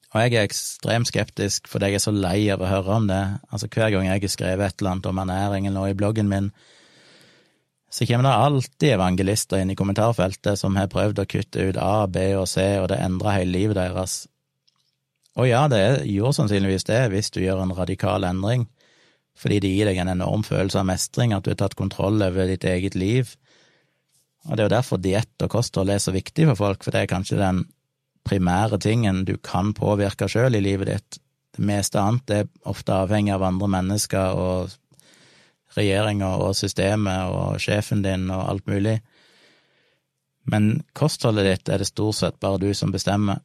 [0.09, 3.21] Og jeg er ekstremt skeptisk fordi jeg er så lei av å høre om det.
[3.53, 6.31] Altså hver gang jeg har skrevet et eller annet om ernæring eller noe i bloggen
[6.31, 6.49] min,
[7.89, 12.05] så kommer det alltid evangelister inn i kommentarfeltet som har prøvd å kutte ut A,
[12.05, 14.27] B og C, og det endrer hele livet deres.
[15.39, 18.67] Og ja, det gjorde sannsynligvis det hvis du gjør en radikal endring
[19.39, 22.49] fordi det gir deg en enorm følelse av mestring, at du har tatt kontroll over
[22.49, 23.35] ditt eget liv.
[24.47, 27.05] Og det er jo derfor diett og kosthold er så viktig for folk, for det
[27.05, 27.63] er kanskje den
[28.27, 31.19] primære tingen du kan påvirke sjøl i livet ditt.
[31.55, 34.75] Det meste annet er ofte avhengig av andre mennesker og
[35.77, 38.99] regjeringa og systemet og sjefen din og alt mulig.
[40.49, 43.43] Men kostholdet ditt er det stort sett bare du som bestemmer.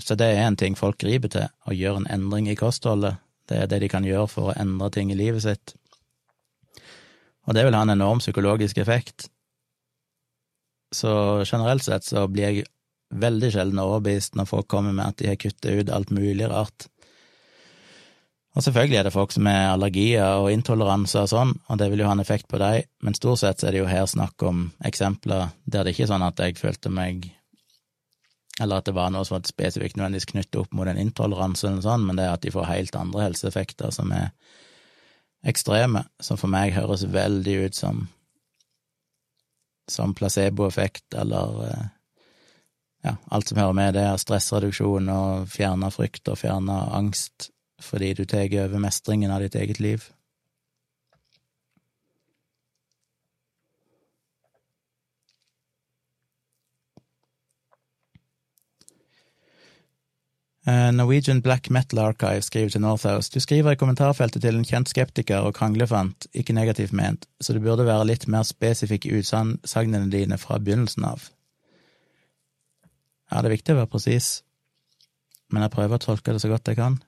[0.00, 3.20] Så det er en ting folk griper til, å gjøre en endring i kostholdet.
[3.50, 5.74] Det er det de kan gjøre for å endre ting i livet sitt.
[7.48, 9.26] Og det vil ha en enorm psykologisk effekt.
[10.94, 12.68] Så generelt sett så blir jeg
[13.10, 16.86] veldig sjelden overbevist når folk kommer med at de har kuttet ut alt mulig rart.
[18.58, 22.02] Og selvfølgelig er det folk som har allergier og intoleranser og sånn, og det vil
[22.02, 24.64] jo ha en effekt på dem, men stort sett er det jo her snakk om
[24.86, 27.28] eksempler der det ikke er sånn at jeg følte meg
[28.60, 31.80] eller at det var noe som var spesifikt nødvendigvis knyttet opp mot en intoleranse eller
[31.80, 34.30] noe sånt, men det er at de får helt andre helseeffekter som er
[35.48, 38.08] ekstreme, som for meg høres veldig ut som
[39.90, 41.86] som placeboeffekt eller eh,
[43.02, 47.50] ja, alt som hører med det, er stressreduksjon og fjerne frykt og fjerne angst
[47.80, 50.04] fordi du tar over mestringen av ditt eget liv.
[60.92, 65.46] Norwegian Black Metal Archive skriver til Northhouse Du skriver i kommentarfeltet til en kjent skeptiker
[65.46, 70.38] og kranglefant, ikke negativt ment, så du burde være litt mer spesifikk i utsagnene dine
[70.38, 71.30] fra begynnelsen av.
[73.30, 74.30] Ja, det er viktig å være presis,
[75.50, 76.98] men jeg prøver å tolke det så godt jeg kan.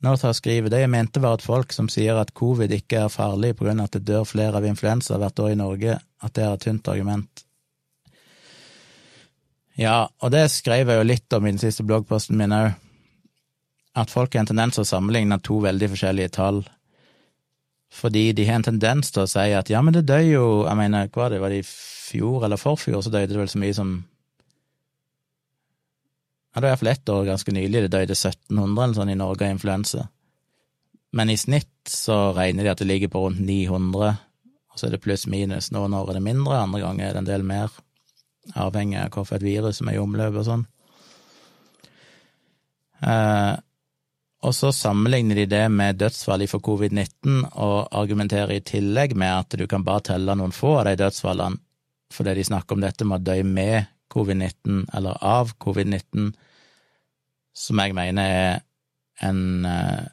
[0.00, 3.52] Northhouse skriver det jeg mente var at folk som sier at covid ikke er farlig
[3.56, 6.46] på grunn av at det dør flere av influensa hvert år i Norge, at det
[6.46, 7.44] er et tynt argument.
[9.80, 12.74] Ja, og det skrev jeg jo litt om i den siste bloggposten min òg,
[13.96, 16.60] at folk har en tendens til å sammenligne to veldig forskjellige tall,
[17.90, 20.78] fordi de har en tendens til å si at ja, men det dør jo, jeg
[20.78, 23.62] mener, hva var det, var det i fjor eller forfjor, så døde det vel så
[23.62, 23.96] mye som
[26.50, 29.46] ja, det var iallfall ett år ganske nylig, det døde 1700 eller sånn i Norge
[29.46, 30.08] av influensa.
[31.16, 34.16] Men i snitt så regner de at det ligger på rundt 900,
[34.70, 35.70] og så er det pluss minus.
[35.74, 37.70] Noen år er det mindre, andre ganger er det en del mer,
[38.58, 40.64] avhengig av hvilket virus som er i omløp og sånn.
[43.00, 43.56] Eh,
[44.40, 49.56] og så sammenligner de det med dødsfall for covid-19, og argumenterer i tillegg med at
[49.60, 51.60] du kan bare telle noen få av de dødsfallene,
[52.10, 56.32] fordi de snakker om dette med å dø med covid-19, eller av covid-19,
[57.54, 58.64] som jeg mener er
[59.28, 60.08] en eh,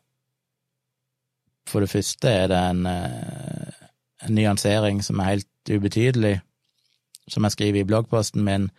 [1.68, 3.88] For det første er det en, eh,
[4.23, 6.38] en nyansering som er helt ubetydelig,
[7.27, 8.69] som jeg skriver i bloggposten min.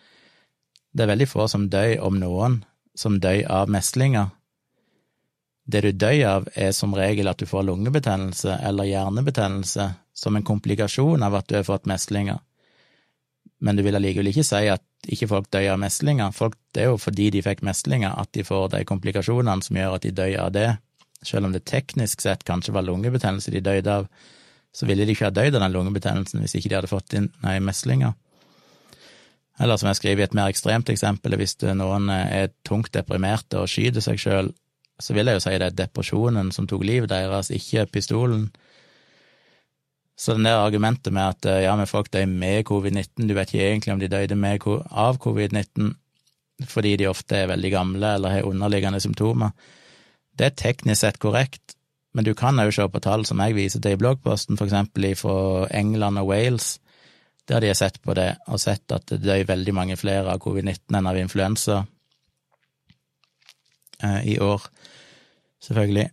[0.92, 2.62] Det er veldig få som dør om noen,
[2.98, 4.32] som dør av meslinger.
[5.68, 10.46] Det du dør av, er som regel at du får lungebetennelse eller hjernebetennelse som en
[10.46, 12.40] komplikasjon av at du har fått meslinger
[13.58, 16.34] men du vil allikevel ikke si at ikke folk dør av meslinger.
[16.34, 19.96] Folk, det er jo fordi de fikk meslinger at de får de komplikasjonene som gjør
[19.96, 20.68] at de dør av det.
[21.26, 24.06] Selv om det teknisk sett kanskje var lungebetennelse de døde av,
[24.74, 27.30] så ville de ikke ha dødd av den lungebetennelsen hvis ikke de hadde fått inn
[27.42, 28.14] nei, meslinger.
[29.58, 33.70] Eller som jeg skriver i et mer ekstremt eksempel, hvis noen er tungt deprimerte og
[33.70, 34.52] skyter seg sjøl,
[34.98, 38.48] så vil jeg jo si det er depresjonen som tok livet deres, ikke pistolen.
[40.18, 43.66] Så det der argumentet med at ja, men folk dør med covid-19, du vet ikke
[43.70, 45.94] egentlig om de døde med, av covid-19
[46.66, 49.52] fordi de ofte er veldig gamle eller har underliggende symptomer,
[50.38, 51.76] det er teknisk sett korrekt,
[52.14, 55.06] men du kan òg se på tall som jeg viser til i bloggposten, for eksempel
[55.18, 56.78] fra England og Wales,
[57.48, 60.40] der de har sett på det og sett at det dør veldig mange flere av
[60.44, 61.78] covid-19 enn av influensa
[64.02, 64.66] eh, i år,
[65.64, 66.08] selvfølgelig.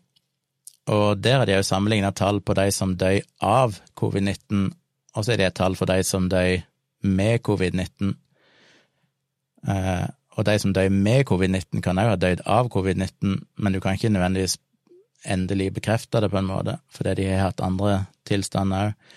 [0.96, 4.70] Og der hadde jeg jo sammenligna tall på de som døy av covid-19,
[5.16, 6.62] og så er det et tall for de som døy
[7.06, 8.14] med covid-19.
[9.68, 10.06] Eh,
[10.36, 13.98] og de som døy med covid-19, kan òg ha dødd av covid-19, men du kan
[13.98, 14.58] ikke nødvendigvis
[15.26, 19.14] endelig bekrefte det på en måte, fordi de har hatt andre tilstander òg.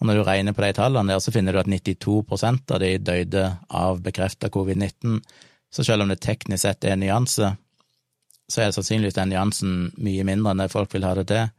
[0.00, 2.94] Og når du regner på de tallene der, så finner du at 92% av de
[3.04, 5.18] døde av bekrefta covid-19.
[5.70, 7.52] Så selv om det teknisk sett er en nyanse,
[8.50, 11.52] så er det sannsynligvis den nyansen mye mindre enn det folk vil ha det til.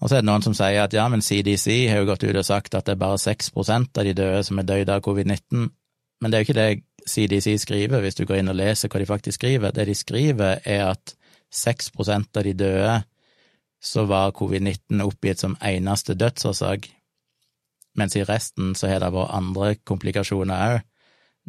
[0.00, 2.36] Og så er det noen som sier at ja, men CDC har jo gått ut
[2.36, 5.66] og sagt at det er bare 6% av de døde som er døde av covid-19,
[6.20, 9.00] men det er jo ikke det CDC skriver, hvis du går inn og leser hva
[9.00, 9.72] de faktisk skriver.
[9.72, 11.14] Det de skriver, er at
[11.52, 12.96] 6% av de døde
[13.80, 16.90] så var covid-19 oppgitt som eneste dødsårsak,
[18.00, 20.86] mens i resten så har det vært andre komplikasjoner òg.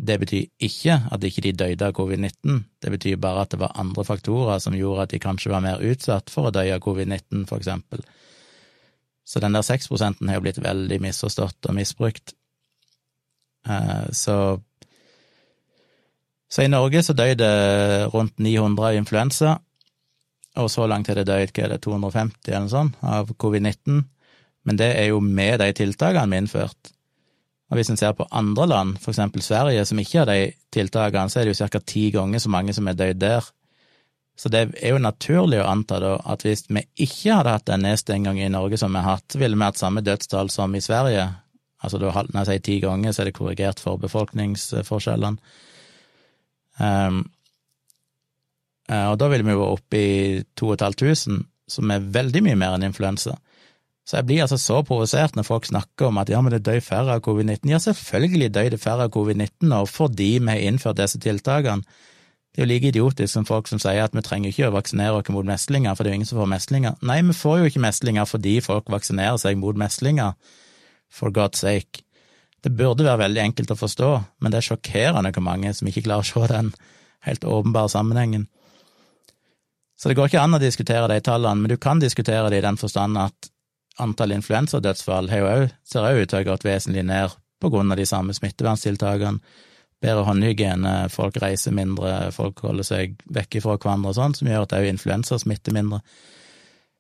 [0.01, 3.75] Det betyr ikke at ikke de døde av covid-19, det betyr bare at det var
[3.79, 7.43] andre faktorer som gjorde at de kanskje var mer utsatt for å dø av covid-19,
[7.49, 8.03] for eksempel.
[9.27, 12.33] Så den der 6 har jo blitt veldig misforstått og misbrukt.
[13.67, 14.61] Eh, så
[16.51, 19.59] Så i Norge så døde det rundt 900 av influensa,
[20.59, 24.01] og så langt har det dødd hva er det, 250 eller noe sånt av covid-19,
[24.67, 26.91] men det er jo med de tiltakene vi har innført.
[27.71, 31.31] Og hvis en ser på andre land, for eksempel Sverige, som ikke har de tiltakene,
[31.31, 31.79] så er det jo ca.
[31.79, 33.47] ti ganger så mange som er dødd der.
[34.35, 37.85] Så det er jo naturlig å anta da at hvis vi ikke hadde hatt den
[37.85, 41.27] nedstenginga i Norge som vi har hatt, ville vi hatt samme dødstall som i Sverige.
[41.81, 45.37] Altså når jeg sier ti ganger, så er det korrigert for befolkningsforskjellene.
[46.81, 47.23] Um,
[48.91, 53.37] og da ville vi vært oppe i 2500, som er veldig mye mer enn influensa.
[54.11, 56.81] Så jeg blir altså så provosert når folk snakker om at ja, men det dør
[56.83, 57.69] færre av covid-19.
[57.71, 61.87] Ja, selvfølgelig dør det færre av covid-19 nå fordi vi har innført disse tiltakene.
[62.51, 65.21] Det er jo like idiotisk som folk som sier at vi trenger ikke å vaksinere
[65.21, 66.97] oss mot meslinger, for det er jo ingen som får meslinger.
[67.07, 70.35] Nei, vi får jo ikke meslinger fordi folk vaksinerer seg mot meslinger,
[71.07, 72.03] for God's sake.
[72.59, 74.11] Det burde være veldig enkelt å forstå,
[74.43, 76.73] men det er sjokkerende hvor mange som ikke klarer å se den
[77.29, 78.49] helt åpenbare sammenhengen.
[79.95, 82.67] Så det går ikke an å diskutere de tallene, men du kan diskutere det i
[82.67, 83.51] den forstand at
[83.99, 88.07] antall influensadødsfall ser òg ut til å ha gått vesentlig ned på grunn av de
[88.09, 89.39] samme smitteverntiltakene.
[90.01, 94.65] Bedre håndhygiene, folk reiser mindre, folk holder seg vekke fra hverandre og sånn, som gjør
[94.65, 96.01] at òg influensa smitter mindre.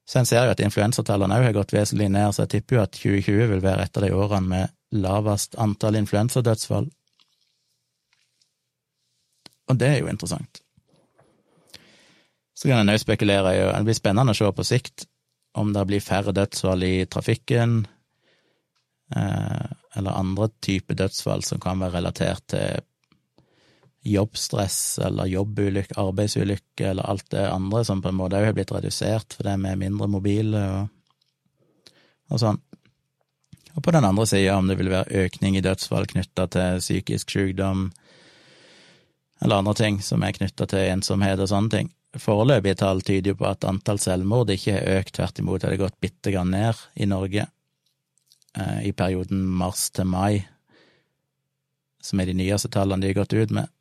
[0.05, 2.83] Så en ser jo at influensatallene òg har gått vesentlig ned, så jeg tipper jo
[2.83, 6.91] at 2020 vil være et av de årene med lavest antall influensadødsfall.
[9.71, 10.61] Og det er jo interessant.
[12.53, 15.07] Så kan en òg spekulere i, det blir spennende å se på sikt,
[15.57, 17.81] om det blir færre dødsfall i trafikken,
[19.15, 22.81] eh, eller andre typer dødsfall som kan være relatert til
[24.01, 28.73] jobbstress eller jobbulykke, arbeidsulykke eller alt det andre som på en måte òg har blitt
[28.73, 30.87] redusert fordi vi er mindre mobile og,
[32.31, 32.61] og sånn.
[33.75, 37.35] Og på den andre sida om det vil være økning i dødsfall knytta til psykisk
[37.35, 37.91] sykdom
[39.41, 41.93] eller andre ting som er knytta til ensomhet og sånne ting.
[42.19, 45.79] Foreløpige tall tyder jo på at antall selvmord ikke har økt, tvert imot har det
[45.79, 47.45] gått bitte grann ned i Norge
[48.57, 50.41] eh, i perioden mars til mai,
[52.03, 53.71] som er de nyeste tallene de har gått ut med.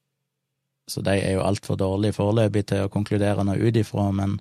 [0.86, 4.38] Så de er jo altfor dårlige foreløpig til å konkludere noe ut ifra, men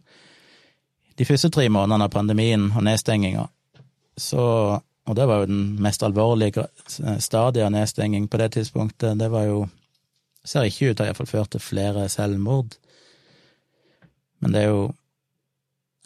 [1.17, 3.47] de første tre månedene av pandemien og nedstenginga,
[4.17, 4.43] så
[5.09, 6.67] Og det var jo den mest alvorlige
[7.17, 9.69] stadiet av nedstenging på det tidspunktet, det var jo
[10.45, 12.77] Ser ikke ut til å ha ført til flere selvmord.
[14.39, 14.87] Men det er jo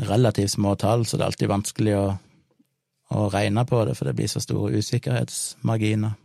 [0.04, 2.06] relativt små tall, så det er alltid vanskelig å,
[3.14, 6.18] å regne på det, for det blir så store usikkerhetsmarginer.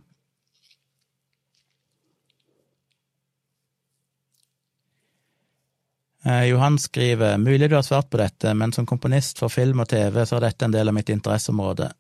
[6.24, 9.88] Eh, Johan skriver mulig du har svart på dette, men som komponist for film og
[9.88, 11.92] TV så er dette en del av mitt interesseområde.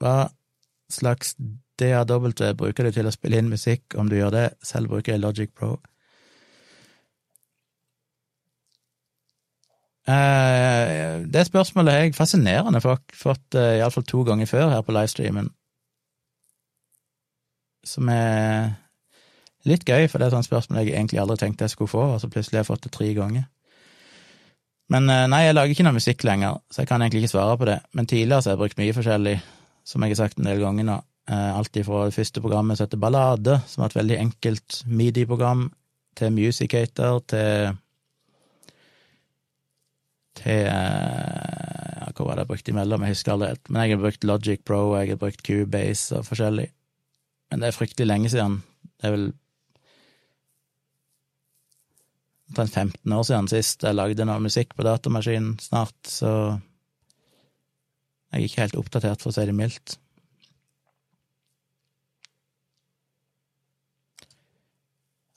[0.00, 0.16] Hva
[0.90, 1.36] slags
[1.80, 4.46] DAW bruker du til å spille inn musikk, om du gjør det?
[4.62, 5.78] Selv bruker jeg Logic Pro.
[10.10, 15.50] Det spørsmålet har jeg fascinerende fått uh, iallfall to ganger før her på livestreamen,
[17.86, 18.72] som er
[19.68, 22.04] litt gøy, for det er et sånt spørsmål jeg egentlig aldri tenkte jeg skulle få,
[22.14, 23.46] og så plutselig har jeg fått det tre ganger.
[24.90, 27.68] Men nei, jeg lager ikke noe musikk lenger, så jeg kan egentlig ikke svare på
[27.68, 27.76] det.
[27.94, 29.34] Men tidligere så har jeg brukt mye forskjellig,
[29.86, 30.96] som jeg har sagt en del ganger nå.
[31.30, 35.68] Alt ifra det første programmet som heter Ballade, som var et veldig enkelt medieprogram,
[36.18, 37.76] til Musicator, til
[40.40, 43.04] til ja, Hva var det jeg brukte imellom?
[43.06, 43.70] Jeg husker aldri helt.
[43.70, 46.66] Men jeg har brukt Logic Pro, jeg har brukt Cubase og forskjellig.
[47.50, 48.60] Men det er fryktelig lenge siden.
[49.00, 49.30] Det er vel
[52.50, 56.30] omtrent 15 år siden sist jeg lagde noe musikk på datamaskinen snart, så
[58.30, 59.96] jeg er ikke helt oppdatert, for å si det mildt.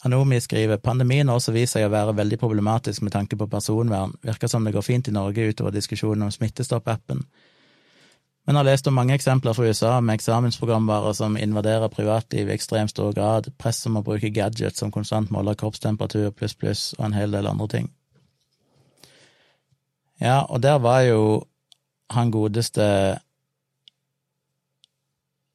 [0.03, 4.11] Anomi skriver pandemien har også vist seg å være veldig problematisk med tanke på personvern.
[4.23, 7.21] Virker som det går fint i Norge utover diskusjonen om Smittestopp-appen.
[8.43, 12.91] Men har lest om mange eksempler fra USA med eksamensprogramvarer som invaderer privatliv i ekstremt
[12.91, 17.15] stor grad, press om å bruke gadgets som konstant måler kroppstemperatur pluss pluss, og en
[17.15, 17.87] hel del andre ting.
[20.19, 21.21] Ja, og der var jo
[22.11, 23.19] han godeste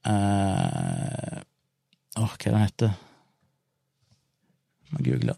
[0.08, 1.42] Åh, uh,
[2.16, 3.07] oh, hva er det han heter?
[4.90, 5.36] Må google.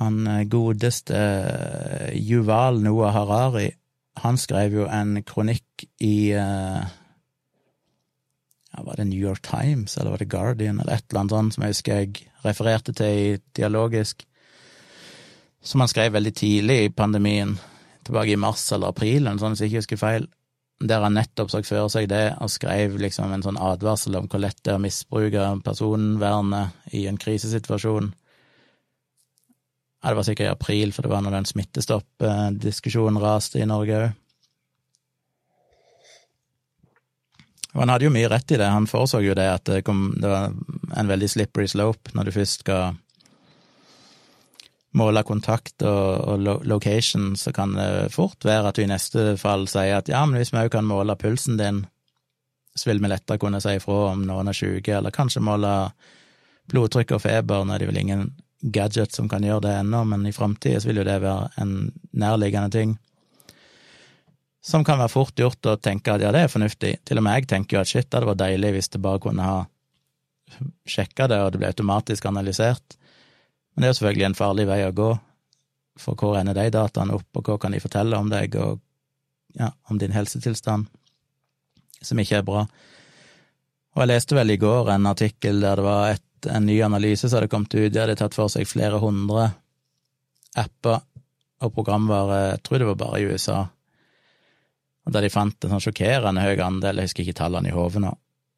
[0.00, 3.68] Han eh, godeste eh, Yuval Noah Harari,
[4.20, 6.82] han skrev jo en kronikk i uh,
[8.72, 11.54] ja, var det New York Times, eller var det Guardian, eller et eller annet sånt
[11.54, 14.26] som jeg husker jeg refererte til i Dialogisk,
[15.62, 17.56] som han skrev veldig tidlig i pandemien,
[18.10, 20.28] tilbake i mars eller april, eller sånn, hvis jeg ikke husker feil,
[20.80, 24.40] der han nettopp så for seg det, og skrev liksom en sånn advarsel om hvor
[24.40, 28.14] lett det er å misbruke personvernet i en krisesituasjon.
[30.00, 34.00] Ja, det var sikkert i april, for det var når den smittestopp-diskusjonen raste i Norge
[34.00, 34.16] òg.
[37.70, 40.08] Og han hadde jo mye rett i det, han foreså jo det at det, kom,
[40.18, 40.50] det var
[40.98, 42.96] en veldig slippery slope når du først skal
[44.96, 49.68] måle kontakt og, og, location, så kan det fort være at du i neste fall
[49.70, 51.84] sier at ja, men hvis vi òg kan måle pulsen din,
[52.74, 55.74] så vil vi lettere kunne si ifra om noen er syke, eller kanskje måle
[56.70, 57.64] blodtrykk og feber.
[57.66, 58.26] Nå er det vel ingen
[58.60, 61.76] gadget som kan gjøre det ennå, men i framtida vil jo det være en
[62.12, 62.98] nærliggende ting
[64.60, 66.92] som kan være fort gjort å tenke at ja, det er fornuftig.
[67.08, 69.46] Til og med jeg tenker jo at shit, det vært deilig hvis det bare kunne
[69.46, 69.60] ha
[70.88, 72.98] sjekka det, og det ble automatisk analysert.
[73.74, 75.10] Men det er jo selvfølgelig en farlig vei å gå,
[76.00, 78.80] for hvor ender de dataene opp, og hva kan de fortelle om deg, og
[79.58, 80.88] ja, om din helsetilstand,
[82.00, 82.64] som ikke er bra.
[83.94, 87.28] Og jeg leste vel i går en artikkel der det var et, en ny analyse
[87.28, 89.50] som hadde kommet ut, de hadde tatt for seg flere hundre
[90.58, 91.02] apper
[91.60, 93.58] og programvare, jeg tror det var bare i USA,
[95.04, 98.02] og der de fant en sånn sjokkerende høy andel, jeg husker ikke tallene i hodet
[98.04, 98.14] nå,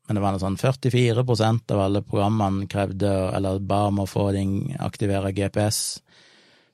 [0.07, 4.31] men det var noe sånn 44% av alle programmene krevde, eller ba om å få
[4.35, 6.03] din aktivere GPS,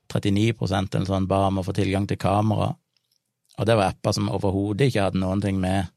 [0.08, 2.72] 39 eller sånn ba om å få tilgang til kamera,
[3.58, 5.90] og det var apper som overhodet ikke hadde noen ting med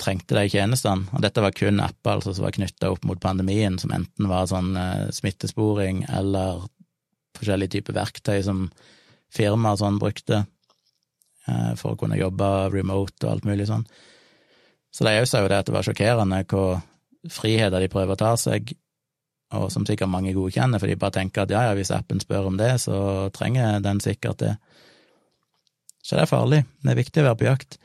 [0.00, 3.76] trengte de tjenestene, og dette var kun apper altså, som var knytta opp mot pandemien,
[3.78, 6.64] som enten var sånn eh, smittesporing eller
[7.36, 8.66] forskjellige typer verktøy som
[9.36, 10.46] firmaer sånn brukte.
[11.46, 13.84] Eh, for å kunne jobbe remote og alt mulig sånn.
[14.96, 16.78] Så de òg sa jo det at det var sjokkerende hvor
[17.28, 18.72] friheter de prøver å ta seg,
[19.56, 22.48] og som sikkert mange godkjenner, for de bare tenker at ja, ja, hvis appen spør
[22.48, 24.54] om det, så trenger den sikkert det.
[26.00, 26.62] Så det er farlig.
[26.82, 27.78] Det er viktig å være på jakt.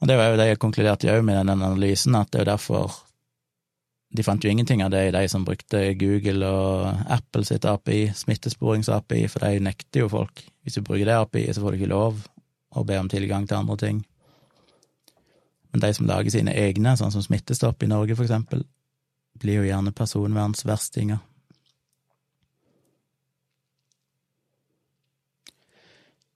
[0.00, 2.52] Og det var jo det jeg konkluderte òg med den analysen, at det er jo
[2.52, 2.96] derfor
[4.16, 8.06] de fant jo ingenting av det i de som brukte Google og Apple sitt API,
[8.16, 10.44] smittesporings-API, for de nekter jo folk.
[10.64, 12.22] Hvis du bruker det API, så får du ikke lov
[12.76, 14.04] å be om tilgang til andre ting.
[15.76, 18.62] Men de som lager sine egne, sånn som Smittestopp i Norge, for eksempel,
[19.36, 21.18] blir jo gjerne personvernsverstinger.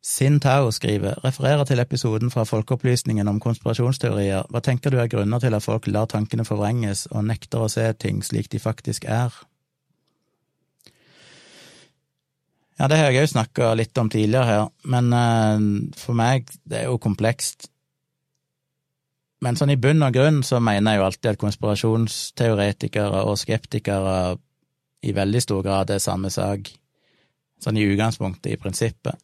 [0.04, 4.44] Sin Tao skriver, refererer til episoden fra Folkeopplysningen om konspirasjonsteorier.
[4.52, 7.88] Hva tenker du er grunner til at folk lar tankene forvrenges og nekter å se
[7.96, 9.32] ting slik de faktisk er?
[12.76, 16.84] Ja, det har jeg òg snakka litt om tidligere her, men uh, for meg, det
[16.84, 17.70] er jo komplekst.
[19.40, 24.36] Men sånn i bunn og grunn så mener jeg jo alltid at konspirasjonsteoretikere og skeptikere
[25.00, 26.68] i veldig stor grad er samme sak,
[27.64, 29.16] sånn i utgangspunktet, i prinsippet.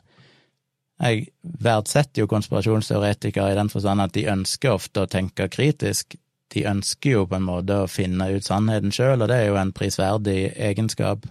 [1.04, 6.16] Jeg verdsetter jo konspirasjonsteoretikere i den forstand at de ønsker ofte å tenke kritisk.
[6.54, 9.60] De ønsker jo på en måte å finne ut sannheten sjøl, og det er jo
[9.60, 11.26] en prisverdig egenskap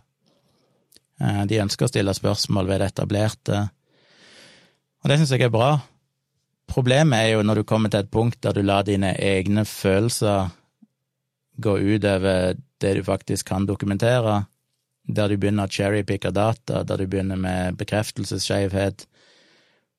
[1.21, 3.59] Eh, de ønsker å stille spørsmål ved det etablerte,
[5.03, 5.69] og det syns jeg er bra.
[6.71, 10.49] Problemet er jo når du kommer til et punkt der du lar dine egne følelser
[11.61, 14.43] gå utover det du faktisk kan dokumentere,
[15.07, 19.05] der du begynner å cherrypicke data, der du begynner med bekreftelsesskjevhet,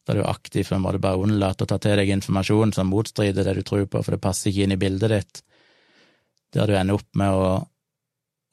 [0.07, 3.57] der du aktivt må du bare unnlate å ta til deg informasjon som motstrider det
[3.57, 5.43] du tror på, for det passer ikke inn i bildet ditt,
[6.55, 7.49] der du ender opp med å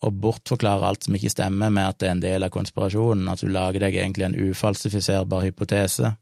[0.04, 3.44] å bortforklare alt som ikke stemmer med at det er en del av konspirasjonen, at
[3.44, 6.14] du lager deg egentlig en ufalsifiserbar hypotese.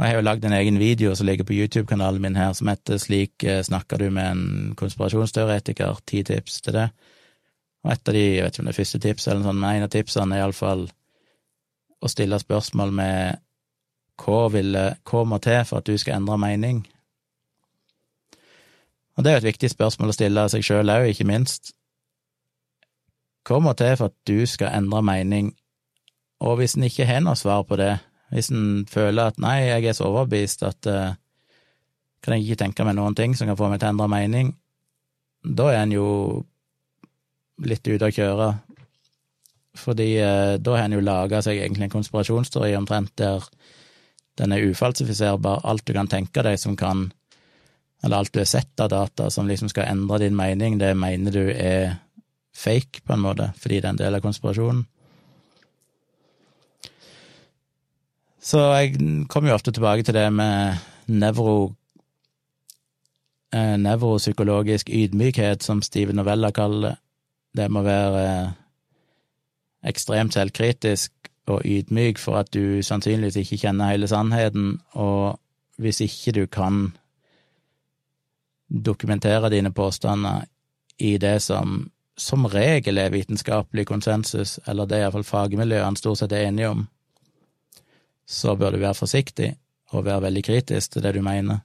[0.00, 2.70] Og jeg har jo lagd en egen video som ligger på YouTube-kanalen min her, som
[2.72, 6.86] heter Slik eh, snakker du med en konspirasjonsteoretiker, ti tips til det.
[7.84, 9.60] Og et av de, jeg vet ikke om det er første tips eller noe sånt,
[9.60, 10.86] men en av tipsene er iallfall
[12.00, 13.44] å stille spørsmål med
[14.24, 16.80] hva, vil, hva må til for at du skal endre mening?
[19.18, 21.74] Og det er jo et viktig spørsmål å stille seg sjøl òg, ikke minst
[23.44, 25.52] hva må til for at du skal endre mening,
[26.40, 27.98] og hvis en ikke har noe svar på det,
[28.30, 31.12] hvis en føler at nei, jeg er så overbevist at uh,
[32.22, 34.52] kan jeg ikke tenke meg noen ting som kan få meg til å endre mening,
[35.42, 36.08] da er en jo
[37.64, 38.50] litt ute å kjøre,
[39.80, 43.46] fordi uh, da har en jo laga seg egentlig en konspirasjonsteori omtrent der
[44.40, 47.10] den er ufalsifiserbar, alt du kan tenke deg som kan,
[48.00, 51.34] eller alt du har sett av data som liksom skal endre din mening, det mener
[51.34, 51.98] du er
[52.56, 54.86] fake, på en måte, fordi det er en del av konspirasjonen.
[58.40, 58.94] Så jeg
[59.28, 61.74] kommer jo ofte tilbake til det med nevro
[63.52, 66.96] eh, nevropsykologisk ydmykhet, som Steven Novella kaller det.
[67.56, 68.50] Det må være eh,
[69.90, 71.12] ekstremt selvkritisk
[71.50, 75.40] og ydmyk for at du sannsynligvis ikke kjenner hele sannheten, og
[75.76, 76.92] hvis ikke du kan
[78.70, 80.46] dokumentere dine påstander
[80.98, 81.90] i det som
[82.20, 86.82] som regel er vitenskapelig konsensus, eller det er iallfall fagmiljøene stort sett er enige om,
[88.30, 89.50] så bør du være forsiktig
[89.90, 91.64] og være veldig kritisk til det du mener.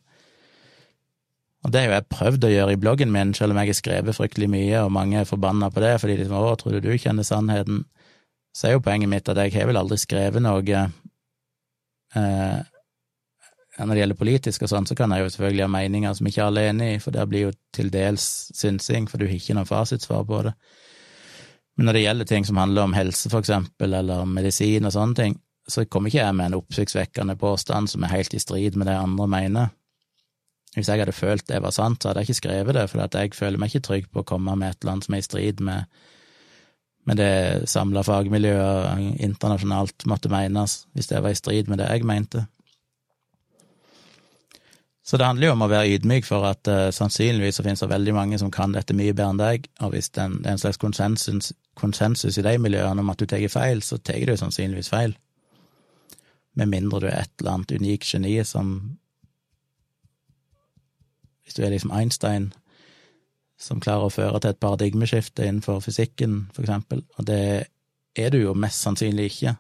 [1.66, 3.78] Og det har jo jeg prøvd å gjøre i bloggen min, selv om jeg har
[3.78, 6.80] skrevet fryktelig mye, og mange er forbanna på det fordi de sier 'Å, tror du
[6.82, 7.86] du kjenner sannheten?'
[8.56, 10.62] Så er jo poenget mitt at jeg har vel aldri skrevet noe
[12.16, 12.60] eh,
[13.78, 16.44] Når det gjelder politisk og sånn, så kan jeg jo selvfølgelig ha meninger som ikke
[16.46, 19.54] alle er enig i, for det blir jo til dels synsing, for du har ikke
[19.54, 20.54] noe fasitsvar på det.
[21.76, 25.16] Men når det gjelder ting som handler om helse, for eksempel, eller medisin og sånne
[25.16, 25.36] ting,
[25.68, 28.98] så kommer ikke jeg med en oppsiktsvekkende påstand som er helt i strid med det
[29.00, 29.74] andre mener.
[30.76, 33.34] Hvis jeg hadde følt det var sant, så hadde jeg ikke skrevet det, for jeg
[33.34, 35.64] føler meg ikke trygg på å komme med et eller annet som er i strid
[35.64, 36.02] med,
[37.08, 42.06] med det samla fagmiljøet internasjonalt måtte menes, hvis det var i strid med det jeg
[42.06, 42.46] mente.
[45.06, 47.92] Så det handler jo om å være ydmyk for at uh, sannsynligvis så finnes det
[47.92, 50.82] veldig mange som kan dette mye bedre enn deg, og hvis det er en slags
[50.82, 55.14] konsensus, konsensus i de miljøene om at du tar feil, så tar du sannsynligvis feil
[56.56, 58.76] med mindre du er et eller annet unikt geni som
[61.46, 62.48] Hvis du er liksom Einstein,
[63.62, 67.68] som klarer å føre til et paradigmeskifte innenfor fysikken, for eksempel, og det
[68.18, 69.54] er du jo mest sannsynlig ikke.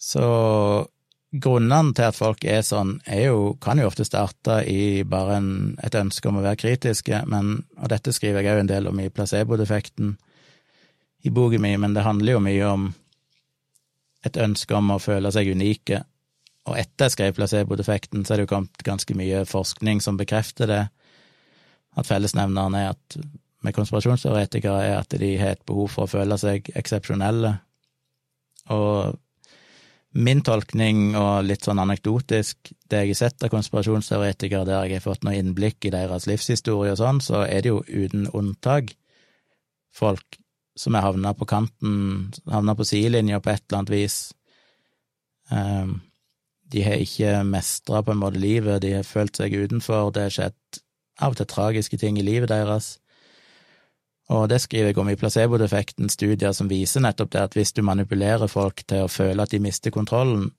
[0.00, 0.24] Så
[1.30, 5.52] grunnene til at folk er sånn, er jo, kan jo ofte starte i bare en,
[5.84, 8.98] et ønske om å være kritiske, men, og dette skriver jeg òg en del om
[9.02, 10.16] i placebo-defekten,
[11.22, 12.88] i boka mi, men det handler jo mye om
[14.26, 16.02] et ønske om å føle seg unike.
[16.68, 20.68] Og etter jeg skrev placebo-defekten, så er det jo kommet ganske mye forskning som bekrefter
[20.70, 20.82] det,
[21.98, 23.16] at fellesnevneren er at
[23.64, 27.56] med konspirasjonsteoretikere er at de har et behov for å føle seg eksepsjonelle.
[28.72, 29.18] Og
[30.20, 35.04] min tolkning, og litt sånn anekdotisk, det jeg har sett av konspirasjonsteoretikere der jeg har
[35.04, 38.94] fått noe innblikk i deres livshistorie og sånn, så er det jo uten unntak
[39.94, 40.39] folk
[40.80, 44.18] som er havna på kanten, havna på sidelinja på et eller annet vis.
[45.50, 45.98] Um,
[46.72, 50.34] de har ikke mestra på en måte livet, de har følt seg utenfor, det har
[50.36, 50.80] skjedd
[51.20, 52.94] av og til tragiske ting i livet deres.
[54.30, 57.82] Og det skriver jeg om i placebo-defekten, studier som viser nettopp det at hvis du
[57.82, 60.52] manipulerer folk til å føle at de mister kontrollen,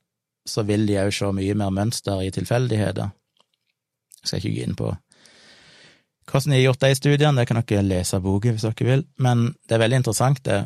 [0.46, 3.14] så vil de òg se mye mer mønster i tilfeldigheter.
[4.22, 4.92] Jeg skal ikke gå inn på
[6.30, 9.06] hvordan de har gjort de studiene, det kan dere lese av boka hvis dere vil,
[9.18, 10.64] men det er veldig interessant, det,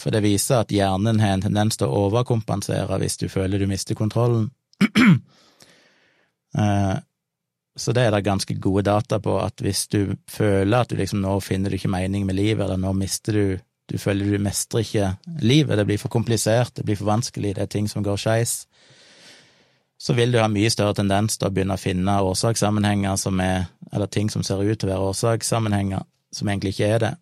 [0.00, 3.68] for det viser at hjernen har en tendens til å overkompensere hvis du føler du
[3.70, 4.50] mister kontrollen.
[6.54, 6.96] Eh,
[7.74, 11.18] så det er det ganske gode data på, at hvis du føler at du liksom
[11.18, 13.46] nå finner du ikke mening med livet, eller nå mister du
[13.90, 15.08] Du føler du mestrer ikke
[15.42, 18.52] livet, det blir for komplisert, det blir for vanskelig, det er ting som går skeis,
[20.00, 23.66] så vil du ha mye større tendens til å begynne å finne årsakssammenhenger som er,
[23.92, 26.04] eller ting som ser ut til å være årsakssammenhenger,
[26.34, 27.12] som egentlig ikke er det.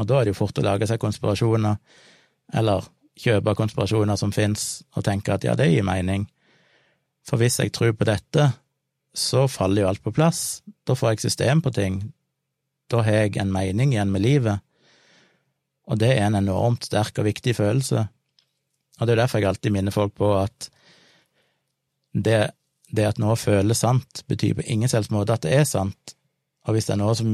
[0.00, 1.78] Og da er det jo fort å lage seg konspirasjoner,
[2.56, 2.88] eller
[3.22, 6.26] kjøpe konspirasjoner som fins, og tenke at ja, det gir mening.
[7.28, 8.48] For hvis jeg tror på dette,
[9.14, 10.62] så faller jo alt på plass.
[10.88, 12.00] Da får jeg system på ting.
[12.90, 14.64] Da har jeg en mening igjen med livet.
[15.90, 18.06] Og det er en enormt sterk og viktig følelse.
[19.00, 20.68] Og det er derfor jeg alltid minner folk på at
[22.12, 22.52] det,
[22.92, 26.16] det at noe føles sant, betyr på ingen selvs måte at det er sant,
[26.66, 27.32] og hvis det er noe som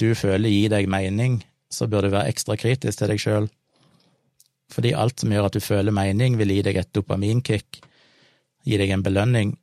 [0.00, 3.50] du føler gir deg mening, så bør du være ekstra kritisk til deg sjøl,
[4.70, 7.82] fordi alt som gjør at du føler mening, vil gi deg et dopaminkick,
[8.66, 9.54] gi deg en belønning,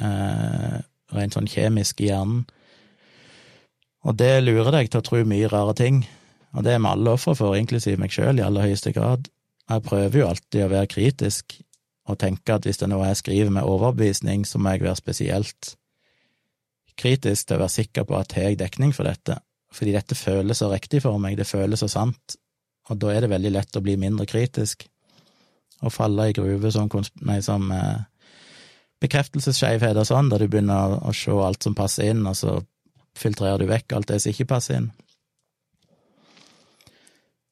[0.00, 0.78] eh,
[1.12, 2.46] rent sånn kjemisk i hjernen,
[4.02, 6.02] og det lurer deg til å tro mye rare ting,
[6.52, 9.28] og det er vi alle ofre for, inklusiv meg sjøl, i aller høyeste grad.
[9.70, 11.54] Jeg prøver jo alltid å være kritisk,
[12.10, 14.98] og tenke at hvis det er noe jeg skriver med overbevisning, så må jeg være
[14.98, 15.74] spesielt
[16.98, 19.38] kritisk til å være sikker på at jeg har dekning for dette,
[19.72, 22.36] fordi dette føles så riktig for meg, det føles så sant,
[22.90, 24.88] og da er det veldig lett å bli mindre kritisk
[25.82, 26.90] og falle i gruve som,
[27.26, 28.02] nei, som eh,
[29.02, 32.60] og sånn, der du begynner å se alt som passer inn, og så
[33.18, 34.92] filtrerer du vekk alt det som ikke passer inn.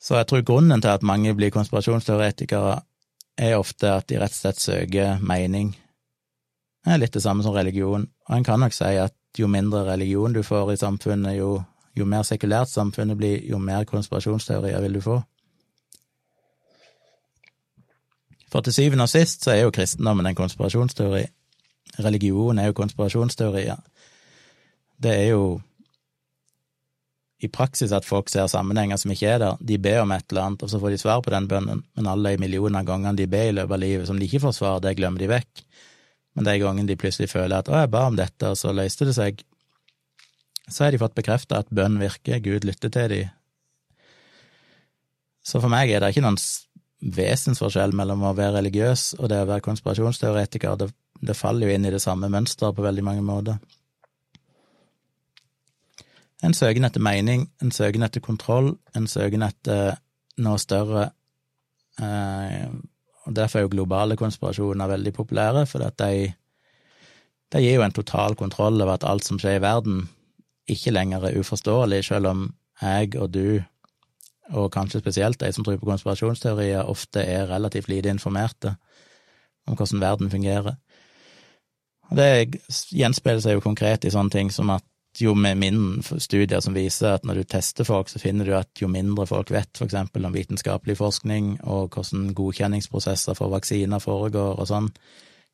[0.01, 2.79] Så jeg tror grunnen til at mange blir konspirasjonsteoretikere,
[3.41, 5.73] er ofte at de rett og slett søker mening.
[6.85, 9.85] Det er litt det samme som religion, og en kan nok si at jo mindre
[9.89, 11.61] religion du får i samfunnet, jo,
[11.97, 15.19] jo mer sekulært samfunnet blir, jo mer konspirasjonsteorier vil du få.
[18.51, 21.25] For til syvende og sist så er jo kristendommen en konspirasjonsteori,
[22.05, 23.77] religion er jo konspirasjonsteorier.
[25.01, 25.61] Det er jo
[27.41, 29.61] i praksis at folk ser sammenhenger som ikke er der.
[29.65, 32.11] De ber om et eller annet, og så får de svar på den bønnen, men
[32.11, 34.83] alle de millioner gangene de ber i løpet av livet som de ikke får svar,
[34.85, 35.65] det glemmer de vekk.
[36.37, 39.09] Men de gangene de plutselig føler at 'å, jeg ba om dette', og så løste
[39.09, 39.45] det seg,
[40.69, 43.31] så har de fått bekrefta at bønn virker, Gud lytter til dem.
[45.43, 46.39] Så for meg er det ikke noen
[47.01, 50.77] vesensforskjell mellom å være religiøs og det å være konspirasjonsteoretiker.
[50.77, 50.91] Det,
[51.21, 53.57] det faller jo inn i det samme mønsteret på veldig mange måter.
[56.45, 59.99] En søken etter mening, en søken etter kontroll, en søken etter
[60.41, 61.11] noe større.
[62.01, 62.69] Eh,
[63.27, 66.31] og Derfor er jo globale konspirasjoner veldig populære, for at de,
[67.53, 70.07] de gir jo en total kontroll over at alt som skjer i verden,
[70.71, 72.47] ikke lenger er uforståelig, selv om
[72.81, 73.61] jeg og du,
[74.51, 78.75] og kanskje spesielt de som tror på konspirasjonsteorier, ofte er relativt lite informerte
[79.69, 80.79] om hvordan verden fungerer.
[82.11, 82.61] Og det
[82.91, 84.85] gjenspeiler seg jo konkret i sånne ting som at
[85.19, 88.83] jo med min studier som viser at når du tester folk, så finner du at
[88.83, 94.69] jo mindre folk vet eksempel om vitenskapelig forskning og hvordan godkjenningsprosesser for vaksiner foregår og
[94.71, 94.91] sånn,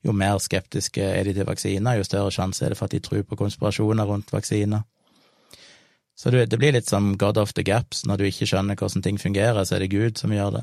[0.04, 3.00] jo mer skeptiske er de til vaksiner, jo større sjanse er det for at de
[3.02, 4.84] tror på konspirasjoner rundt vaksiner.
[6.16, 9.18] Så det blir litt som God of the Gaps, når du ikke skjønner hvordan ting
[9.20, 10.62] fungerer, så er det Gud som gjør det.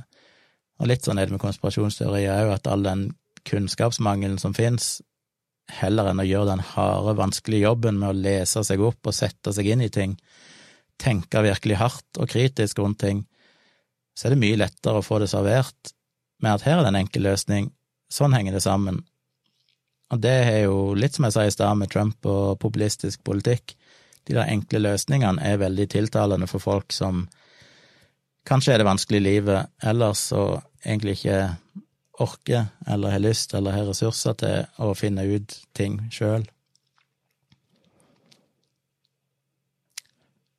[0.82, 3.12] Og litt sånn er det med konspirasjonsteorier òg, at all den
[3.46, 5.02] kunnskapsmangelen som fins,
[5.72, 9.54] heller enn å gjøre den harde, vanskelige jobben med å lese seg opp og sette
[9.56, 10.18] seg inn i ting,
[11.02, 13.24] tenke virkelig hardt og kritisk rundt ting,
[14.14, 15.94] så er det mye lettere å få det servert
[16.44, 17.72] med at her er det en enkel løsning,
[18.12, 19.02] sånn henger det sammen.
[20.14, 23.74] Og det er jo litt som jeg sa i stad med Trump og populistisk politikk,
[24.28, 27.26] de der enkle løsningene er veldig tiltalende for folk som
[28.48, 31.40] kanskje er det vanskelig i livet ellers og egentlig ikke
[32.22, 36.46] orker eller har lyst eller har ressurser til å finne ut ting sjøl.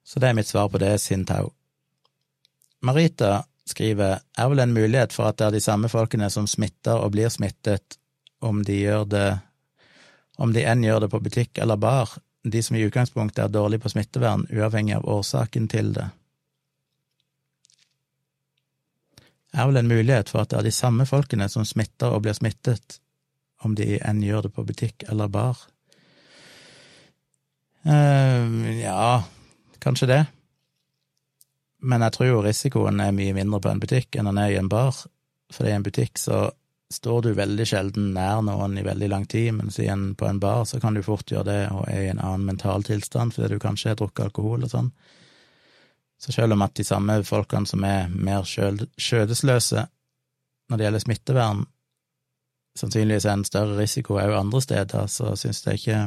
[0.04, 1.52] Så det er mitt svar på det, Sintau.
[2.84, 7.00] Marita skriver er vel en mulighet for at det er de samme folkene som smitter
[7.00, 7.98] og blir smittet,
[8.44, 9.28] om de gjør det
[10.36, 12.10] om de enn gjør det på butikk eller bar,
[12.44, 16.08] de som i utgangspunktet er dårlige på smittevern, uavhengig av årsaken til det.
[19.54, 22.36] Er vel en mulighet for at det er de samme folkene som smitter og blir
[22.36, 22.98] smittet,
[23.64, 25.60] om de enn gjør det på butikk eller bar.
[27.84, 29.22] Uh, ja,
[29.80, 30.22] kanskje det.
[31.84, 34.60] Men jeg tror jo risikoen er mye mindre på en butikk enn den er i
[34.60, 34.96] en bar,
[35.52, 36.46] for i en butikk så
[36.94, 40.64] står du veldig sjelden nær noen i veldig lang tid, mens en, på en bar
[40.68, 43.62] så kan du fort gjøre det og er i en annen mental tilstand fordi du
[43.62, 44.90] kanskje har drukket alkohol og sånn.
[46.24, 49.82] Så selv om at de samme folkene som er mer skjødesløse
[50.68, 51.64] når det gjelder smittevern,
[52.80, 55.98] sannsynligvis er en større risiko òg andre steder, så syns jeg ikke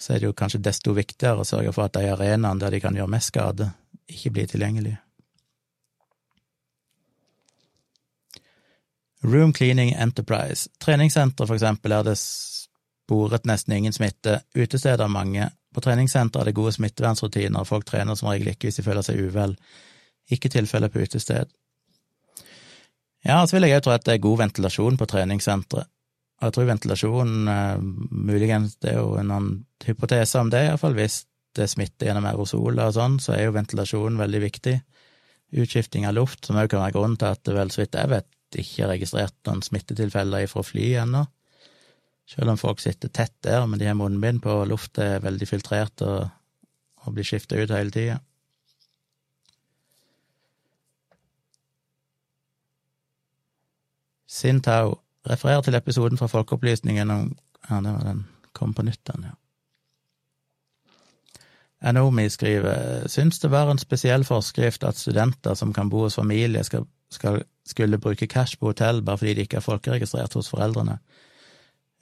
[0.00, 2.80] Så er det jo kanskje desto viktigere å sørge for at de arenaene der de
[2.82, 3.68] kan gjøre mest skade,
[4.10, 4.98] ikke blir tilgjengelige.
[9.24, 10.68] Room Cleaning Enterprise.
[10.80, 14.40] Treningssenter, for eksempel, er det sporet nesten ingen smitte.
[14.56, 15.48] Utesteder mange.
[15.74, 19.20] På treningssenter er det gode smittevernrutiner, folk trener som regel ikke hvis de føler seg
[19.20, 19.56] uvel.
[20.32, 21.50] Ikke tilfeller på utested.
[23.24, 25.90] Ja, så vil jeg òg tro at det er god ventilasjon på treningssenteret.
[26.40, 31.22] Og jeg tror ventilasjon, eh, muligens det er jo noen hypoteser om det, iallfall hvis
[31.54, 34.74] det smitter gjennom aerosoler og sånn, så er jo ventilasjon veldig viktig.
[35.62, 38.10] Utskifting av luft, som òg kan være grunnen til at det vel, så vidt jeg
[38.10, 41.24] vet, ikke er registrert noen smittetilfeller fra fly ennå.
[42.26, 45.48] Selv om folk sitter tett der, men de har munnbind på, og lufta er veldig
[45.48, 46.30] filtrert og,
[47.04, 48.18] og blir skifta ut hele tida.
[54.34, 54.96] Sintau
[55.28, 57.32] refererer til episoden fra Folkeopplysningen om
[57.64, 59.34] Ja, det var den kom på nytt, den, ja.
[61.84, 66.64] Anomi skriver syns det var en spesiell forskrift at studenter som kan bo hos familie,
[66.64, 70.98] skal, skal, skulle bruke cash på hotell bare fordi de ikke er folkeregistrert hos foreldrene.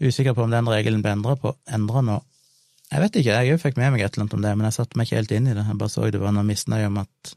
[0.02, 2.18] Usikker på om den regelen ble endra på endra nå.
[2.92, 4.98] Jeg vet ikke, jeg fikk med meg et eller annet om det, men jeg satte
[4.98, 5.62] meg ikke helt inn i det.
[5.64, 7.36] Jeg bare så det var noe misnøye om at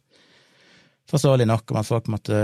[1.05, 2.37] Forståelig nok om at folk måtte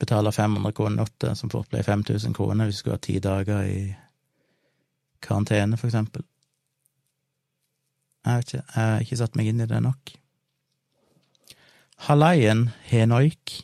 [0.00, 3.62] betale 500 kroner notte, som fort ble 5000 kroner hvis du skulle ha ti dager
[3.64, 3.80] i
[5.24, 6.24] karantene, for eksempel.
[8.26, 10.12] Jeg vet ikke, jeg har ikke satt meg inn i det nok.
[12.08, 13.62] Hallaien Henoik,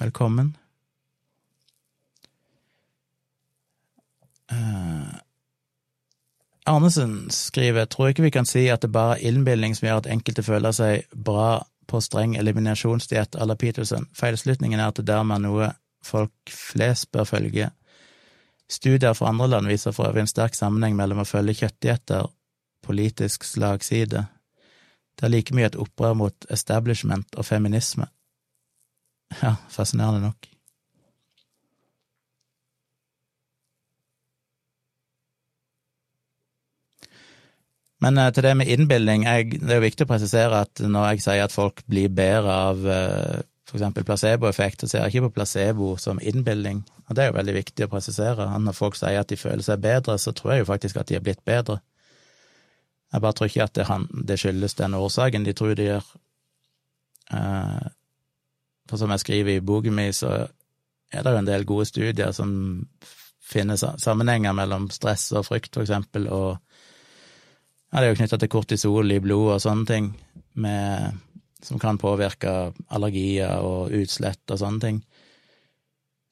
[0.00, 0.54] velkommen.
[4.52, 5.14] Uh,
[6.66, 10.10] Arnesen skriver tror ikke vi kan si at det bare er innbilning som gjør at
[10.12, 14.08] enkelte føler seg bra på streng eliminasjonsdiett à la Peterson.
[14.16, 15.72] Feilslutningen er at det dermed er noe
[16.04, 17.70] folk flest bør følge.
[18.70, 22.30] Studier fra andre land viser for øvrig en sterk sammenheng mellom å følge kjøttdietter,
[22.84, 24.24] politisk slagside.
[25.14, 28.08] Det er like mye et opprør mot establishment og feminisme.
[29.42, 30.53] Ja, fascinerende nok.
[38.04, 41.08] Men eh, til det med innbilning, jeg, det er jo viktig å presisere at når
[41.12, 43.48] jeg sier at folk blir bedre av f.eks.
[43.70, 47.38] for eksempel placeboeffekt, så ser jeg ikke på placebo som innbilning, og det er jo
[47.38, 48.46] veldig viktig å presisere.
[48.60, 51.18] Når folk sier at de føler seg bedre, så tror jeg jo faktisk at de
[51.18, 51.80] er blitt bedre.
[53.14, 53.86] Jeg bare tror ikke at det,
[54.28, 56.06] det skyldes den årsaken de tror de gjør.
[57.32, 57.90] Eh,
[58.90, 60.32] for som jeg skriver i boken min, så
[61.12, 62.50] er det jo en del gode studier som
[63.44, 66.58] finner sammenhenger mellom stress og frykt, for eksempel, og
[67.94, 70.08] ja, det er jo knytta til kortisol i blodet og sånne ting,
[70.58, 71.20] med,
[71.62, 74.98] som kan påvirke allergier og utslett og sånne ting.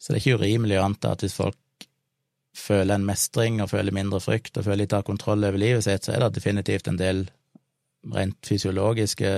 [0.02, 1.86] Så det er ikke urimelig å anta at hvis folk
[2.58, 6.02] føler en mestring og føler mindre frykt og føler litt av kontroll over livet sitt,
[6.02, 7.22] så er det definitivt en del
[8.10, 9.30] rent fysiologiske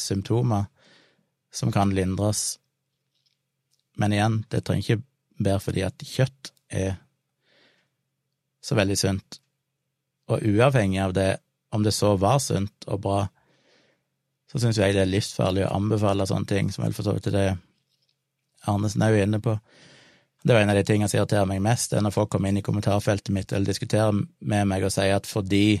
[0.00, 0.64] symptomer
[1.52, 2.56] som kan lindres.
[4.00, 6.96] Men igjen, det trenger ikke være fordi at kjøtt er
[8.64, 9.40] så veldig sunt.
[10.32, 11.30] Og uavhengig av det,
[11.70, 13.20] om det så var sunt og bra,
[14.50, 17.30] så syns jeg det er livsfarlig å anbefale sånne ting, som vel for så vidt
[17.30, 17.50] er det
[18.68, 19.54] Arnesen er jo inne på.
[20.44, 22.58] Det var en av de tingene som irriterer meg mest, er når folk kommer inn
[22.60, 25.80] i kommentarfeltet mitt eller diskuterer med meg og sier at fordi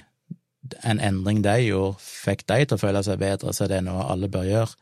[0.84, 4.06] en endring de gjorde, fikk de til å føle seg bedre, så er det noe
[4.12, 4.74] alle bør gjøre.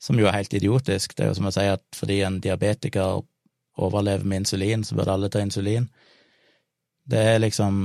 [0.00, 1.14] Som jo er helt idiotisk.
[1.16, 3.20] Det er jo som å si at fordi en diabetiker
[3.76, 5.88] overlever med insulin, så bør alle ta insulin.
[7.06, 7.76] Det er liksom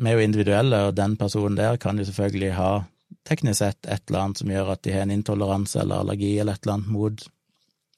[0.00, 2.70] vi er jo individuelle, og den personen der kan jo selvfølgelig ha
[3.28, 6.56] teknisk sett et eller annet som gjør at de har en intoleranse eller allergi eller
[6.56, 7.26] et eller annet mot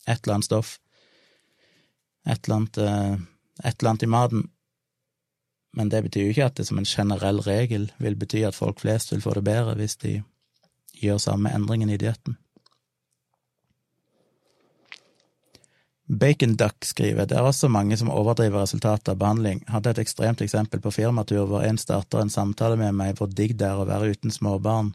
[0.08, 0.78] et eller annet stoff.
[2.26, 3.14] Et eller annet, eh,
[3.64, 4.48] et eller annet i maten.
[5.72, 8.82] Men det betyr jo ikke at det som en generell regel vil bety at folk
[8.82, 10.18] flest vil få det bedre hvis de
[11.00, 12.36] gjør samme endringen i dietten.
[16.12, 19.62] Bacon Duck skriver det er også mange som overdriver resultatet av behandling.
[19.72, 23.54] Hadde et ekstremt eksempel på firmatur hvor en starter en samtale med meg hvor digg
[23.56, 24.92] det er å være uten småbarn.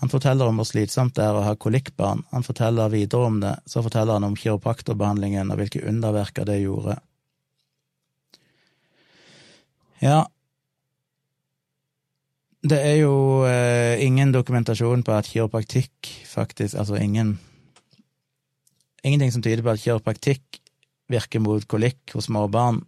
[0.00, 3.52] Han forteller om hvor slitsomt det er å ha kolikkbarn, han forteller videre om det,
[3.68, 6.96] så forteller han om kiropraktorbehandlingen og hvilke underverker det gjorde.
[10.00, 10.24] Ja,
[12.64, 17.36] det er jo eh, ingen dokumentasjon på at kiropraktikk faktisk, altså ingen
[19.04, 20.60] ingenting som tyder på at kiropraktikk
[21.12, 22.80] virker mot kolikk hos små barn,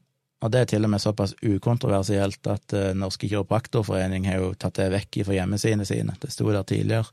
[0.44, 4.76] og det er til og med såpass ukontroversielt at uh, Norske kiropraktorforening har jo tatt
[4.80, 6.16] det vekk fra hjemmesidene sine.
[6.20, 7.08] Det sto der tidligere.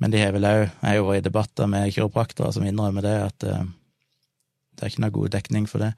[0.00, 3.04] Men de har vel òg Jeg har jo vært i debatter med kiropraktere som innrømmer
[3.04, 3.68] det, at uh,
[4.72, 5.92] det er ikke noe god dekning for det.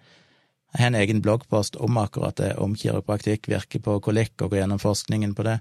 [0.74, 4.64] Jeg har en egen bloggpost om akkurat det, om kiropraktikk virker på kolikk, og går
[4.64, 5.60] gjennom forskningen på det.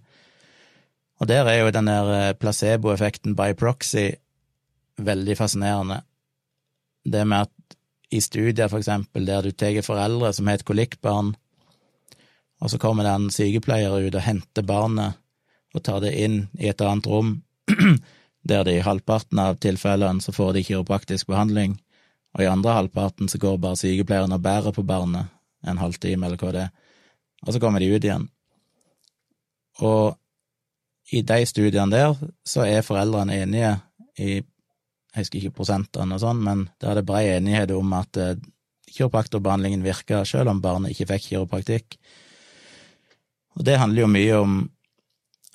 [1.21, 4.09] Og der er jo den der eh, placeboeffekten by proxy
[4.97, 6.01] veldig fascinerende.
[7.05, 7.77] Det med at
[8.13, 11.33] i studier, for eksempel, der du tar foreldre som har et kolikkbarn,
[12.61, 15.19] og så kommer det en sykepleier ut og henter barnet
[15.73, 17.39] og tar det inn i et annet rom,
[18.49, 21.79] der det i halvparten av tilfellene så får de kiropraktisk behandling,
[22.37, 25.33] og i andre halvparten så går bare sykepleieren og bærer på barnet
[25.65, 26.71] en halvtime, eller hva det er,
[27.47, 28.29] og så kommer de ut igjen.
[29.81, 30.13] Og
[31.11, 32.13] i de studiene der
[32.45, 33.73] så er foreldrene enige
[34.21, 34.43] i
[35.13, 38.37] jeg husker ikke prosentene og sånn, men der er det bred enighet om at eh,
[38.93, 41.97] kiropraktorbehandlingen virka selv om barnet ikke fikk kiropraktikk.
[43.53, 44.55] Og det handler jo mye om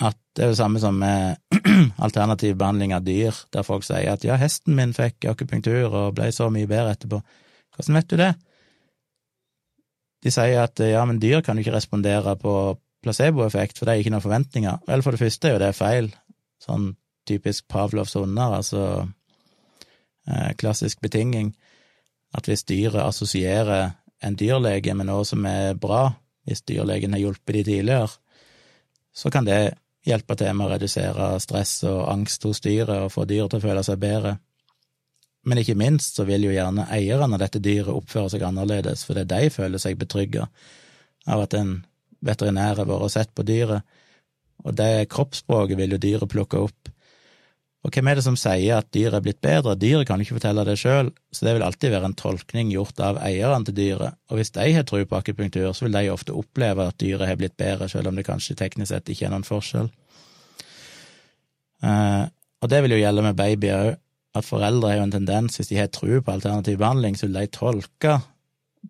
[0.06, 1.40] at det er det samme som med
[2.06, 6.30] alternativ behandling av dyr, der folk sier at ja, hesten min fikk akupunktur og ble
[6.35, 7.18] så mye bedre etterpå.
[7.74, 8.30] Hvordan vet du det?
[10.22, 12.55] De sier at ja, men dyr kan jo ikke respondere på
[13.02, 14.80] placeboeffekt, for det er ikke noen forventninger.
[14.86, 16.12] Vel, for det første er jo det feil,
[16.62, 16.93] sånn
[17.26, 19.18] typisk Pavlovs hunder, altså Eh,
[20.60, 21.55] klassisk betinging,
[22.36, 23.94] at hvis dyret assosierer
[24.24, 26.10] en dyrlege med noe som er bra,
[26.48, 28.10] hvis dyrlegen har hjulpet de tidligere,
[29.12, 33.26] så kan det hjelpe til med å redusere stress og angst hos dyret og få
[33.28, 34.36] dyret til å føle seg bedre.
[35.48, 39.24] Men ikke minst så vil jo gjerne eierne av dette dyret oppføre seg annerledes, fordi
[39.28, 40.48] de føler seg betrygga
[41.28, 41.78] av at en
[42.24, 43.84] veterinær har vært sett på dyret,
[44.66, 46.90] og det kroppsspråket vil jo dyret plukke opp.
[47.86, 49.76] Og hvem er det som sier at dyret er blitt bedre?
[49.78, 53.20] Dyret kan ikke fortelle det sjøl, så det vil alltid være en tolkning gjort av
[53.22, 56.88] eierne til dyret, og hvis de har tro på akupunktur, så vil de ofte oppleve
[56.90, 59.92] at dyret har blitt bedre, selv om det kanskje teknisk sett ikke er noen forskjell.
[61.86, 62.24] Eh,
[62.59, 63.96] og det vil jo gjelde med babyer òg.
[64.38, 67.38] at foreldre har jo en tendens, hvis de har tro på alternativ behandling, så vil
[67.40, 68.18] de tolke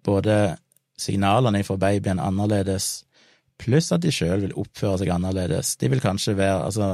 [0.05, 0.59] både
[0.99, 3.05] signalene fra babyen annerledes,
[3.57, 5.77] pluss at de sjøl vil oppføre seg annerledes.
[5.79, 6.89] De vil kanskje være altså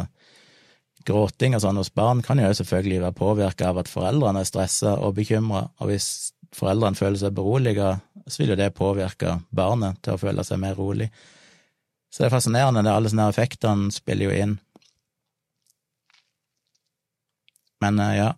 [1.05, 4.94] Gråting og sånn hos barn kan jo selvfølgelig være påvirka av at foreldrene er stressa
[5.05, 6.09] og bekymra, og hvis
[6.56, 10.78] foreldrene føler seg beroliga, så vil jo det påvirke barnet til å føle seg mer
[10.78, 11.10] rolig.
[12.09, 14.56] Så det er fascinerende, det alle sånne effektene spiller jo inn.
[17.85, 18.31] Men eh, ja,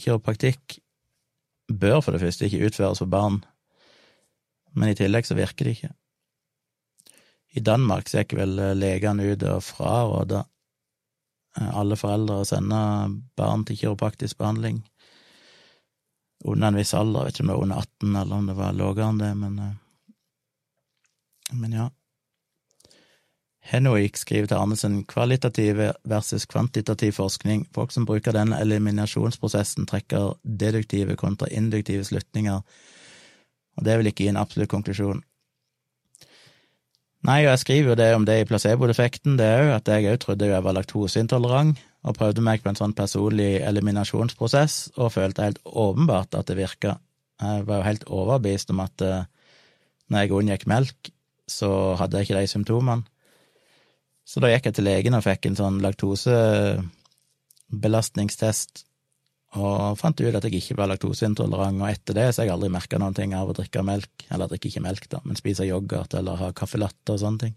[0.00, 0.80] kiropraktikk
[1.70, 3.42] bør for det første ikke utføres for barn,
[4.74, 5.94] men i tillegg så virker det ikke.
[7.58, 10.42] I Danmark så gikk vel legene ut og fraråda
[11.72, 12.78] alle foreldre å sende
[13.38, 14.82] barn til kiropraktisk behandling
[16.44, 17.26] under en viss alder.
[17.26, 19.30] Jeg vet ikke om det var under 18, eller om det var lavere enn det,
[19.38, 19.56] men,
[21.62, 21.88] men ja.
[23.68, 27.66] Henoik skriver til Arnesen kvalitativ versus kvantitativ forskning.
[27.74, 32.62] Folk som bruker den eliminasjonsprosessen, trekker deduktive kontra induktive slutninger,
[33.78, 35.20] og det vil ikke gi en absolutt konklusjon.
[37.26, 40.18] Nei, og jeg skriver jo det om det i placeboeffekten, det jo at jeg òg
[40.22, 45.62] trodde jeg var laktoseintolerant, og prøvde meg på en sånn personlig eliminasjonsprosess, og følte helt
[45.66, 46.90] åpenbart at det virka.
[47.42, 49.26] Jeg var jo helt overbevist om at eh,
[50.08, 50.98] når jeg unngikk melk,
[51.48, 53.04] så hadde jeg ikke de symptomene.
[54.28, 58.72] Så da gikk jeg til legen og fikk en sånn laktosebelastningstest,
[59.56, 62.68] og fant ut at jeg ikke var laktoseintolerant, og etter det så har jeg aldri
[62.72, 66.16] merka noen ting av å drikke melk, eller drikke ikke melk, da, men spise yoghurt
[66.18, 67.54] eller ha caffè og sånne ting.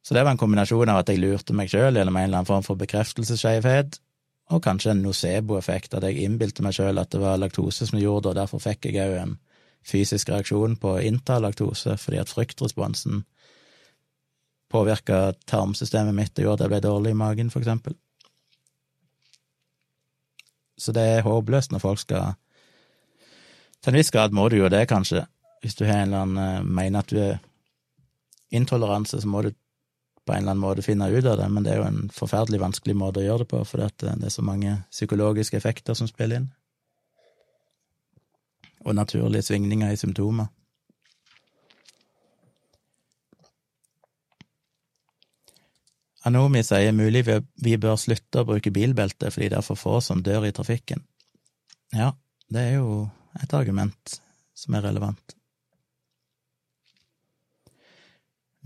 [0.00, 2.48] Så det var en kombinasjon av at jeg lurte meg sjøl gjennom en eller annen
[2.48, 4.00] form for bekreftelsesskjevhet,
[4.50, 8.30] og kanskje en nocebo-effekt, at jeg innbilte meg sjøl at det var laktose som gjorde
[8.30, 9.36] det, og derfor fikk jeg òg en
[9.86, 13.22] fysisk reaksjon på å innta laktose, fordi at fryktresponsen
[14.70, 17.96] påvirka tarmsystemet mitt og gjorde at jeg ble dårlig i magen, for eksempel.
[20.80, 22.38] Så det er håpløst når folk skal
[23.80, 25.24] Til en viss grad må du jo det, kanskje.
[25.60, 27.38] Hvis du har en eller annen eh, mener at du er
[28.52, 29.52] intoleranse, så må du
[30.26, 32.60] på en eller annen måte finne ut av det, men det er jo en forferdelig
[32.60, 36.08] vanskelig måte å gjøre det på, fordi eh, det er så mange psykologiske effekter som
[36.10, 36.50] spiller inn.
[38.84, 40.52] Og naturlige svingninger i symptomer.
[46.28, 47.24] Anomi sier mulig
[47.64, 51.02] vi bør slutte å bruke bilbelte fordi det er for få som dør i trafikken.
[51.96, 52.12] Ja,
[52.52, 53.08] det er jo
[53.40, 54.20] et argument
[54.54, 55.36] som er relevant.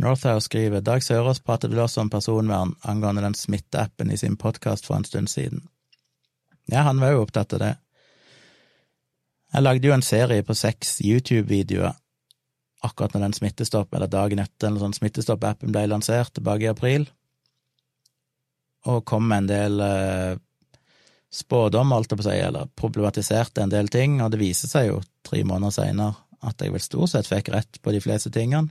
[0.02, 4.88] Northhouse skriver Dag Sørås pratet vel også om personvern angående den smitteappen i sin podkast
[4.88, 5.68] for en stund siden.
[6.66, 7.74] Ja, han var jo opptatt av det.
[9.54, 11.94] Jeg lagde jo en serie på seks YouTube-videoer
[12.84, 17.06] akkurat når den Smittestopp, eller dagen etter eller sånn Smittestopp-appen ble lansert tilbake i april
[18.90, 20.36] og kom med en del eh,
[21.34, 24.90] spådommer, holdt jeg på å si, eller problematiserte en del ting, og det viser seg
[24.90, 28.68] jo tre måneder seinere at jeg vel stort sett fikk rett på de fleste tingene,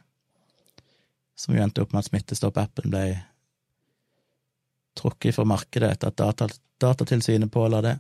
[1.36, 3.08] som jo endte opp med at Smittestopp-appen ble
[4.94, 6.50] trukket fra markedet etter at data,
[6.84, 7.94] Datatilsynet påla det.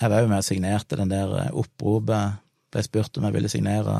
[0.00, 2.40] Jeg var jo med og signerte den der eh, oppropet,
[2.70, 3.94] ble spurt om jeg ville signere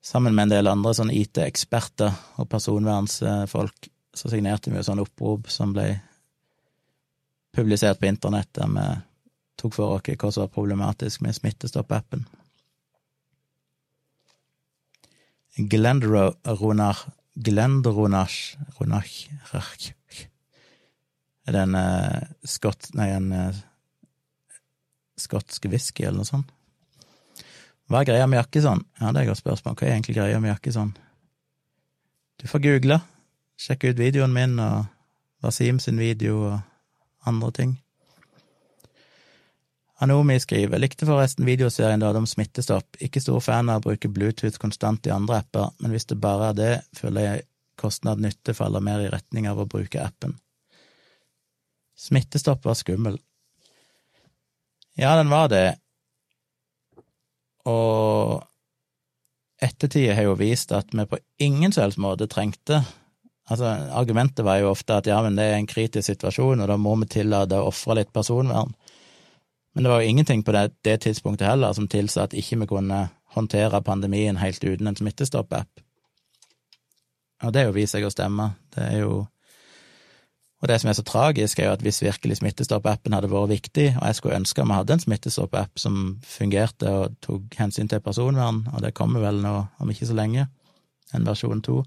[0.00, 5.50] sammen med en del andre sånn IT-eksperter og personvernsfolk så signerte vi jo sånn opprop
[5.52, 6.00] som ble
[7.54, 8.86] publisert på internett, der vi
[9.60, 12.24] tok for oss hva som var problematisk med Smittestopp-appen.
[15.70, 19.28] Glendronach Glendronach Ronach
[21.46, 22.90] Er det en uh, skott...
[22.94, 23.60] Nei, en uh,
[25.18, 26.50] skotsk whisky, eller noe sånt?
[27.90, 28.84] Hva er greia med Jakkesson?
[29.00, 29.74] Ja, det er et godt spørsmål.
[29.74, 30.92] Hva er egentlig greia med Jakkesson?
[32.38, 33.00] Du får google.
[33.60, 34.86] Sjekk ut videoen min og
[35.44, 37.74] Wasim sin video og andre ting.
[40.00, 42.96] Anomi skriver likte forresten videoserien du hadde om smittestopp.
[43.04, 46.48] Ikke stor fan av å bruke Bluetooth konstant i andre apper, men hvis det bare
[46.48, 47.48] er det, føler jeg
[47.80, 50.38] kostnad-nytte faller mer i retning av å bruke appen.
[52.00, 53.20] Smittestopp var skummel.
[54.96, 55.76] Ja, den var det,
[57.68, 58.40] og
[59.60, 62.80] ettertid har jo vist at vi på ingen som helst måte trengte
[63.50, 63.66] Altså,
[63.98, 66.94] argumentet var jo ofte at ja, men det er en kritisk situasjon, og da må
[67.00, 68.70] vi tillate å ofre litt personvern.
[69.74, 72.70] Men det var jo ingenting på det, det tidspunktet heller som tilsa at ikke vi
[72.70, 75.82] kunne håndtere pandemien helt uten en smittestopp-app.
[77.44, 78.52] Og det er jo vist seg å stemme.
[78.74, 79.26] Det er jo
[80.60, 83.86] Og det som er så tragisk, er jo at hvis virkelig Smittestopp-appen hadde vært viktig,
[83.96, 88.66] og jeg skulle ønske vi hadde en Smittestopp-app som fungerte og tok hensyn til personvern,
[88.68, 90.50] og det kommer vel nå om ikke så lenge,
[91.16, 91.78] en versjon to,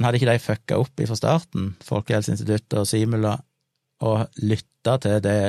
[0.00, 3.34] men hadde ikke de fucka opp fra starten, Folkehelseinstituttet og Simula,
[4.00, 5.40] og lytta til det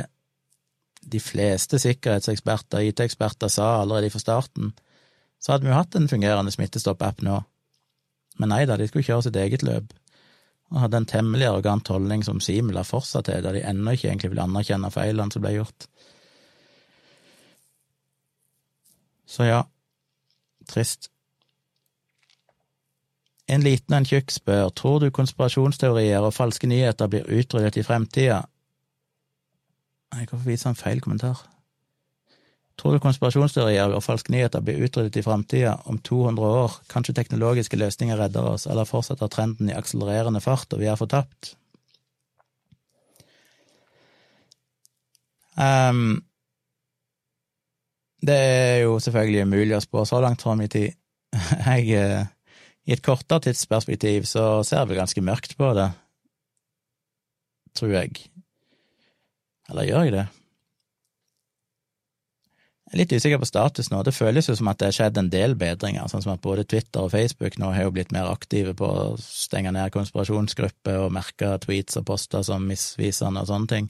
[1.07, 4.73] de fleste sikkerhetseksperter, IT-eksperter, sa allerede fra starten,
[5.39, 7.37] så hadde vi jo hatt en fungerende smittestopp-app nå.
[8.43, 9.95] Men nei da, de skulle kjøre sitt eget løp,
[10.67, 14.33] og hadde en temmelig arrogant holdning som Simula fortsatt til, der de ennå ikke egentlig
[14.33, 15.87] vil anerkjenne feilene som ble gjort.
[19.31, 19.63] Så ja,
[20.67, 21.07] trist.
[23.51, 27.83] En liten og en tjukk spør, tror du konspirasjonsteorier og falske nyheter blir utryddet i
[27.83, 28.43] fremtida?
[30.15, 31.41] Nei, hvorfor viser han feil kommentar?
[32.79, 36.79] Tror du konspirasjonsteorier og falske nyheter blir utryddet i fremtida, om 200 år?
[36.89, 41.53] Kanskje teknologiske løsninger redder oss, eller fortsetter trenden i akselererende fart, og vi er fortapt?
[45.59, 46.23] Um,
[48.23, 50.95] det er jo selvfølgelig umulig å spå så langt fram i tid.
[51.67, 52.31] Jeg, eh,
[52.89, 55.91] I et kortere tidsperspektiv så ser vi ganske mørkt på det,
[57.77, 58.23] tror jeg.
[59.69, 60.27] Eller gjør jeg det?
[62.91, 64.01] Jeg er litt usikker på status nå.
[64.03, 66.65] Det føles jo som at det har skjedd en del bedringer, sånn som at både
[66.67, 71.13] Twitter og Facebook nå har jo blitt mer aktive på å stenge ned konspirasjonsgrupper og
[71.15, 73.87] merke tweets og poster som misvisende og sånne ting,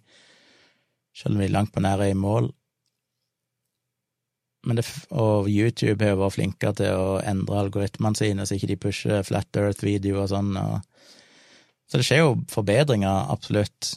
[1.17, 2.51] selv om vi langt på nær er i mål.
[4.61, 4.83] Det,
[5.17, 9.57] og YouTube har vært flinkere til å endre algoritmene sine, så ikke de pusher Flat
[9.57, 10.53] Earth-video og sånn.
[10.59, 11.07] Og,
[11.89, 13.95] så det skjer jo forbedringer, absolutt.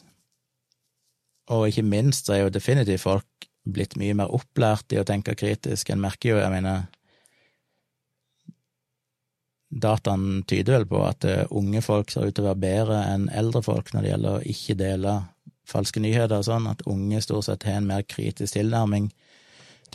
[1.53, 5.89] Og ikke minst er jo definitivt folk blitt mye mer opplært i å tenke kritisk.
[5.93, 6.85] En merker jo, jeg mener
[9.75, 13.25] Dataen tyder vel på at eh, unge folk ser ut til å være bedre enn
[13.33, 15.15] eldre folk når det gjelder å ikke dele
[15.67, 19.09] falske nyheter og sånn, at unge stort sett har en mer kritisk tilnærming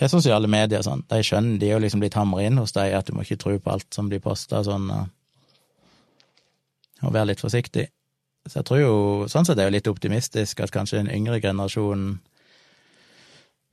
[0.00, 1.04] til sosiale medier sånn.
[1.10, 3.40] De skjønner, de er jo liksom blitt hamra inn hos deg at du må ikke
[3.42, 4.88] tro på alt som blir posta sånn,
[7.00, 7.90] og være litt forsiktig.
[8.48, 8.94] Så jeg tror jo,
[9.28, 12.14] sånn sett er det jo litt optimistisk at kanskje en yngre generasjon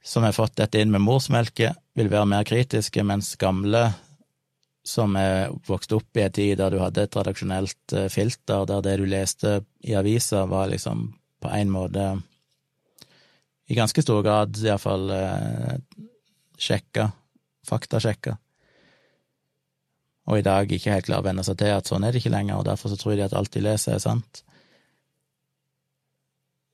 [0.08, 3.90] som har fått dette inn med morsmelke, vil være mer kritiske, mens gamle
[4.88, 8.84] som er vokst opp i en tid der du hadde et tradisjonelt eh, filter, der
[8.86, 11.10] det du leste i avisa, var liksom
[11.44, 12.06] på en måte
[13.68, 15.74] i ganske stor grad iallfall eh,
[16.58, 17.12] sjekka,
[17.68, 18.38] faktasjekka,
[20.28, 22.34] og i dag ikke helt klarer å venne seg til at sånn er det ikke
[22.34, 24.42] lenger, og derfor så tror de at alt de leser, er sant.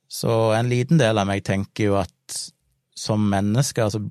[0.09, 2.39] Så en liten del av meg tenker jo at
[2.97, 4.01] som menneske, altså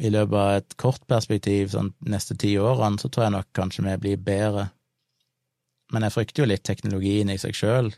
[0.00, 3.86] i løpet av et kort perspektiv, sånn neste ti årene, så tror jeg nok kanskje
[3.86, 4.68] vi blir bedre.
[5.92, 7.90] Men jeg frykter jo litt teknologien i seg sjøl.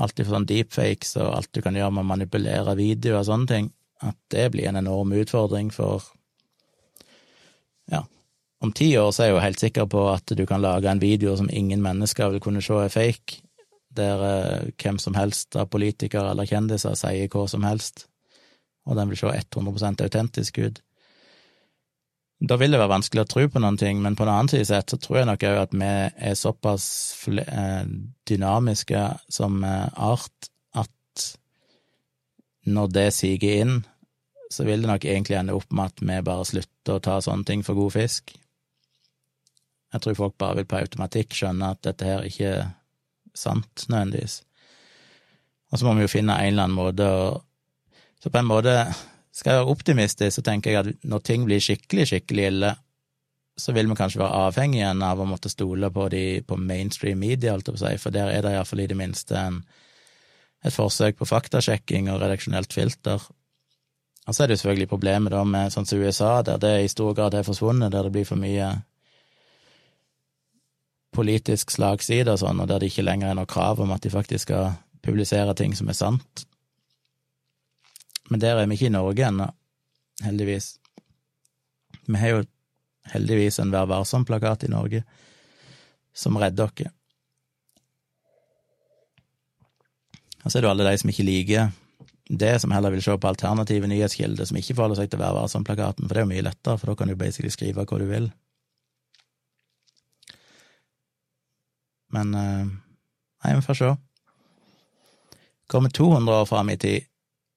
[0.00, 3.50] Alt fra sånn deepfakes og alt du kan gjøre med å manipulere videoer og sånne
[3.50, 3.70] ting,
[4.00, 6.02] at det blir en enorm utfordring for
[7.90, 8.04] Ja,
[8.62, 11.02] om ti år så er jeg jo helt sikker på at du kan lage en
[11.02, 13.40] video som ingen mennesker vil kunne se er fake,
[13.90, 18.06] der eh, hvem som helst av politikere eller kjendiser sier hva som helst
[18.90, 20.80] og den vil se 100% autentisk ut.
[22.40, 24.68] Da vil det være vanskelig å tro på noen ting, men på den annen side
[24.70, 25.90] sett så tror jeg nok òg at vi
[26.30, 26.86] er såpass
[27.28, 27.84] eh,
[28.28, 31.26] dynamiske som eh, art at
[32.64, 33.74] når det siger inn,
[34.50, 37.46] så vil det nok egentlig ende opp med at vi bare slutter å ta sånne
[37.46, 38.34] ting for god fisk.
[39.90, 42.68] Jeg tror folk bare vil på automatikk skjønne at dette her ikke er
[43.34, 44.40] sant, nødvendigvis.
[45.70, 47.22] Og så må vi jo finne en eller annen måte å
[48.20, 48.74] så på en måte,
[49.32, 52.72] skal jeg være optimistisk, så tenker jeg at når ting blir skikkelig, skikkelig ille,
[53.60, 57.20] så vil vi kanskje være avhengig igjen av å måtte stole på de på mainstream
[57.20, 59.62] media, alt å si, for der er det iallfall i det minste en,
[60.60, 63.24] et forsøk på faktasjekking og redaksjonelt filter.
[64.30, 66.90] Og så er det jo selvfølgelig problemet da med sånn som USA, der det i
[66.92, 68.68] stor grad er forsvunnet, der det blir for mye
[71.10, 74.12] politisk slagside og sånn, og der det ikke lenger er noe krav om at de
[74.14, 76.44] faktisk skal publisere ting som er sant.
[78.30, 79.50] Men der er vi ikke i Norge ennå,
[80.22, 80.70] heldigvis.
[82.06, 82.46] Vi har jo
[83.10, 85.02] heldigvis en Vær varsom-plakat i Norge
[86.14, 86.94] som redder oss.
[90.44, 91.79] Og så er det jo alle de som ikke liker
[92.30, 96.06] det, som heller vil se på alternative nyhetskilder, som ikke forholder seg til Vær varsom-plakaten,
[96.06, 98.30] for det er jo mye lettere, for da kan du basically skrive hva du vil.
[102.14, 102.70] Men eh,
[103.40, 103.90] Nei, vi får se.
[105.70, 107.06] Kommer 200 år fram i tid,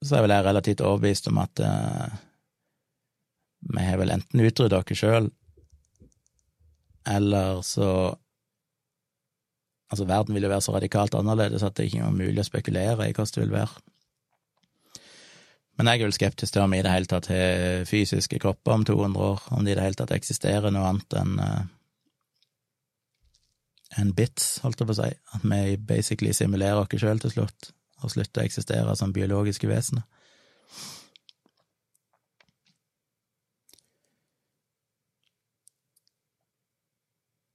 [0.06, 2.14] så er vel jeg relativt overbevist om at uh,
[3.74, 5.32] vi har vel enten utrydda oss sjøl,
[7.10, 7.90] eller så
[9.94, 13.06] Altså, verden vil jo være så radikalt annerledes at det ikke er mulig å spekulere
[13.06, 13.82] i hvordan det vil være.
[15.78, 18.84] Men jeg er vel skeptisk til om i det hele tatt har fysiske kropper om
[18.86, 21.64] 200 år, om de i det hele tatt eksisterer noe annet enn uh,
[24.00, 27.72] enn bits, holdt jeg på å si, at vi basically simulerer oss sjøl til slutt
[28.04, 30.04] og slutter å eksistere som biologiske vesener.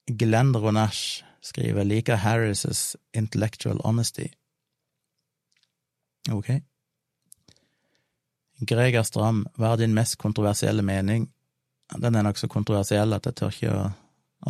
[0.09, 4.31] Glenn Ronash skriver liker Harris' intellectual honesty.
[6.33, 6.49] Ok.
[8.59, 11.29] Greger Stram, hva er din mest kontroversielle mening?
[11.97, 13.85] Den er nokså kontroversiell at jeg tør ikke å,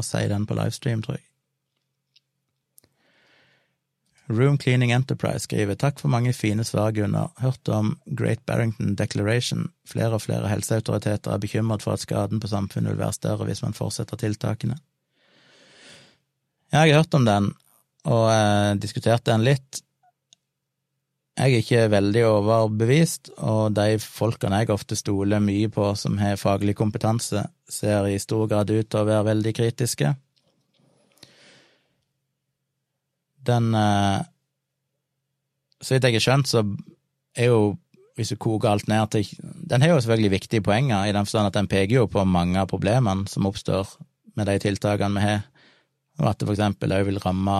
[0.00, 1.28] å si den på livestream, tror jeg.
[4.28, 7.30] Room Cleaning Enterprise skriver takk for mange fine svar, Gunnar.
[7.40, 9.70] Hørt om Great Barrington Declaration.
[9.88, 13.62] Flere og flere helseautoriteter er bekymret for at skaden på samfunnet vil være større hvis
[13.64, 14.76] man fortsetter tiltakene.
[16.68, 17.48] Jeg har hørt om den,
[18.04, 19.80] og eh, diskuterte den litt.
[21.38, 26.40] Jeg er ikke veldig overbevist, og de folkene jeg ofte stoler mye på som har
[26.40, 30.10] faglig kompetanse, ser i stor grad ut til å være veldig kritiske.
[33.46, 34.24] Den eh,
[35.80, 36.64] Så vidt jeg har skjønt, så
[37.38, 37.76] er jo,
[38.18, 41.52] hvis du koker alt ned til Den har jo selvfølgelig viktige poenger, i den forstand
[41.52, 43.94] at den peker jo på mange av problemene som oppstår
[44.34, 45.46] med de tiltakene vi har
[46.18, 47.56] og at det for eksempel òg vil ramme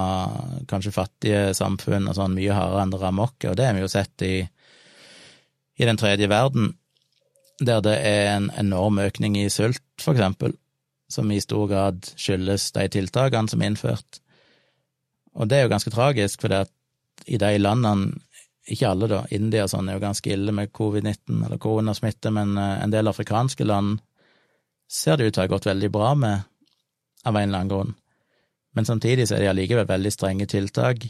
[0.71, 3.85] kanskje fattige samfunn og sånn mye hardere enn det rammer oss, og det har vi
[3.85, 4.35] jo sett i,
[5.79, 6.73] i den tredje verden,
[7.61, 10.55] der det er en enorm økning i sult, for eksempel,
[11.11, 14.21] som i stor grad skyldes de tiltakene som er innført.
[15.39, 16.67] Og det er jo ganske tragisk, for
[17.27, 18.19] i de landene,
[18.69, 22.53] ikke alle da, India og sånn er jo ganske ille med covid-19 eller koronasmitte, men
[22.61, 23.97] eh, en del afrikanske land
[24.93, 26.45] ser det ut til å ha gått veldig bra med,
[27.25, 27.95] av en eller annen grunn.
[28.79, 31.03] Men samtidig så er det allikevel veldig strenge tiltak,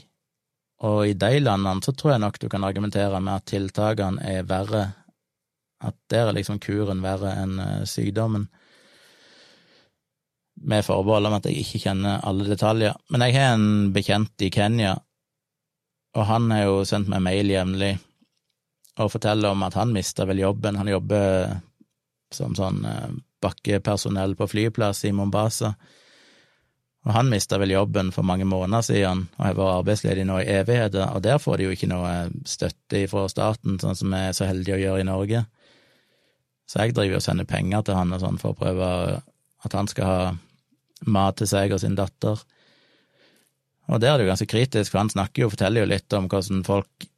[0.89, 4.47] og i de landene så tror jeg nok du kan argumentere med at tiltakene er
[4.49, 4.87] verre,
[5.85, 8.47] at der er liksom kuren verre enn eh, sykdommen,
[10.65, 12.97] med forbehold om at jeg ikke kjenner alle detaljer.
[13.13, 14.97] Men jeg har en bekjent i Kenya,
[16.17, 17.93] og han har jo sendt meg mail jevnlig
[18.97, 21.59] og forteller om at han mista vel jobben, han jobber
[22.33, 23.13] som sånn eh,
[23.45, 25.77] bakkepersonell på flyplass i Mombasa
[27.07, 30.51] og han mista vel jobben for mange måneder siden og har vært arbeidsledig nå i
[30.59, 32.13] evigheter, og der får de jo ikke noe
[32.49, 35.45] støtte fra staten, sånn som vi er så heldige å gjøre i Norge.
[36.69, 38.89] Så jeg driver og sender penger til han og sånn for å prøve
[39.65, 40.21] at han skal ha
[41.09, 42.43] mat til seg og sin datter.
[43.89, 46.19] Og der er det jo ganske kritisk, for han snakker jo og forteller jo litt
[46.19, 47.09] om hvordan folk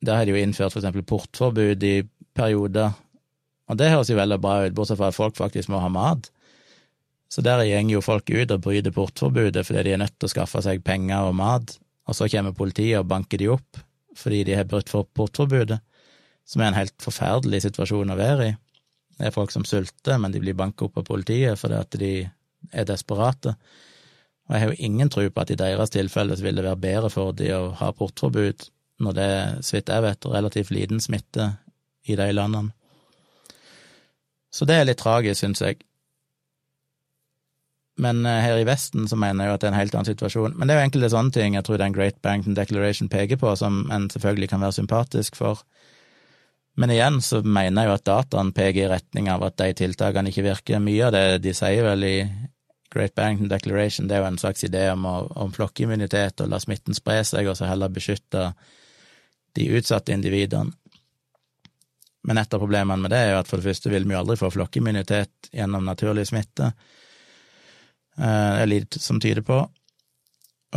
[0.00, 1.96] Der har de jo innført for eksempel portforbud i
[2.32, 2.94] perioder,
[3.68, 6.30] og det høres jo veldig bra ut, bortsett fra at folk faktisk må ha mat.
[7.30, 10.32] Så der går jo folk ut og bryter portforbudet fordi de er nødt til å
[10.32, 11.76] skaffe seg penger og mat,
[12.08, 13.84] og så kommer politiet og banker de opp
[14.18, 15.78] fordi de har brutt portforbudet,
[16.44, 18.56] som er en helt forferdelig situasjon å være i.
[19.16, 22.10] Det er folk som sulter, men de blir banket opp av politiet fordi at de
[22.72, 23.54] er desperate.
[24.48, 26.82] Og jeg har jo ingen tro på at i deres tilfelle så vil det være
[26.82, 28.66] bedre for de å ha portforbud,
[29.00, 29.30] når det,
[29.64, 31.52] så vidt jeg vet, relativt liten smitte
[32.10, 32.74] i de landene.
[34.50, 35.78] Så det er litt tragisk, syns jeg.
[38.00, 40.08] Men eh, her i Vesten så mener jeg jo at det er en helt annen
[40.08, 40.56] situasjon.
[40.56, 43.52] Men det er jo enkelte sånne ting jeg tror den Great Barrington Declaration peker på,
[43.60, 45.60] som en selvfølgelig kan være sympatisk for.
[46.80, 50.32] Men igjen så mener jeg jo at dataen peker i retning av at de tiltakene
[50.32, 50.80] ikke virker.
[50.82, 52.16] Mye av det de sier vel i
[52.90, 56.96] Great Barrington Declaration, det er jo en slags idé om, om flokkimmunitet og la smitten
[56.96, 58.48] spre seg, og så heller beskytte
[59.54, 60.72] de utsatte individene.
[62.26, 64.20] Men et av problemene med det er jo at for det første vil vi jo
[64.20, 66.72] aldri få flokkimmunitet gjennom naturlig smitte.
[68.16, 69.60] Det eh, er litt som tyder på.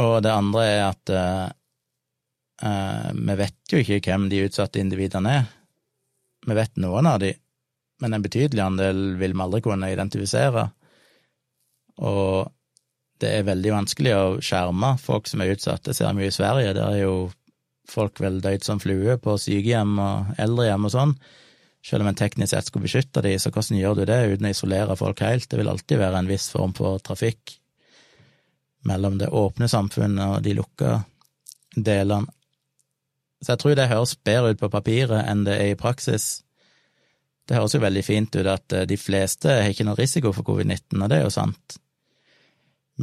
[0.04, 5.52] Og det andre er at uh, vi vet jo ikke hvem de utsatte individene er.
[6.48, 7.30] Vi vet noen av de,
[8.02, 10.66] men en betydelig andel vil vi aldri kunne identifisere.
[12.02, 12.50] Og
[13.22, 15.86] det er veldig vanskelig å skjerme folk som er utsatt.
[15.86, 17.16] Det ser vi jo i Sverige, der er jo
[17.90, 21.16] folk vel døyd som flue på sykehjem og eldrehjem og sånn.
[21.84, 24.54] Selv om en teknisk sett skulle beskytte de, så hvordan gjør du det uten å
[24.54, 25.50] isolere folk helt?
[25.52, 27.58] Det vil alltid være en viss form for trafikk
[28.88, 31.02] mellom det åpne samfunnet og de lukka
[31.76, 32.32] delene.
[33.44, 36.44] Så jeg tror det høres bedre ut på papiret enn det er i praksis.
[37.44, 40.48] Det høres jo veldig fint ut at eh, de fleste har ikke noen risiko for
[40.48, 41.76] covid-19, og det er jo sant.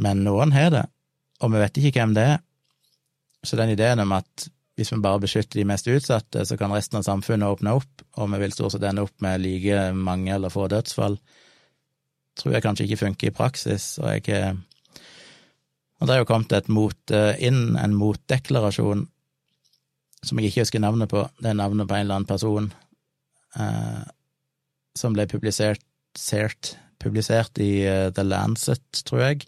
[0.01, 0.87] Men noen har det,
[1.45, 2.41] og vi vet ikke hvem det er.
[3.45, 4.47] Så den ideen om at
[4.79, 8.31] hvis vi bare beskytter de mest utsatte, så kan resten av samfunnet åpne opp, og
[8.33, 11.17] vi vil stort sett ende opp med like mange eller få dødsfall,
[12.39, 14.57] tror jeg kanskje ikke funker i praksis, og jeg
[16.01, 19.03] Og det er jo kommet et mot, eh, inn en motdeklarasjon
[20.25, 22.71] som jeg ikke husker navnet på, det er navnet på en eller annen person,
[23.57, 24.01] eh,
[24.97, 25.83] som ble publisert,
[26.17, 29.45] sert, publisert i uh, The Lancet, tror jeg,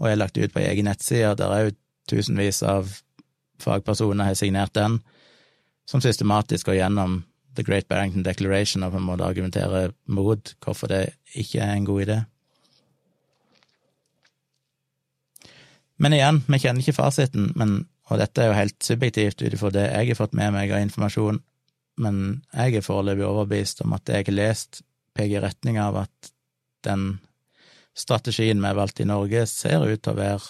[0.00, 1.36] og er lagt ut på egen nettside.
[1.38, 1.76] Der er jo
[2.10, 2.90] tusenvis av
[3.62, 5.00] fagpersoner har signert den.
[5.86, 7.20] som systematisk går gjennom
[7.54, 11.04] The Great Barrington Declaration og på en måte argumenterer mot hvorfor det
[11.34, 12.16] ikke er en god idé.
[15.96, 19.70] Men igjen, vi kjenner ikke fasiten, men, og dette er jo helt subjektivt ut ifra
[19.72, 21.40] det jeg har fått med meg av informasjon,
[22.04, 22.18] men
[22.52, 24.82] jeg er foreløpig overbevist om at jeg har lest,
[25.16, 26.32] peker i retning av at
[26.84, 27.14] den
[27.96, 30.42] strategien vi har valgt i Norge, ser ut til å være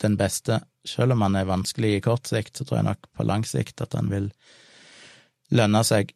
[0.00, 0.62] den beste.
[0.88, 3.82] Selv om han er vanskelig i kort sikt, så tror jeg nok på lang sikt
[3.84, 4.30] at han vil
[5.54, 6.14] lønne seg.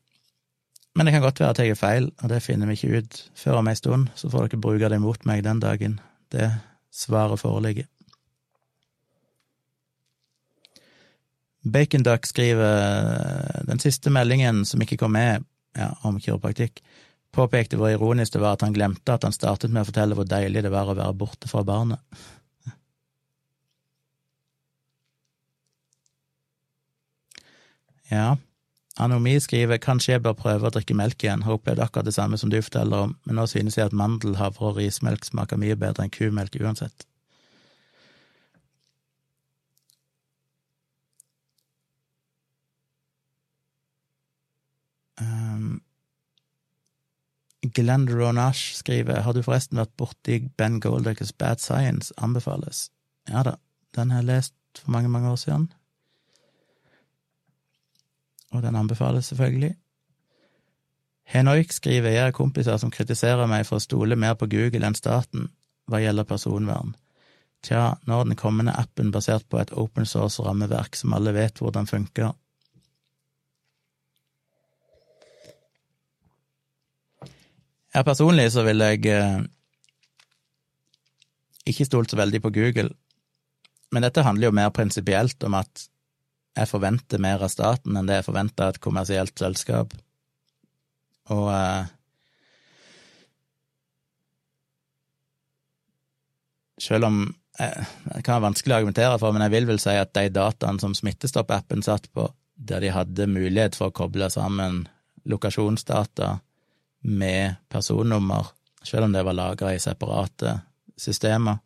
[0.97, 3.23] Men det kan godt være at jeg er feil, og det finner vi ikke ut
[3.39, 6.01] før om ei stund, så får dere bruke det mot meg den dagen
[6.32, 6.51] det
[6.93, 7.89] svaret foreligger.
[11.62, 15.44] Baconduck skriver den siste meldingen som ikke kom med
[15.78, 16.82] ja, om kiropraktikk,
[17.32, 20.28] påpekte hvor ironisk det var at han glemte at han startet med å fortelle hvor
[20.28, 22.03] deilig det var å være borte fra barnet.
[28.12, 28.36] Ja,
[29.01, 32.36] Anomi skriver kanskje jeg bør prøve å drikke melk igjen, har opplevd akkurat det samme
[32.36, 35.78] som du forteller om, men nå synes jeg at mandel, havre og rismelk smaker mye
[35.80, 37.06] bedre enn kumelk uansett.
[45.22, 45.80] Um,
[47.62, 52.10] Glenn Ronash skriver Har du forresten vært borti Ben Goldeckers Bad Science?
[52.18, 52.90] Anbefales.
[53.30, 53.55] Ja da,
[53.97, 55.68] den har jeg lest for mange, mange år siden.
[58.53, 59.74] Og den anbefales selvfølgelig.
[61.33, 64.99] Henoik skriver jeg har kompiser som kritiserer meg for å stole mer på Google enn
[64.99, 65.49] staten
[65.89, 66.93] hva gjelder personvern.
[67.62, 71.89] Tja, når den kommende appen basert på et open source rammeverk som alle vet hvordan
[71.89, 72.33] funker,
[77.93, 79.43] Ja, personlig så vil jeg eh,
[81.69, 82.89] ikke stolt så veldig på Google,
[83.93, 85.85] men dette handler jo mer prinsipielt om at
[86.59, 89.95] jeg forventer mer av staten enn det jeg forventer av et kommersielt selskap.
[91.33, 91.91] Og eh,
[96.83, 97.23] selv om
[97.59, 100.29] eh, Det kan være vanskelig å argumentere for, men jeg vil vel si at de
[100.35, 104.85] dataene som Smittestopp-appen satt på, der de hadde mulighet for å koble sammen
[105.24, 106.37] lokasjonsdata
[107.07, 108.51] med personnummer,
[108.83, 110.59] selv om det var lagra i separate
[110.99, 111.62] systemer,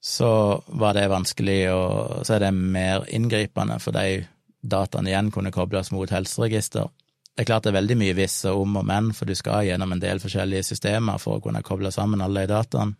[0.00, 4.24] så var det vanskelig, og så er det mer inngripende, for de
[4.60, 6.88] dataene igjen kunne kobles mot helseregister.
[7.30, 9.64] Det er klart det er veldig mye hvis og om og men, for du skal
[9.68, 12.96] gjennom en del forskjellige systemer for å kunne koble sammen alle de dataene.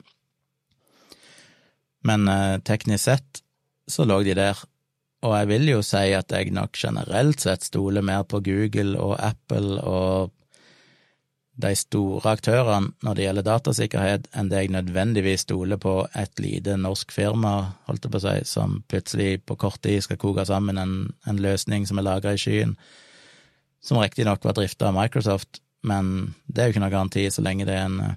[2.09, 3.43] Men eh, teknisk sett
[3.91, 4.61] så lå de der,
[5.27, 9.19] og jeg vil jo si at jeg nok generelt sett stoler mer på Google og
[9.21, 10.33] Apple og
[11.61, 16.77] de store aktørene når det gjelder datasikkerhet, enn det jeg nødvendigvis stoler på et lite
[16.81, 17.55] norsk firma,
[17.89, 20.95] holdt jeg på å si, som plutselig på kort tid skal koke sammen en,
[21.29, 22.77] en løsning som er lagra i skyen,
[23.85, 27.69] som riktignok var drifta av Microsoft, men det er jo ikke noe garanti så lenge
[27.69, 28.17] det er en,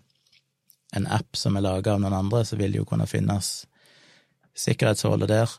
[0.97, 3.63] en app som er laga av noen andre, så vil det jo kunne finnes
[4.59, 5.53] sikkerhetshullet der.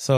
[0.00, 0.16] Så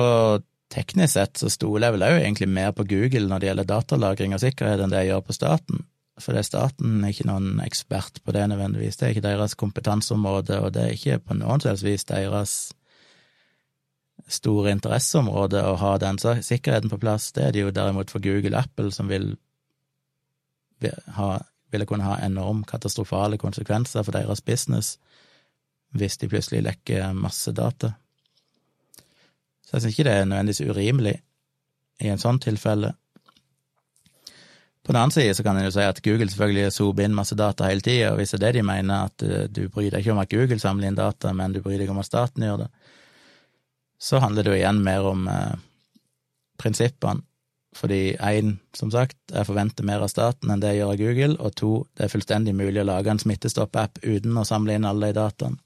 [0.73, 4.37] teknisk sett så stoler jeg vel òg egentlig mer på Google når det gjelder datalagring
[4.37, 5.85] og sikkerhet, enn det jeg gjør på staten.
[6.21, 10.61] For det er staten ikke noen ekspert på det nødvendigvis, det er ikke deres kompetanseområde,
[10.61, 12.57] og det er ikke på noen som vis deres
[14.33, 17.31] store interesseområde å ha den sikkerheten på plass.
[17.33, 19.35] Det er det jo derimot for Google og Apple, som vil
[21.17, 21.31] ha,
[21.73, 24.97] ville kunne ha enormt katastrofale konsekvenser for deres business
[25.93, 27.93] hvis de plutselig lekker masse data.
[29.73, 31.15] Så jeg syns ikke det er nødvendigvis urimelig
[32.05, 32.91] i en sånn tilfelle.
[34.85, 37.37] På den annen side så kan en jo si at Google selvfølgelig zoomer inn masse
[37.39, 40.03] data hele tida, og hvis det er det de mener, at eh, du bryr deg
[40.03, 42.65] ikke om at Google samler inn data, men du bryr deg om at staten gjør
[42.65, 42.69] det,
[44.03, 45.55] så handler det jo igjen mer om eh,
[46.61, 47.25] prinsippene.
[47.73, 51.37] Fordi én, som sagt, jeg forventer mer av staten enn det jeg gjør av Google,
[51.41, 55.09] og to, det er fullstendig mulig å lage en smittestopp-app uten å samle inn alle
[55.09, 55.57] de dataene.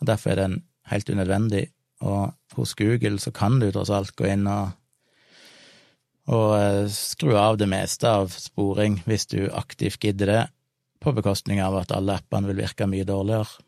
[0.00, 0.56] Og derfor er den
[0.88, 1.66] helt unødvendig
[2.04, 4.74] og hos Google så kan du tross alt gå inn og,
[6.30, 10.42] og eh, skru av det meste av sporing hvis du aktivt gidder det,
[11.04, 13.64] på bekostning av at alle appene vil virke mye dårligere.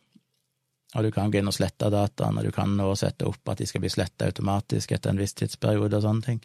[0.97, 3.61] Og du kan gå inn og slette dataene, og du kan nå sette opp at
[3.61, 6.41] de skal bli sletta automatisk etter en viss tidsperiode og sånne ting.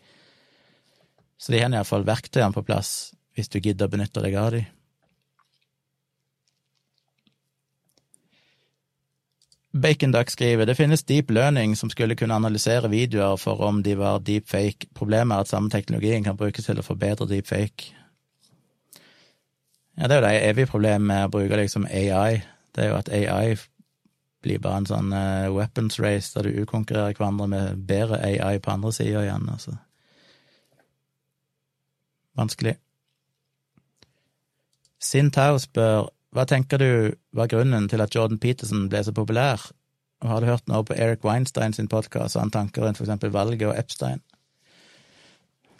[1.39, 4.67] Så de har iallfall verktøyene på plass hvis du gidder å benytte deg av dem.
[9.71, 14.19] Baconduck skriver det finnes deep learning som skulle kunne analysere videoer for om de var
[14.19, 14.89] deepfake.
[14.95, 17.95] Problemet er at samme teknologien kan brukes til å forbedre deepfake.
[19.97, 22.41] Ja, det er jo det evige problemet med å bruke liksom AI.
[22.75, 23.55] Det er jo at AI
[24.41, 28.71] blir bare en sånn uh, weapons race der du utkonkurrerer hverandre med bedre AI på
[28.73, 29.75] andre sida igjen, altså.
[32.39, 32.75] Vanskelig.
[35.01, 36.91] Sintau spør hva tenker du
[37.33, 39.63] var grunnen til at Jordan Peterson ble så populær,
[40.21, 43.31] og du hørt noe på Eric Weinstein sin podkast og han tanker rundt for eksempel
[43.33, 44.21] valget og Epstein?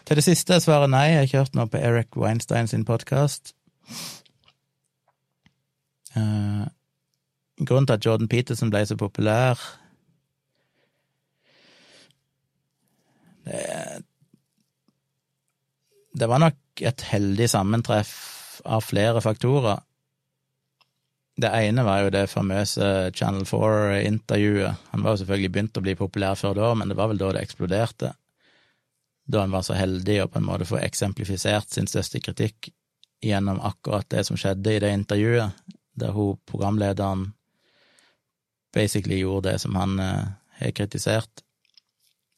[0.06, 2.86] Til det siste er svaret nei, jeg har ikke hørt noe på Eric Weinstein sin
[2.86, 3.54] podkast.
[6.16, 6.66] Uh,
[7.62, 9.60] grunnen til at Jordan Peterson ble så populær
[13.46, 13.62] det,
[16.20, 18.12] det var nok et heldig sammentreff
[18.66, 19.80] av flere faktorer.
[21.42, 22.88] Det ene var jo det famøse
[23.18, 24.82] Channel 4-intervjuet.
[24.92, 27.32] Han var jo selvfølgelig begynt å bli populær før da, men det var vel da
[27.34, 28.12] det eksploderte.
[29.32, 32.70] Da han var så heldig å på en måte få eksemplifisert sin største kritikk
[33.26, 35.64] gjennom akkurat det som skjedde i det intervjuet,
[35.98, 37.32] der hun, programlederen,
[38.74, 40.30] basically gjorde det som han eh,
[40.62, 41.44] har kritisert,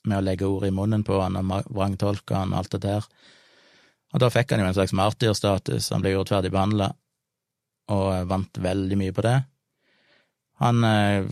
[0.07, 3.05] med å legge ord i munnen på han og vrangtolke han og alt det der.
[4.13, 6.91] Og da fikk han jo en slags martyrstatus, han ble urettferdig behandla,
[7.91, 9.39] og vant veldig mye på det.
[10.64, 11.26] Han eh,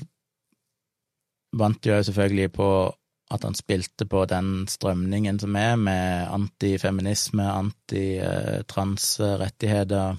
[1.58, 2.68] vant jo selvfølgelig på
[3.32, 10.16] at han spilte på den strømningen som er, med antifeminisme, antitransrettigheter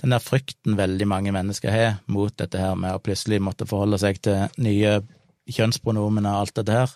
[0.00, 3.98] Den der frykten veldig mange mennesker har mot dette her med å plutselig måtte forholde
[4.00, 5.00] seg til nye
[5.48, 6.88] kjønnspronomener og alt dette her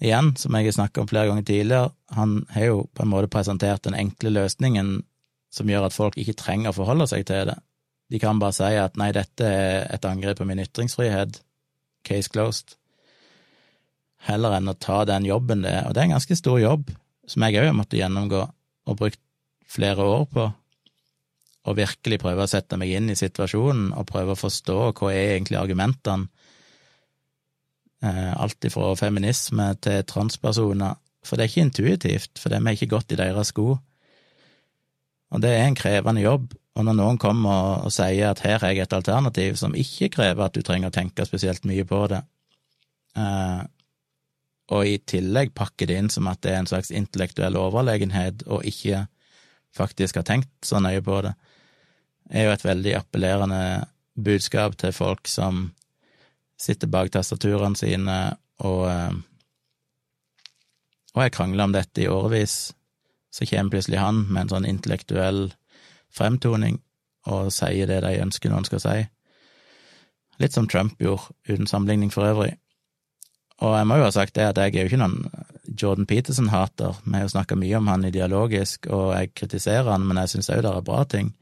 [0.00, 3.30] igjen, som jeg har snakket om flere ganger tidligere, han har jo på en måte
[3.32, 5.02] presentert den enkle løsningen
[5.50, 7.58] som gjør at folk ikke trenger å forholde seg til det.
[8.10, 11.40] De kan bare si at nei, dette er et angrep på min ytringsfrihet,
[12.06, 12.76] case closed,
[14.26, 16.90] heller enn å ta den jobben det er, og det er en ganske stor jobb,
[17.30, 18.40] som jeg òg har måttet gjennomgå
[18.90, 19.20] og brukt
[19.70, 20.48] flere år på,
[21.68, 25.34] og virkelig prøve å sette meg inn i situasjonen og prøve å forstå hva er
[25.36, 26.30] egentlig argumentene.
[28.00, 32.94] Eh, alt ifra feminisme til transpersoner, for det er ikke intuitivt, for vi er ikke
[32.94, 33.74] gått i deres sko.
[35.30, 38.72] Og det er en krevende jobb, og når noen kommer og, sier at her har
[38.74, 42.22] jeg et alternativ som ikke krever at du trenger å tenke spesielt mye på det,
[43.18, 43.62] eh,
[44.70, 48.66] og i tillegg pakker det inn som at det er en slags intellektuell overlegenhet, og
[48.66, 49.04] ikke
[49.76, 51.34] faktisk har tenkt så nøye på det,
[52.30, 53.62] er jo et veldig appellerende
[54.14, 55.68] budskap til folk som
[56.60, 58.20] sitter bak tastaturene sine
[58.66, 59.18] og eh,
[61.10, 62.70] og jeg krangler om dette i årevis,
[63.30, 65.50] så kommer plutselig han med en sånn intellektuell
[66.14, 66.80] fremtoning
[67.30, 68.96] og sier det de ønsker noen skal si.
[70.40, 72.54] Litt som Trump gjorde, uten sammenligning for øvrig.
[73.60, 75.18] Og jeg må jo ha sagt det at jeg er jo ikke noen
[75.80, 80.18] Jordan Peterson-hater, vi har jo snakka mye om han ideologisk, og jeg kritiserer han, men
[80.22, 81.34] jeg syns òg det er bra ting.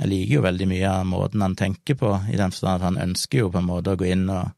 [0.00, 2.98] Jeg liker jo veldig mye av måten han tenker på, i den forstand at han
[3.00, 4.56] ønsker jo på en måte å gå inn og,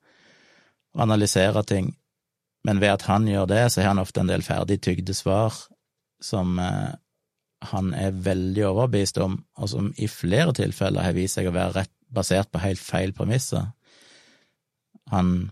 [0.93, 1.87] analysere ting,
[2.69, 5.55] men ved at han gjør det, så har han ofte en del ferdig tygde svar
[6.23, 6.93] som eh,
[7.73, 11.77] han er veldig overbevist om, og som i flere tilfeller har vist seg å være
[11.81, 13.71] rett basert på helt feil premisser.
[15.13, 15.51] Han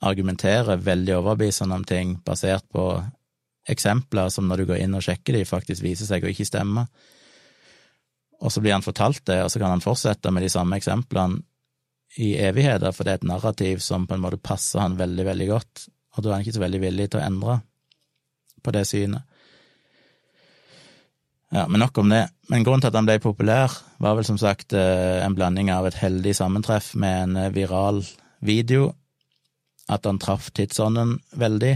[0.00, 2.84] argumenterer veldig overbevisende om ting basert på
[3.70, 6.86] eksempler som når du går inn og sjekker de, faktisk viser seg å ikke stemme
[8.40, 11.42] og så blir han fortalt det, og så kan han fortsette med de samme eksemplene
[12.20, 15.48] i evigheter, for det er et narrativ som på en måte passer han veldig, veldig
[15.50, 15.84] godt,
[16.16, 17.58] og da er han ikke så veldig villig til å endre
[18.64, 19.29] på det synet.
[21.52, 22.28] Ja, men nok om det.
[22.48, 25.88] Men grunnen til at han ble populær, var vel som sagt eh, en blanding av
[25.88, 28.04] et heldig sammentreff med en eh, viral
[28.46, 28.92] video,
[29.90, 31.72] at han traff tidsånden veldig,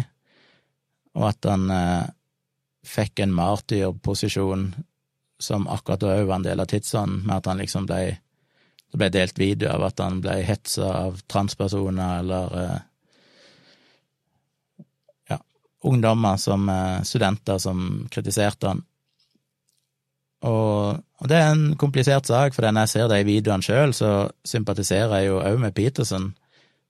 [1.18, 2.06] og at han eh,
[2.86, 4.68] fikk en martyrposisjon
[5.42, 8.04] som akkurat da òg var en del av tidsånden, med at han liksom ble
[8.94, 12.52] Det ble delt video av at han ble hetsa av transpersoner eller
[15.26, 15.38] ja,
[15.82, 16.70] ungdommer som
[17.02, 18.84] studenter som kritiserte han.
[20.44, 24.10] Og, og, det er en komplisert sak, for når jeg ser de videoene sjøl, så
[24.44, 26.34] sympatiserer jeg jo òg med Peterson.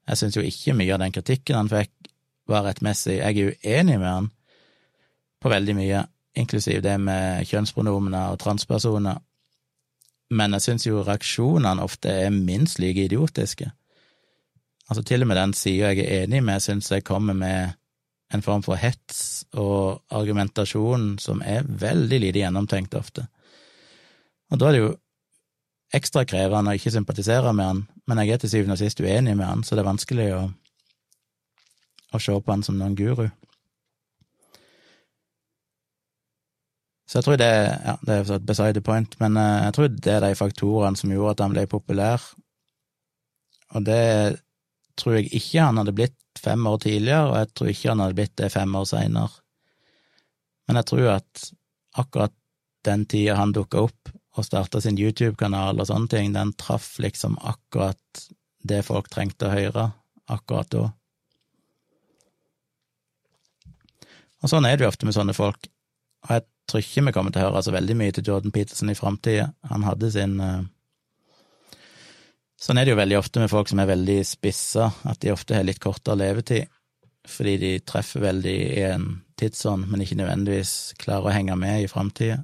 [0.09, 1.93] Jeg syns jo ikke mye av den kritikken han fikk,
[2.51, 3.21] var rettmessig.
[3.21, 4.33] Jeg er uenig med han
[5.41, 6.03] på veldig mye,
[6.35, 9.21] inklusiv det med kjønnspronomener og transpersoner,
[10.35, 13.69] men jeg syns jo reaksjonene ofte er minst like idiotiske.
[14.89, 17.77] Altså, til og med den sida jeg er enig med, syns jeg kommer med
[18.35, 23.29] en form for hets og argumentasjon som er veldig lite gjennomtenkt ofte.
[24.53, 24.93] Og da er det jo
[25.95, 29.37] ekstra krevende å ikke sympatisere med han, men jeg er til syvende og sist uenig
[29.39, 30.43] med han, så det er vanskelig å,
[32.15, 33.29] å se på han som noen guru.
[37.05, 40.15] Så jeg tror det, ja, det er beside the point, men eh, jeg tror det
[40.17, 42.25] er de faktorene som gjorde at han ble populær.
[43.75, 44.41] Og det
[44.99, 48.19] tror jeg ikke han hadde blitt fem år tidligere, og jeg tror ikke han hadde
[48.19, 49.43] blitt det fem år seinere.
[50.67, 51.45] Men jeg tror at
[52.03, 52.35] akkurat
[52.89, 57.37] den tida han dukka opp og starta sin YouTube-kanal og sånne ting, den traff liksom
[57.43, 58.25] akkurat
[58.65, 59.89] det folk trengte å høre
[60.31, 60.89] akkurat da.
[64.45, 65.69] Og sånn er det jo ofte med sånne folk.
[66.25, 68.93] Og jeg tror ikke vi kommer til å høre så veldig mye til Jordan Peterson
[68.93, 69.51] i framtida.
[69.71, 70.63] Han hadde sin uh...
[72.61, 75.57] Sånn er det jo veldig ofte med folk som er veldig spissa, at de ofte
[75.57, 76.71] har litt kortere levetid,
[77.29, 81.91] fordi de treffer veldig i en tidsånd, men ikke nødvendigvis klarer å henge med i
[81.91, 82.39] framtida.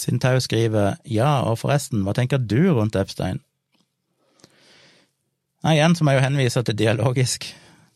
[0.00, 3.42] Sintau skriver ja, og forresten, hva tenker du rundt Epstein?
[5.60, 7.50] Nei, igjen så må jeg jo henvise til dialogisk.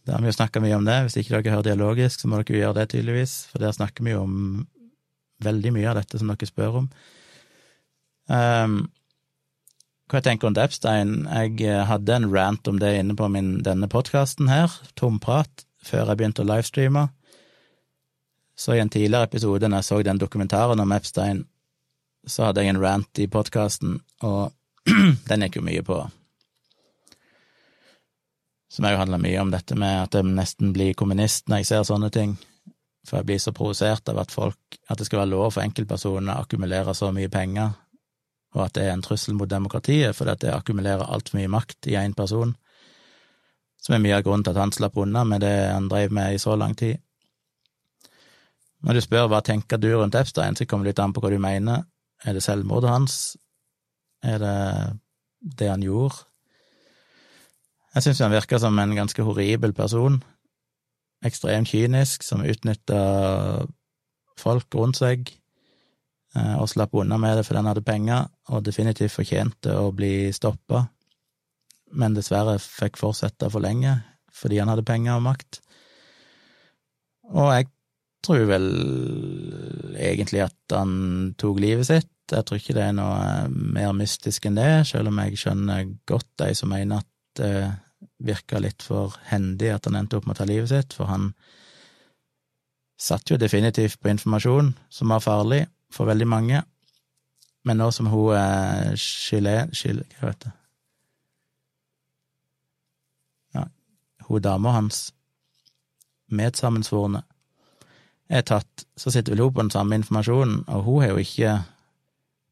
[0.05, 0.99] Da har vi jo snakka mye om det.
[1.07, 4.05] Hvis ikke dere hører dialogisk, så må dere jo gjøre det, tydeligvis, for der snakker
[4.05, 4.35] vi jo om
[5.45, 6.91] veldig mye av dette som dere spør om.
[8.29, 8.77] Um,
[10.11, 11.15] hva jeg tenker om Epstein?
[11.25, 16.11] Jeg eh, hadde en rant om det inne på min, denne podkasten her, Tomprat, før
[16.11, 17.07] jeg begynte å livestreame.
[18.55, 21.47] Så i en tidligere episode, når jeg så den dokumentaren om Epstein,
[22.27, 24.53] så hadde jeg en rant i podkasten, og
[25.29, 26.03] den gikk jo mye på
[28.75, 31.85] som òg handler mye om dette med at jeg nesten blir kommunist når jeg ser
[31.87, 32.35] sånne ting.
[33.07, 34.59] For jeg blir så provosert av at folk
[34.91, 37.71] At det skal være lov for enkeltpersoner å akkumulere så mye penger,
[38.53, 41.89] og at det er en trussel mot demokratiet, fordi at det akkumulerer altfor mye makt
[41.89, 42.53] i én person,
[43.81, 46.35] som er mye av grunnen til at han slapp unna med det han drev med
[46.35, 47.01] i så lang tid.
[48.85, 51.33] Når du spør hva tenker du rundt Epstein, så kommer det litt an på hva
[51.33, 51.89] du mener.
[52.25, 53.37] Er det selvmordet hans?
[54.25, 54.57] Er det
[55.61, 56.25] det han gjorde?
[57.95, 60.23] Jeg syns han virka som en ganske horribel person.
[61.25, 63.01] Ekstremt kynisk, som utnytta
[64.41, 65.29] folk rundt seg,
[66.35, 70.33] eh, og slapp unna med det fordi han hadde penger, og definitivt fortjente å bli
[70.35, 70.89] stoppa,
[71.95, 74.01] men dessverre fikk fortsette for lenge
[74.35, 75.61] fordi han hadde penger og makt.
[77.31, 77.69] Og jeg
[78.27, 78.67] tror vel
[79.95, 82.14] egentlig at han tok livet sitt.
[82.33, 86.31] Jeg tror ikke det er noe mer mystisk enn det, selv om jeg skjønner godt
[86.41, 87.55] de som mener at det
[88.25, 91.33] virka litt for hendig at han endte opp med å ta livet sitt, for han
[93.01, 96.63] satt jo definitivt på informasjon som var farlig for veldig mange,
[97.65, 99.69] men nå som hun er Chile...
[99.73, 100.57] Chile hva heter det?
[103.57, 103.67] Ja,
[104.29, 105.07] hun dama hans,
[106.29, 107.25] medsammensvorne,
[108.29, 111.57] er tatt, så sitter vel hun på den samme informasjonen, og hun har jo ikke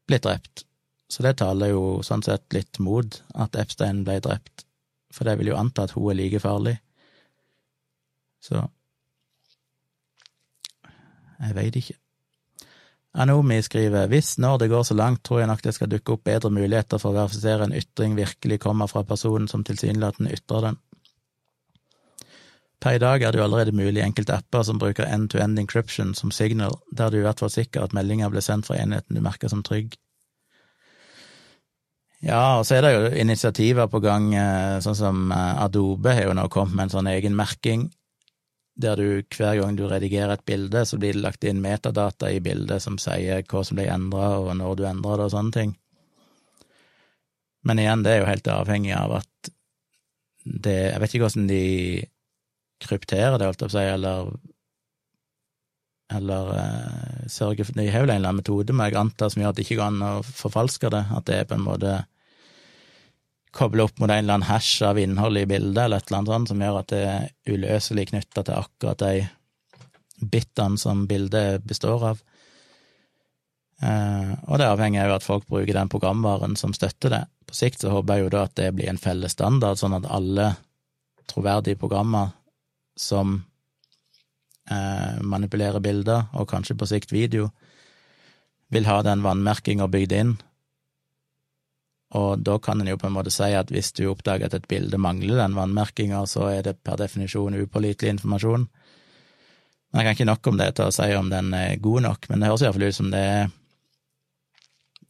[0.07, 0.65] blitt drept.
[1.09, 4.65] Så det taler jo sånn sett litt mot at Epstein ble drept
[5.13, 6.77] for det vil jo anta at hun er like farlig.
[8.43, 8.63] Så
[11.43, 11.95] Jeg veit ikke.
[13.19, 16.23] Anomi skriver hvis når det går så langt, tror jeg nok det skal dukke opp
[16.23, 20.77] bedre muligheter for å verifisere en ytring virkelig kommer fra personen som tilsynelatende ytrer den.
[22.83, 26.11] Per i dag er det jo allerede mulig i enkelte apper som bruker end-to-end encryption
[26.17, 29.21] som signal, der du i hvert fall sikker at meldinger blir sendt fra enheten du
[29.23, 29.95] merker som trygg.
[32.23, 36.27] Ja, og så er det jo initiativer på gang, eh, sånn som eh, Adobe har
[36.27, 37.89] jo nå kommet med en sånn egen merking,
[38.79, 42.39] der du hver gang du redigerer et bilde, så blir det lagt inn metadata i
[42.43, 45.75] bildet som sier hva som ble endra, og når du endrer det, og sånne ting.
[47.63, 49.53] Men igjen, det er jo helt avhengig av at
[50.43, 51.65] det Jeg vet ikke hvordan de
[52.89, 54.33] krypterer det, holdt jeg på å si, eller
[56.13, 59.41] eller eh, sørge for De har vel en eller annen metode, må jeg anta, som
[59.41, 61.93] gjør at det ikke går an å forfalske det, at det er på en måte
[63.53, 66.33] koble opp mot en eller annen hasj av innholdet i bildet, eller et eller annet
[66.33, 69.27] sånt, som gjør at det er uløselig knytta til akkurat de
[70.33, 72.23] bitene som bildet består av.
[73.83, 77.23] Eh, og det avhenger av at folk bruker den programvaren som støtter det.
[77.49, 80.09] På sikt så håper jeg jo da at det blir en felles standard, sånn at
[80.09, 80.53] alle
[81.29, 82.33] troverdige programmer
[82.99, 83.35] som
[84.69, 87.49] eh, manipulerer bilder, og kanskje på sikt video,
[88.73, 90.35] vil ha den vannmerkinga bygd inn,
[92.13, 94.67] og da kan en jo på en måte si at hvis du oppdager at et
[94.69, 98.67] bilde mangler den vannmerkinga, så er det per definisjon upålitelig informasjon.
[99.89, 102.29] Men jeg kan ikke nok om det til å si om den er god nok,
[102.29, 103.49] men det høres iallfall ut som det er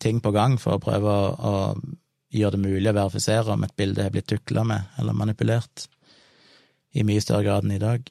[0.03, 3.75] ting på gang for å prøve å, å gjøre det mulig å verifisere om et
[3.79, 5.87] bilde er blitt tukla med eller manipulert,
[6.93, 8.05] i mye større grad enn i dag.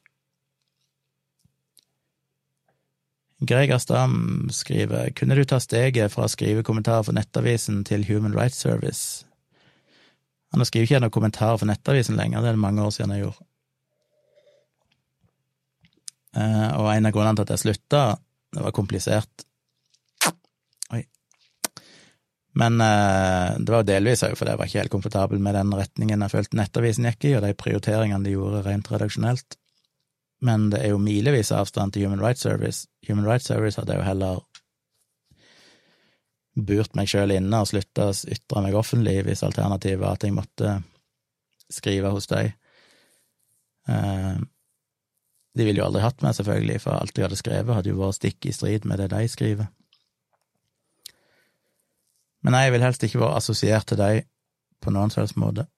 [3.43, 8.37] Greger Stam skriver kunne du ta steget fra å skrive kommentarer for Nettavisen til Human
[8.39, 9.25] Rights Service?
[10.53, 13.25] Han skriver ikke noen kommentarer for Nettavisen lenger, det er det mange år siden jeg
[13.25, 13.47] gjorde.
[16.37, 18.03] Eh, og en av grunnene til at jeg slutta,
[18.53, 19.47] det var komplisert
[20.93, 21.03] Oi.
[22.59, 25.73] Men eh, det var jo delvis òg fordi jeg var ikke helt komfortabel med den
[25.73, 29.59] retningen jeg følte Nettavisen gikk i, og de prioriteringene de gjorde rent redaksjonelt.
[30.43, 32.89] Men det er jo milevis avstand til Human Rights Service.
[33.09, 34.43] Human Rights Service hadde jo heller
[36.53, 40.37] burt meg sjøl inne og slutta å ytre meg offentlig hvis alternativet var at jeg
[40.37, 40.81] måtte
[41.73, 42.53] skrive hos dem.
[43.89, 44.35] Eh,
[45.57, 48.19] de ville jo aldri hatt meg, selvfølgelig, for alt jeg hadde skrevet, hadde jo vært
[48.19, 49.69] stikk i strid med det de skriver.
[52.43, 54.27] Men jeg vil helst ikke være assosiert til dem
[54.83, 55.69] på noen slags måte.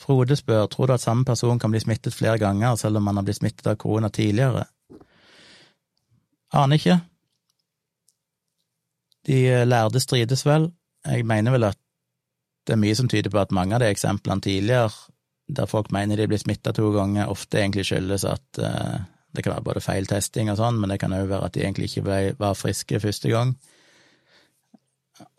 [0.00, 3.20] Frode spør tror du at samme person kan bli smittet flere ganger selv om man
[3.20, 4.64] har blitt smittet av korona tidligere.
[6.56, 6.96] Aner ikke.
[9.28, 10.70] De lærde strides vel.
[11.04, 11.78] Jeg mener vel at
[12.66, 14.90] det er mye som tyder på at mange av de eksemplene tidligere,
[15.50, 19.00] der folk mener de blir smitta to ganger, ofte egentlig skyldes at uh,
[19.32, 21.62] det kan være både feil testing og sånn, men det kan òg være at de
[21.62, 23.54] egentlig ikke ble, var friske første gang.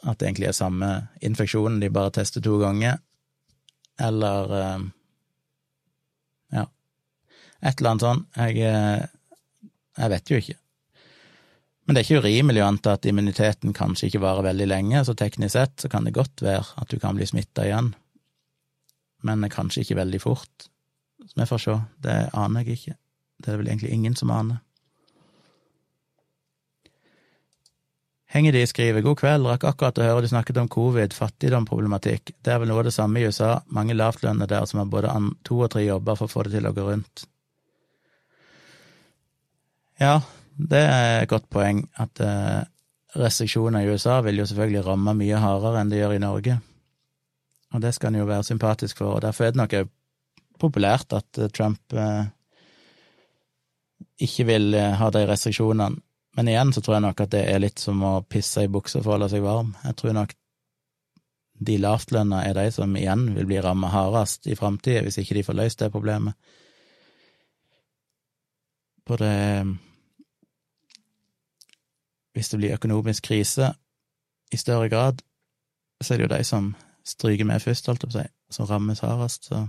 [0.08, 0.92] At det egentlig er samme
[1.26, 3.02] infeksjonen, de bare tester to ganger.
[4.02, 4.86] Eller uh,
[6.56, 6.66] ja,
[7.60, 8.24] et eller annet sånn.
[8.38, 10.58] Jeg, uh, jeg vet jo ikke.
[11.84, 15.18] Men det er ikke urimelig å anta at immuniteten kanskje ikke varer veldig lenge, så
[15.18, 17.90] teknisk sett så kan det godt være at du kan bli smitta igjen,
[19.28, 20.70] men kanskje ikke veldig fort.
[21.26, 22.96] Så vi får se, det aner jeg ikke.
[23.42, 24.62] Det er vel egentlig ingen som aner.
[28.32, 32.32] Henger de skriver god kveld, rakk akkurat å høre de snakket om covid, fattigdomproblematikk.
[32.40, 35.12] Det er vel noe av det samme i USA, mange lavtlønnede der som har både
[35.44, 37.26] to og tre jobber for å få det til å gå rundt.
[40.00, 40.22] Ja,
[40.56, 42.64] det er et godt poeng at eh,
[43.20, 46.56] restriksjoner i USA vil jo selvfølgelig ramme mye hardere enn det gjør i Norge,
[47.76, 49.76] og det skal en jo være sympatisk for, og derfor er det nok
[50.62, 52.32] populært at eh, Trump eh,
[54.22, 56.02] ikke vil ha de restriksjonene.
[56.38, 59.02] Men igjen så tror jeg nok at det er litt som å pisse i buksa
[59.02, 59.74] for å holde seg varm.
[59.84, 60.34] Jeg tror nok
[61.62, 65.44] de lavtlønna er de som igjen vil bli ramma hardest i framtida, hvis ikke de
[65.46, 66.38] får løst det problemet.
[69.06, 69.36] På det
[72.32, 73.74] hvis det blir økonomisk krise
[74.52, 75.20] i større grad,
[76.02, 76.72] så er det jo de som
[77.06, 79.66] stryker med først, holdt jeg på å si, som rammes hardest, så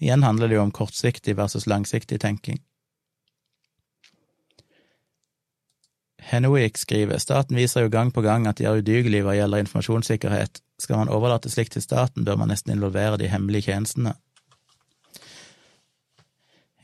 [0.00, 2.60] Igjen handler det jo om kortsiktig versus langsiktig tenking.
[6.30, 10.60] Henoik skriver staten viser jo gang på gang at de er udugelige hva gjelder informasjonssikkerhet.
[10.80, 14.14] Skal man overlate slikt til staten, bør man nesten involvere de hemmelige tjenestene.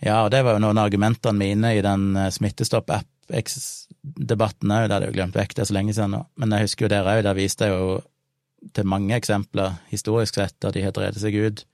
[0.03, 4.87] Ja, og det var jo noen av argumentene mine i den eh, Smittestopp-app debatten òg,
[4.87, 6.87] det hadde jeg jo glemt vekk, det er så lenge siden nå, men jeg husker
[6.87, 7.97] jo der òg, der viste jeg jo
[8.77, 11.65] til mange eksempler, historisk sett, der de har drevet seg ut,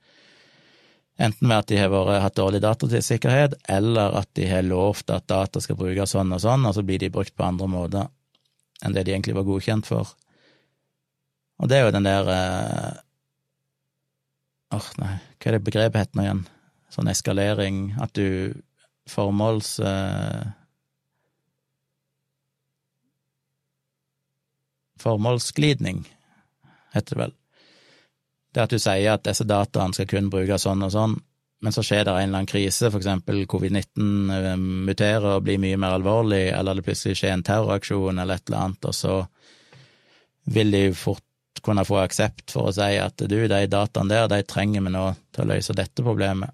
[1.21, 5.27] enten ved at de har vært, hatt dårlig datasikkerhet, eller at de har lovt at
[5.29, 8.11] data skal brukes sånn og sånn, og så blir de brukt på andre måter
[8.83, 10.09] enn det de egentlig var godkjent for.
[11.61, 12.91] Og det er jo den der eh,
[14.73, 16.39] Åh, oh, nei, hva er det begrepet heter nå igjen?
[16.93, 18.57] Sånn eskalering, at du
[19.09, 19.75] formåls...
[19.85, 20.47] Eh,
[25.03, 26.05] formålsglidning,
[26.95, 27.35] heter det vel.
[28.53, 31.15] Det at du sier at disse dataene skal kun brukes sånn og sånn,
[31.63, 34.55] men så skjer det en eller annen krise, for eksempel covid-19 eh,
[34.89, 38.65] muterer og blir mye mer alvorlig, eller det plutselig skjer en terroraksjon eller et eller
[38.65, 39.15] annet, og så
[40.53, 41.23] vil de fort
[41.63, 45.05] kunne få aksept for å si at du, de dataene der, de trenger vi nå
[45.31, 46.51] til å løse dette problemet.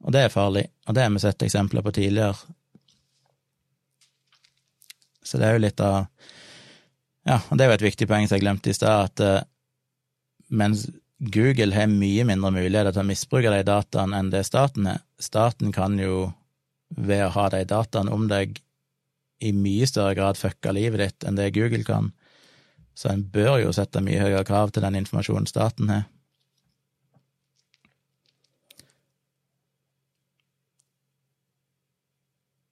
[0.00, 2.56] Og det er farlig, og det har vi sett eksempler på tidligere.
[5.22, 6.06] Så det er jo litt av
[7.28, 9.42] ja, og det er jo et viktig poeng som jeg glemte i stad, at uh,
[10.50, 10.88] mens
[11.20, 15.72] Google har mye mindre muligheter til å misbruke de dataene enn det staten har, staten
[15.72, 16.30] kan jo
[16.96, 18.58] ved å ha de dataene om deg
[19.40, 22.10] i mye større grad fucke livet ditt enn det Google kan,
[22.96, 26.08] så en bør jo sette mye høyere krav til den informasjonen staten har.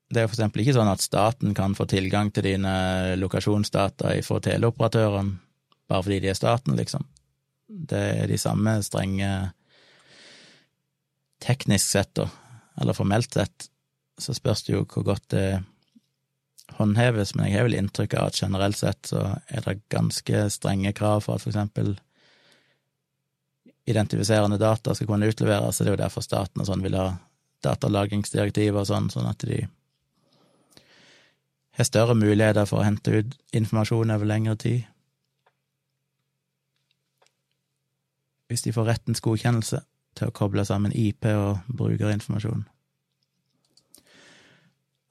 [0.08, 2.72] Det er for eksempel ikke sånn at staten kan få tilgang til dine
[3.20, 5.34] lokasjonsdata fra teleoperatøren,
[5.88, 7.04] bare fordi de er staten, liksom.
[7.68, 9.30] Det er de samme strenge
[11.38, 12.24] Teknisk sett, da,
[12.82, 13.68] eller formelt sett,
[14.18, 15.60] så spørs det jo hvor godt det
[16.74, 20.90] håndheves, men jeg har vel inntrykk av at generelt sett så er det ganske strenge
[20.98, 21.94] krav for at for eksempel
[23.88, 27.06] identifiserende data skal kunne utleveres, så det er jo derfor staten og sånn vil ha
[27.64, 29.62] datalagringsdirektiver og sånn, sånn at de
[31.78, 34.84] har større muligheter for å hente ut informasjon over lengre tid.
[38.48, 39.82] Hvis de får rettens godkjennelse
[40.18, 42.64] til å koble sammen IP og brukerinformasjon.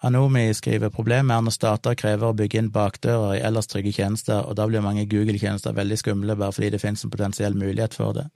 [0.06, 4.44] Anomi skriver problemet er når stater krever å bygge inn bakdører i ellers trygge tjenester,
[4.46, 8.14] og da blir mange Google-tjenester veldig skumle bare fordi det finnes en potensiell mulighet for
[8.18, 8.28] det.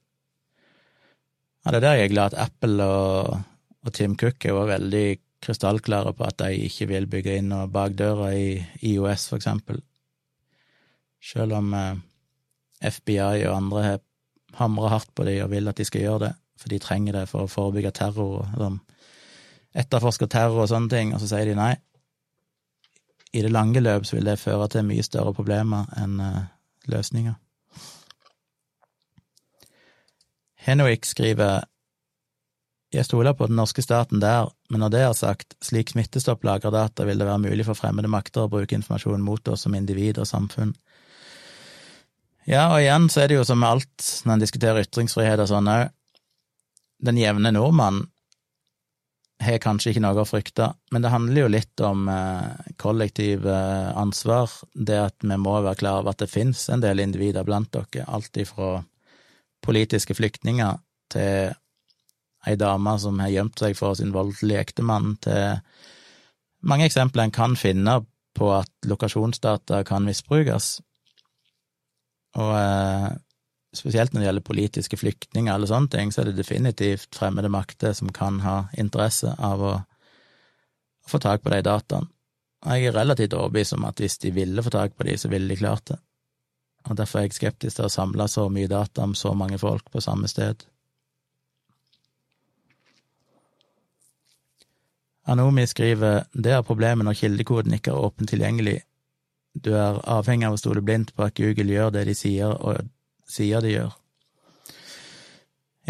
[1.62, 3.36] Ja, det er der jeg er glad at Apple og,
[3.86, 5.06] og Tim Cook er jo veldig
[5.42, 8.48] krystallklare på at de ikke vil bygge inn noen bakdører i
[8.94, 9.84] IOS, for eksempel.
[11.22, 12.02] Selv om eh,
[12.82, 14.02] FBI og andre har
[14.60, 17.28] hamra hardt på dem og vil at de skal gjøre det, for de trenger det
[17.32, 18.80] for å forebygge terror og sånn
[19.72, 21.74] etterforsker terror og sånne ting, og så sier de nei.
[23.32, 26.42] I det lange løp så vil det føre til mye større problemer enn uh,
[26.92, 27.38] løsninger.
[30.62, 31.64] Henwick skriver
[32.92, 36.74] jeg stoler på den norske staten der, men når det er sagt, slik Smittestopp lagrer
[36.76, 40.20] data, vil det være mulig for fremmede makter å bruke informasjon mot oss som individ
[40.20, 40.74] og samfunn.
[42.50, 45.50] Ja, og igjen så er det jo som med alt når en diskuterer ytringsfrihet og
[45.52, 45.92] sånn òg,
[47.02, 48.04] den jevne nordmann
[49.42, 53.90] har kanskje ikke noe å frykte, men det handler jo litt om eh, kollektiv eh,
[53.98, 57.72] ansvar, det at vi må være klar over at det finnes en del individer blant
[57.74, 58.76] dere, alt ifra
[59.66, 60.78] politiske flyktninger
[61.14, 61.58] til
[62.46, 65.58] ei dame som har gjemt seg for sin voldelige ektemann, til
[66.62, 68.00] mange eksempler en kan finne
[68.38, 70.80] på at lokasjonsdata kan misbrukes.
[72.40, 73.10] Og eh,
[73.76, 77.96] spesielt når det gjelder politiske flyktninger eller sånne ting, så er det definitivt fremmede makter
[77.98, 82.12] som kan ha interesse av å, å få tak på de dataene.
[82.62, 85.32] Og jeg er relativt overbevist om at hvis de ville få tak på de, så
[85.32, 85.98] ville de klart det.
[86.90, 89.90] Og derfor er jeg skeptisk til å samle så mye data om så mange folk
[89.94, 90.62] på samme sted.
[95.30, 98.80] Anomi skriver det er problemet når kildekoden ikke er åpent tilgjengelig.
[99.54, 102.86] Du er avhengig av å stole blindt på at Google gjør det de sier, og
[103.28, 103.96] sier de gjør.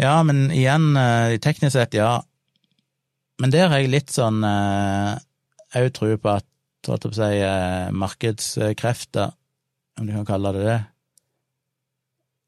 [0.00, 2.22] Ja, men igjen, i teknisk sett, ja.
[3.42, 6.48] Men der har jeg litt sånn òg uh, tro på at
[6.88, 9.34] holdt på å si, uh, markedskrefter,
[10.00, 10.78] om du kan kalle det det,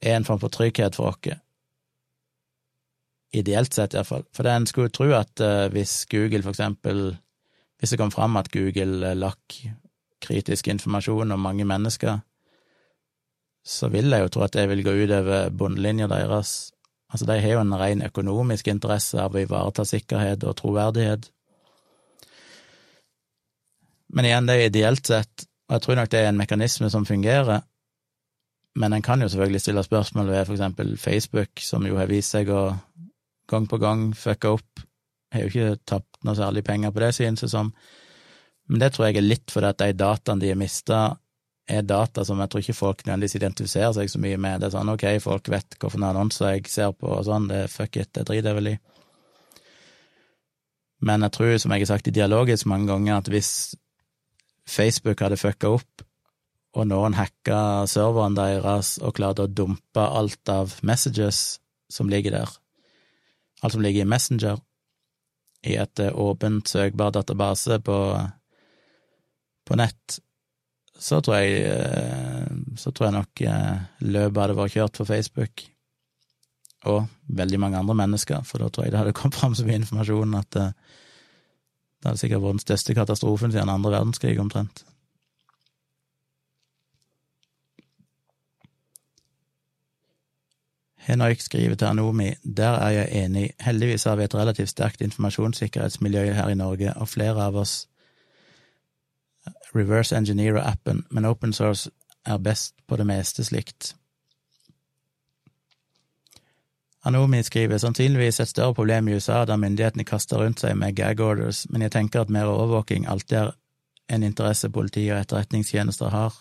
[0.05, 1.39] er en form for trygghet for oss.
[3.34, 4.26] Ideelt sett, iallfall.
[4.34, 5.43] For en skulle tro at
[5.75, 7.17] hvis Google, for eksempel,
[7.78, 9.57] hvis det kom fram at Google lakk
[10.25, 12.23] kritisk informasjon om mange mennesker,
[13.65, 16.73] så vil jeg jo tro at det vil gå ut over bunnlinja deres.
[17.12, 21.31] Altså, de har jo en ren økonomisk interesse av å ivareta sikkerhet og troverdighet.
[24.15, 27.07] Men igjen, det er ideelt sett, og jeg tror nok det er en mekanisme som
[27.09, 27.65] fungerer.
[28.77, 32.35] Men en kan jo selvfølgelig stille spørsmål ved for eksempel Facebook, som jo har vist
[32.35, 32.75] seg å
[33.51, 34.85] gang på gang fucke opp.
[35.33, 37.73] Har jo ikke tapt noe særlig penger på det, synes det som.
[38.70, 41.02] Men det tror jeg er litt fordi at de dataene de har mista,
[41.65, 44.60] er data som jeg tror ikke folk nødvendigvis identifiserer seg så mye med.
[44.60, 47.73] Det er sånn ok, folk vet hvilke annonser jeg ser på og sånn, det er
[47.73, 48.75] fuck it, det driter jeg vel i.
[51.05, 53.51] Men jeg tror, som jeg har sagt i dialogisk mange ganger, at hvis
[54.68, 56.05] Facebook hadde fucka opp,
[56.75, 61.60] og noen hacka serveren deres og klarte å dumpe alt av messages
[61.93, 62.55] som ligger der,
[63.62, 64.59] alt som ligger i Messenger,
[65.65, 67.99] i et åpent, søkbar database på,
[69.65, 70.18] på nett,
[70.99, 75.65] så tror jeg eh, så tror jeg nok eh, løpet hadde vært kjørt for Facebook.
[76.84, 79.81] Og veldig mange andre mennesker, for da tror jeg det hadde kommet fram så mye
[79.81, 81.01] informasjon at det, eh,
[82.05, 84.83] det hadde sikkert vært den største katastrofen siden andre verdenskrig, omtrent.
[91.05, 96.26] Henoik skriver til Anomi, der er jeg enig, heldigvis har vi et relativt sterkt informasjonssikkerhetsmiljø
[96.33, 97.75] her i Norge, og flere av oss
[99.75, 101.91] reverse engineere appen, men open source
[102.27, 103.94] er best på det meste slikt.
[107.05, 111.20] Anomi skriver sannsynligvis et større problem i USA der myndighetene kaster rundt seg med gag
[111.20, 113.53] orders, men jeg tenker at mer overvåking alltid er
[114.09, 116.33] en interesse politi og etterretningstjenester har.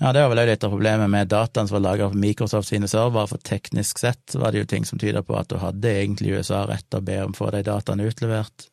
[0.00, 2.68] Ja, det var vel òg litt av problemet med dataen som var lagra på Microsoft
[2.68, 5.94] sine servere, for teknisk sett var det jo ting som tyder på at du hadde
[6.02, 8.66] egentlig USA rett til å be om å få de dataene utlevert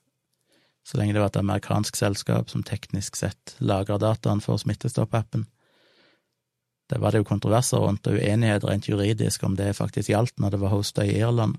[0.83, 5.45] så lenge det var et amerikansk selskap som teknisk sett lagra dataen for Smittestopp-appen.
[6.91, 10.53] Det var det jo kontroverser rundt og uenighet rent juridisk om det faktisk gjaldt når
[10.53, 11.55] det var hosta i Irland,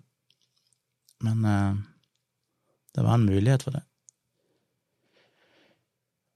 [1.25, 1.75] men eh,
[2.95, 3.83] det var en mulighet for det.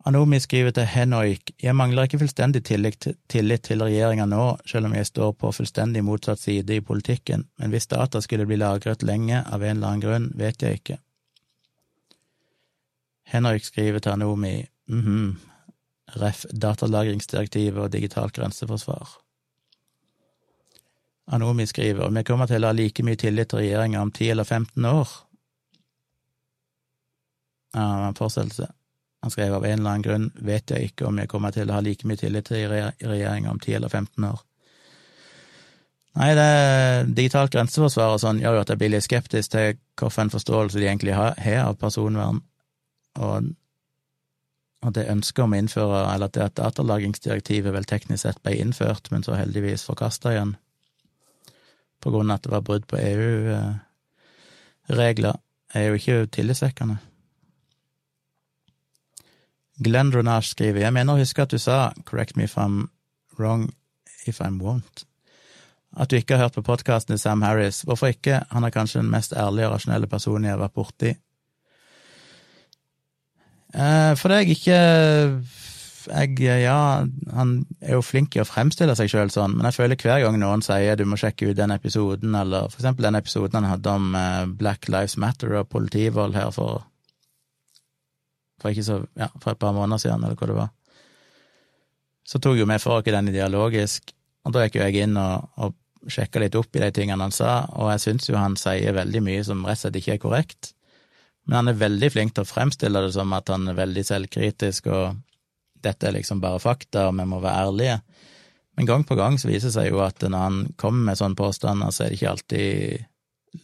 [0.08, 4.94] Anomi skriver til Henoik, jeg mangler ikke fullstendig tillit, tillit til regjeringa nå, selv om
[4.96, 9.42] jeg står på fullstendig motsatt side i politikken, men hvis data skulle bli lagret lenge
[9.42, 10.98] av en eller annen grunn, vet jeg ikke.
[13.28, 15.36] Henrik skriver til Anomi mm -hmm,
[16.16, 16.44] ref.
[16.62, 19.08] datalagringsdirektivet og digitalt grenseforsvar.
[21.26, 24.44] Anomi skriver vi kommer til å ha like mye tillit til regjeringa om 10 eller
[24.44, 25.08] 15 år.
[27.74, 28.66] Ja, en fortsettelse.
[29.22, 31.72] Han skrev av en eller annen grunn vet jeg ikke om jeg kommer til å
[31.72, 34.40] ha like mye tillit til regjeringa om 10 eller 15 år.
[36.18, 40.32] Nei, det digitalt grenseforsvar og sånn gjør jo at jeg blir litt skeptisk til hvilken
[40.32, 42.40] forståelse de egentlig har, av personvern,
[43.18, 43.42] og,
[44.84, 49.04] og det ønsket om å innføre, eller at at datalagringsdirektivet vel teknisk sett ble innført,
[49.10, 50.52] men så heldigvis forkasta igjen,
[51.98, 53.74] på grunn av at det var brudd på EU-regler,
[55.74, 56.96] er jo ikke tillitvekkende.
[59.78, 62.88] Glenn Dronage skriver Jeg mener å huske at du sa, correct me if I'm
[63.38, 63.72] wrong,
[64.26, 65.04] if I'm won't,
[65.96, 67.82] at du ikke har hørt på podkasten til Sam Harris.
[67.86, 68.42] Hvorfor ikke?
[68.50, 71.14] Han er kanskje den mest ærlige og rasjonelle personen jeg har vært borti.
[73.74, 74.78] Eh, fordi jeg ikke
[76.08, 77.04] jeg, Ja,
[77.36, 77.50] han
[77.82, 80.62] er jo flink i å fremstille seg sjøl sånn, men jeg føler hver gang noen
[80.64, 84.14] sier du må sjekke ut den episoden, eller for eksempel den episoden han hadde om
[84.16, 86.86] eh, Black Lives Matter og politivold her for
[88.58, 90.70] for, så, ja, for et par måneder siden, eller hva det var.
[92.26, 94.10] Så tok jo vi for oss den dialogisk,
[94.44, 97.34] og da gikk jo jeg inn og, og sjekka litt opp i de tingene han
[97.34, 100.22] sa, og jeg syns jo han sier veldig mye som rett og slett ikke er
[100.24, 100.72] korrekt.
[101.48, 104.90] Men han er veldig flink til å fremstille det som at han er veldig selvkritisk,
[104.92, 105.16] og
[105.84, 108.00] dette er liksom bare fakta, og vi må være ærlige.
[108.76, 111.38] Men gang på gang så viser det seg jo at når han kommer med sånne
[111.38, 113.06] påstander, så er det ikke alltid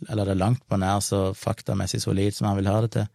[0.09, 3.09] Eller det er langt på nær så faktamessig solid som han vil ha det til.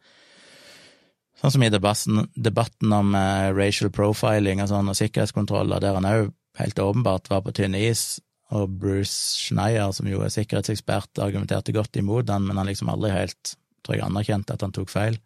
[1.41, 6.07] Sånn som i debatten, debatten om eh, racial profiling og sånn, og sikkerhetskontroller, der han
[6.07, 8.19] òg helt åpenbart var på tynn is,
[8.53, 13.13] og Bruce Schneier, som jo er sikkerhetsekspert, argumenterte godt imot han, men han liksom aldri
[13.15, 15.19] helt, tror jeg, anerkjente at han tok feil.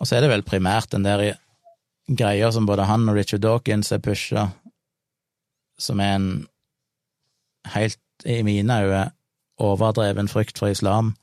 [0.00, 1.36] Og så er det vel primært den der
[2.08, 4.48] greia som både han og Richard Dawkins er pusha,
[5.78, 6.30] som er en
[7.74, 9.04] helt, i mine øyne,
[9.58, 11.14] overdreven frykt for islam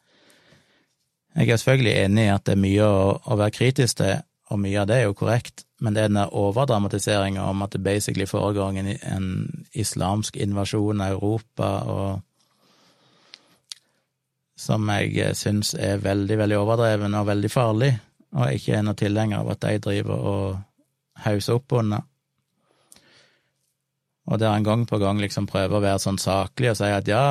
[1.35, 4.59] jeg er selvfølgelig enig i at det er mye å, å være kritisk til, og
[4.59, 8.27] mye av det er jo korrekt, men det er den overdramatiseringa om at det basically
[8.27, 9.29] foregår en, en
[9.71, 12.09] islamsk invasjon av Europa, og
[14.61, 17.91] som jeg syns er veldig, veldig overdreven og veldig farlig,
[18.31, 20.59] og jeg ikke er noe tilhenger av at de driver og
[21.25, 22.05] hauser opp under.
[24.31, 27.09] Og der han gang på gang liksom prøver å være sånn saklig og si at
[27.09, 27.25] ja,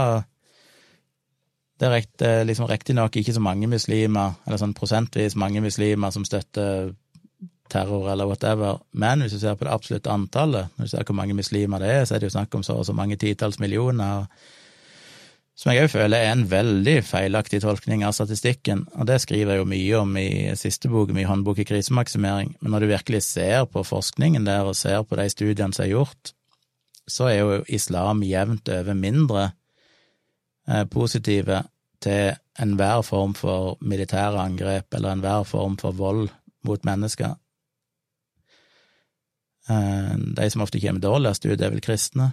[1.81, 6.27] det er rekt, liksom riktignok ikke så mange muslimer, eller sånn prosentvis mange muslimer som
[6.29, 6.91] støtter
[7.71, 11.17] terror eller whatever, men hvis du ser på det absolutte antallet, når du ser hvor
[11.17, 13.61] mange muslimer det er, så er det jo snakk om så og så mange titalls
[13.63, 14.27] millioner,
[15.61, 19.61] som jeg òg føler er en veldig feilaktig tolkning av statistikken, og det skriver jeg
[19.61, 23.69] jo mye om i siste bok, min håndbok i krisemaksimering, men når du virkelig ser
[23.69, 26.33] på forskningen der og ser på de studiene som er gjort,
[27.11, 29.51] så er jo islam jevnt over mindre
[30.71, 31.63] Eh, positive
[32.01, 36.29] til enhver form for militære angrep eller enhver form for vold
[36.65, 37.35] mot mennesker.
[39.71, 42.31] Eh, de som ofte kommer dårligst ut, er vel kristne,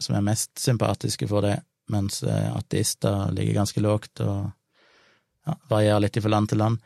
[0.00, 1.58] som er mest sympatiske for det,
[1.92, 4.48] mens eh, ateister ligger ganske lågt og
[5.46, 6.80] ja, varierer litt fra land til land.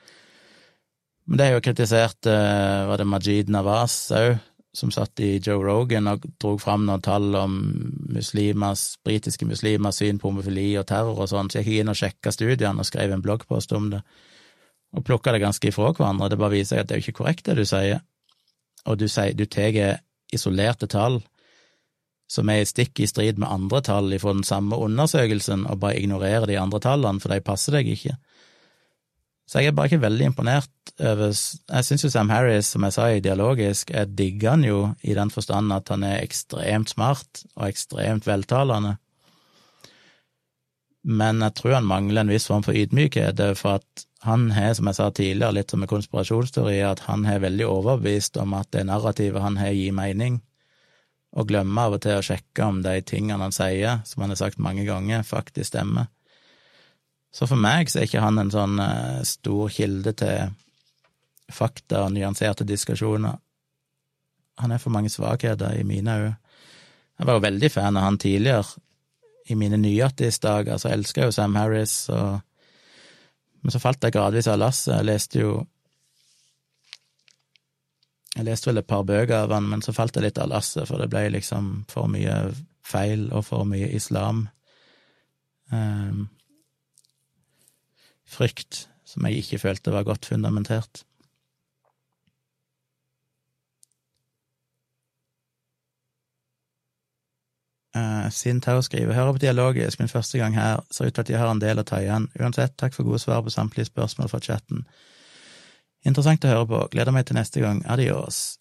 [1.25, 4.35] Men det er jo kritisert, var det Majid Nawaz òg,
[4.75, 7.55] som satt i Joe Rogan og dro fram noen tall om
[8.13, 11.99] muslimers, britiske muslimers syn på homofili og terror og sånn, så jeg gikk inn og
[12.01, 14.03] sjekka studiene og skrev en bloggpost om det,
[14.95, 16.33] og plukka det ganske ifra hverandre.
[16.33, 18.03] Det bare viser seg at det er jo ikke korrekt, det du sier,
[18.85, 20.03] og du sier du tar
[20.35, 21.21] isolerte tall
[22.35, 26.49] som er stikk i strid med andre tall fra den samme undersøkelsen, og bare ignorerer
[26.51, 28.17] de andre tallene, for de passer deg ikke.
[29.45, 30.71] Så jeg er bare ikke veldig imponert
[31.05, 34.79] over Jeg syns jo Sam Harris, som jeg sa i dialogisk, jeg digger han jo
[35.03, 38.97] i den forstand at han er ekstremt smart og ekstremt veltalende.
[41.05, 44.89] Men jeg tror han mangler en viss form for ydmykhet, for at han har, som
[44.89, 48.87] jeg sa tidligere, litt som en konspirasjonsteori, at han har veldig overbevist om at det
[48.89, 50.41] narrativet han har, gir mening,
[51.35, 54.39] og glemmer av og til å sjekke om de tingene han sier, som han har
[54.39, 56.07] sagt mange ganger, faktisk stemmer.
[57.35, 60.53] Så for meg så er ikke han en sånn uh, stor kilde til
[61.51, 63.35] fakta og nyanserte diskusjoner.
[64.63, 66.37] Han er for mange svakheter i mine øyne.
[67.19, 68.65] Jeg var jo veldig fan av han tidligere,
[69.47, 72.41] i mine nyattis-dager, så elska jeg jo Sam Harris, og
[73.65, 74.91] Men så falt jeg gradvis av lasset.
[74.93, 75.53] Jeg leste jo
[78.35, 80.89] Jeg leste vel et par bøker av han, men så falt jeg litt av lasset,
[80.89, 82.35] for det ble liksom for mye
[82.85, 84.49] feil og for mye islam.
[85.71, 86.27] Um,
[88.27, 91.05] frykt som jeg ikke følte var godt fundamentert.
[97.95, 101.31] Uh, Uh, Sin skriver hører på dialogisk, min første gang her, ser ut til at
[101.31, 102.29] jeg har en del å ta igjen.
[102.41, 104.87] Uansett, takk for gode svar på samtlige spørsmål fra chatten.
[106.05, 107.81] Interessant å høre på, gleder meg til neste gang.
[107.89, 108.59] Adios.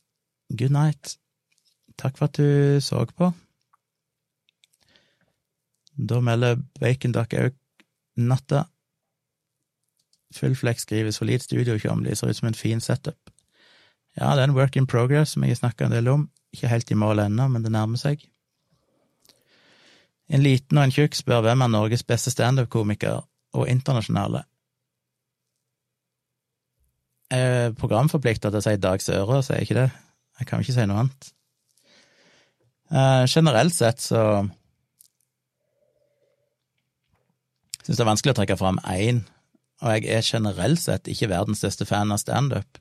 [0.49, 1.17] Good night.
[1.99, 3.33] Takk for at du så på.
[5.93, 7.57] Da melder Baconduck òg
[8.17, 8.65] natta.
[10.33, 13.29] Full flex skrives for studio, Tjomli, ser ut som en fin setup.
[14.17, 16.29] Ja, det er en work in progress som jeg har snakka en del om.
[16.53, 18.23] Ikke helt i mål ennå, men det nærmer seg.
[20.29, 23.21] En liten og en tjukk spør hvem er Norges beste standup-komiker,
[23.53, 24.43] og internasjonale.
[27.33, 29.87] Er programforplikta til å si Dag Søre, er jeg ikke det.
[30.39, 31.29] Jeg kan ikke si noe annet.
[32.93, 34.21] Eh, generelt sett så
[37.83, 39.23] syns det er vanskelig å trekke fram én,
[39.81, 42.79] og jeg er generelt sett ikke verdens største fan av standup.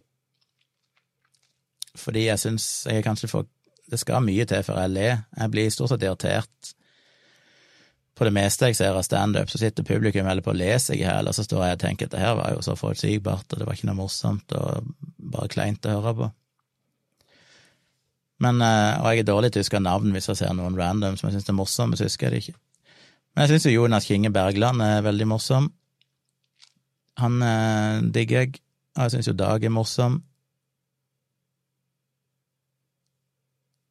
[1.98, 3.50] Fordi jeg syns jeg kanskje får
[3.92, 5.16] Det skal mye til før jeg ler.
[5.36, 6.68] Jeg blir stort sett irritert
[8.12, 11.00] på det meste jeg ser av standup, så sitter publikum eller på å lese i
[11.00, 13.60] hjel, og så står jeg og tenker at det her var jo så forutsigbart, og
[13.60, 14.90] det var ikke noe morsomt, og
[15.32, 16.28] bare kleint å høre på.
[18.42, 21.16] Men, eh, og jeg er dårlig til å huske navn hvis jeg ser noen random
[21.16, 22.58] som jeg syns er morsomme, så husker jeg det ikke.
[23.32, 25.70] Men jeg syns jo Jonas Kinge Bergland er veldig morsom.
[27.22, 28.60] Han eh, digger jeg,
[28.96, 30.20] og jeg syns jo Dag er morsom.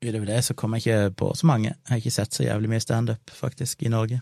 [0.02, 1.70] Utover det så kommer jeg ikke på så mange.
[1.70, 4.22] Jeg har ikke sett så jævlig mye standup, faktisk, i Norge.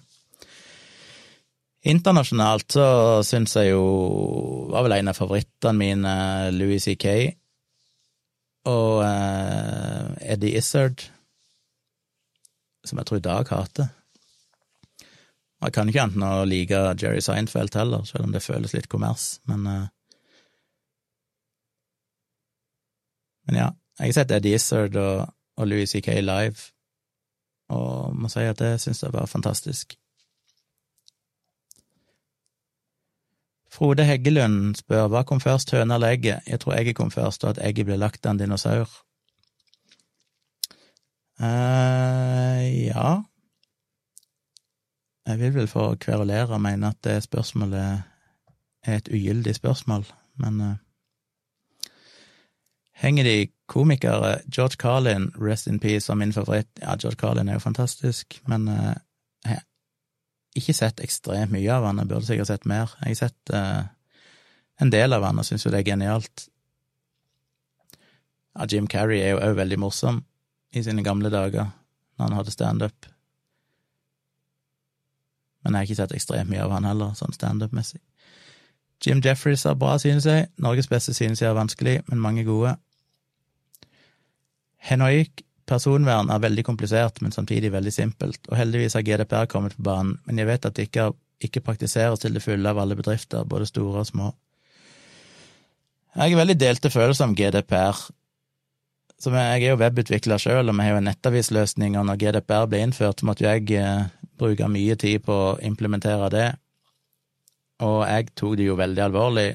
[1.87, 2.87] Internasjonalt så
[3.23, 3.83] syns jeg jo
[4.73, 6.15] var vel en av favorittene mine
[6.51, 7.13] Louis C.K.
[8.67, 11.05] og uh, Eddie Izzard,
[12.83, 13.87] som jeg tror Dag hater.
[15.63, 19.37] Jeg kan ikke annet å like Jerry Seinfeld heller, selv om det føles litt kommers,
[19.47, 19.87] men uh,
[23.49, 23.67] Men ja,
[23.97, 26.21] jeg har sett Eddie Izzard og og Louis C.K.
[26.23, 26.69] live,
[27.69, 29.97] og må si at det syns jeg var fantastisk.
[33.69, 36.47] Frode Heggelund spør hva kom først, høna eller egget?
[36.49, 38.89] Jeg tror egget kom først, og at egget ble lagt av en dinosaur.
[41.39, 43.23] eh, ja
[45.29, 48.01] Jeg vil vel få kverulere og mene at det spørsmålet
[48.83, 50.05] er et ugyldig spørsmål,
[50.41, 50.75] men uh,
[52.99, 53.37] henger de
[53.69, 54.39] komikere.
[54.51, 56.69] George Carlin, rest in peace, som min favoritt.
[56.81, 58.95] Ja, George Carlin er jo fantastisk, men uh,
[59.45, 59.65] jeg har
[60.59, 62.95] ikke sett ekstremt mye av han, jeg burde sikkert sett mer.
[63.03, 63.83] Jeg har sett uh,
[64.83, 66.49] en del av han og syns jo det er genialt.
[68.57, 70.23] Ja, Jim Carrey er jo òg veldig morsom
[70.75, 71.71] i sine gamle dager,
[72.17, 73.09] når han hadde standup.
[75.63, 78.01] Men jeg har ikke sett ekstremt mye av han heller, sånn standup-messig.
[79.05, 80.49] Jim Jeffries har bra, synes jeg.
[80.59, 82.75] Norges beste synes jeg er vanskelig, men mange gode.
[84.87, 89.85] Henoik personvern er veldig komplisert, men samtidig veldig simpelt, og heldigvis har GDPR kommet på
[89.85, 91.11] banen, men jeg vet at det ikke,
[91.45, 94.31] ikke praktiseres til det fulle av alle bedrifter, både store og små.
[96.15, 97.99] Jeg har veldig delte følelser om GDPR.
[99.19, 102.01] Som jeg er jo webutvikler sjøl, og vi har jo nettavisløsninger.
[102.01, 104.07] nettavisløsning, når GDPR ble innført, så måtte jeg eh,
[104.39, 106.49] bruke mye tid på å implementere det,
[107.85, 109.49] og jeg tok det jo veldig alvorlig.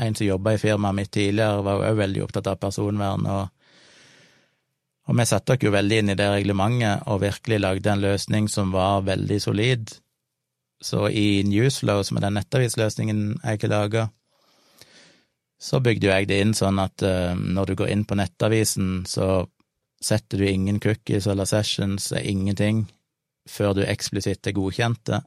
[0.00, 3.48] En som jobba i firmaet mitt tidligere, var òg veldig opptatt av personvern, og
[5.06, 8.48] og vi satte oss jo veldig inn i det reglementet og virkelig lagde en løsning
[8.50, 9.92] som var veldig solid.
[10.82, 14.08] Så i Newsflow, som er den nettavisløsningen jeg har laga,
[15.58, 19.06] så bygde jo jeg det inn sånn at uh, når du går inn på nettavisen,
[19.08, 19.46] så
[20.02, 22.84] setter du ingen cookies eller sessions, ingenting,
[23.48, 25.22] før du eksplisitt er godkjente,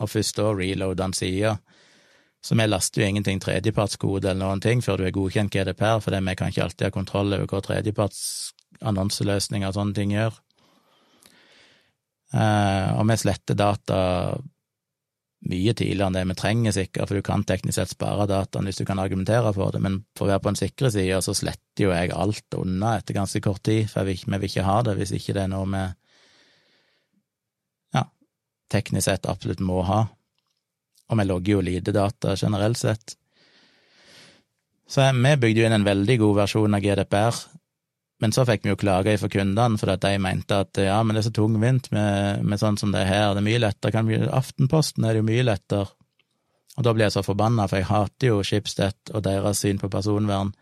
[0.00, 1.56] og først da reloader den sida.
[2.44, 6.16] Så vi laster jo ingenting tredjepartskode eller noen ting før du er godkjent GDPR, for
[6.16, 8.24] vi kan ikke alltid ha kontroll over hva tredjeparts
[8.86, 10.40] annonseløsninger og sånne ting gjør.
[12.34, 13.98] Eh, og vi sletter data
[15.44, 18.80] mye tidligere enn det vi trenger, sikkert, for du kan teknisk sett spare dataen hvis
[18.80, 21.84] du kan argumentere for det, men for å være på en sikre side, så sletter
[21.84, 25.12] jo jeg alt unna etter ganske kort tid, for vi vil ikke ha det hvis
[25.18, 25.84] ikke det er noe vi
[28.74, 30.04] teknisk sett absolutt må ha.
[31.10, 33.16] Og vi logger jo lite data generelt sett.
[34.88, 37.38] Så vi bygde jo inn en veldig god versjon av GDPR
[38.24, 41.12] men så fikk vi jo klager fra kundene, for at de mente at ja, men
[41.12, 43.92] det er så tungvint med, med sånn som det er her, det er mye lettere,
[43.92, 45.90] kan vi, Aftenposten er det jo mye lettere.
[46.78, 49.92] Og da blir jeg så forbanna, for jeg hater jo Schibsted og deres syn på
[49.92, 50.54] personvern,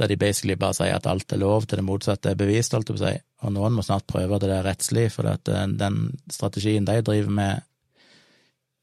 [0.00, 2.88] der de basically bare sier at alt er lov til det motsatte er bevist, holdt
[2.88, 6.02] jeg på å si, og noen må snart prøve det der rettslig, for eh, den
[6.32, 7.68] strategien de driver med,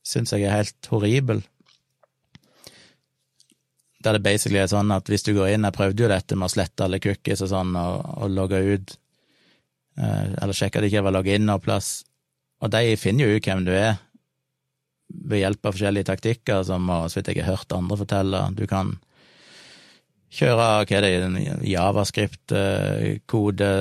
[0.05, 1.41] syns jeg er helt horribel
[4.03, 6.45] der det basically er sånn at hvis du går inn Jeg prøvde jo dette med
[6.45, 8.97] å slette alle cookies og sånn, og, og logge ut,
[9.97, 11.87] eh, eller sjekke at jeg ikke var logget inn noe plass,
[12.61, 13.93] Og de finner jo ut hvem du er
[15.07, 18.39] ved hjelp av forskjellige taktikker, som så vidt jeg har hørt andre fortelle.
[18.57, 18.87] Du kan
[20.33, 21.13] kjøre hva er det,
[21.69, 23.71] javascript-kode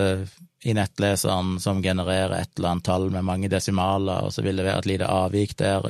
[0.66, 4.66] i nettleseren som genererer et eller annet tall med mange desimaler, og så vil det
[4.66, 5.80] være et lite avvik der.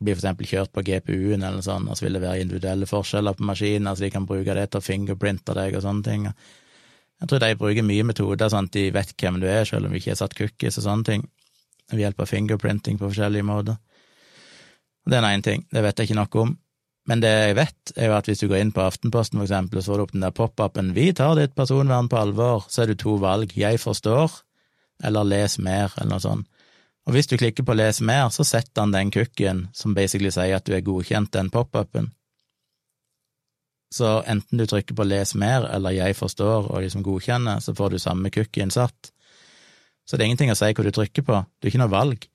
[0.00, 3.44] Blir eksempel kjørt på GPU-en eller sånn, og så vil det være individuelle forskjeller på
[3.50, 6.30] maskinen, så de kan bruke det til å fingerprinte deg og sånne ting.
[7.20, 10.00] Jeg tror de bruker mye metoder sånn de vet hvem du er, selv om vi
[10.00, 11.26] ikke har satt cookies og sånne ting,
[11.92, 13.76] ved hjelp av fingerprinting på forskjellige måter.
[15.04, 16.56] Det er én ting, det vet jeg ikke noe om.
[17.08, 19.80] Men det jeg vet, er jo at hvis du går inn på Aftenposten, for eksempel,
[19.80, 22.82] og så får du opp den der pop-upen 'Vi tar ditt personvern på alvor', så
[22.82, 23.52] er det to valg.
[23.56, 24.42] 'Jeg forstår',
[25.02, 26.46] eller 'les mer', eller noe sånt.
[27.06, 30.56] Og hvis du klikker på 'les mer', så setter han den cookien som basically sier
[30.56, 32.12] at du er godkjent den pop-upen.
[33.94, 37.90] Så enten du trykker på 'les mer' eller 'jeg forstår' og liksom godkjenner, så får
[37.90, 39.12] du samme cookien satt.
[40.06, 42.28] Så det er ingenting å si hva du trykker på, det er ikke noe valg.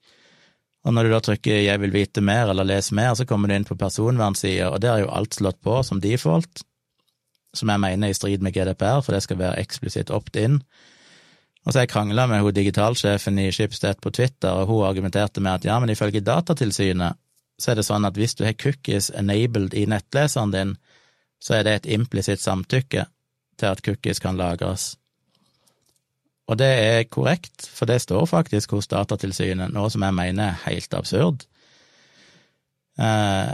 [0.86, 3.56] Og når du da trykker 'jeg vil vite mer' eller 'les mer', så kommer du
[3.56, 6.64] inn på personvernsida, og der er jo alt slått på som default,
[7.54, 10.62] som jeg mener er i strid med GDPR, for det skal være eksplisitt opt-in.
[11.66, 15.60] Og så jeg krangla med hun digitalsjefen i Schibsted på Twitter, og hun argumenterte med
[15.60, 17.18] at ja, men ifølge Datatilsynet
[17.58, 20.76] så er det sånn at hvis du har cookies enabled i nettleseren din,
[21.40, 23.06] så er det et implisitt samtykke
[23.56, 24.94] til at cookies kan lagres.
[26.46, 30.64] Og det er korrekt, for det står faktisk hos Datatilsynet, noe som jeg mener er
[30.68, 31.48] helt absurd.
[33.02, 33.54] Eh,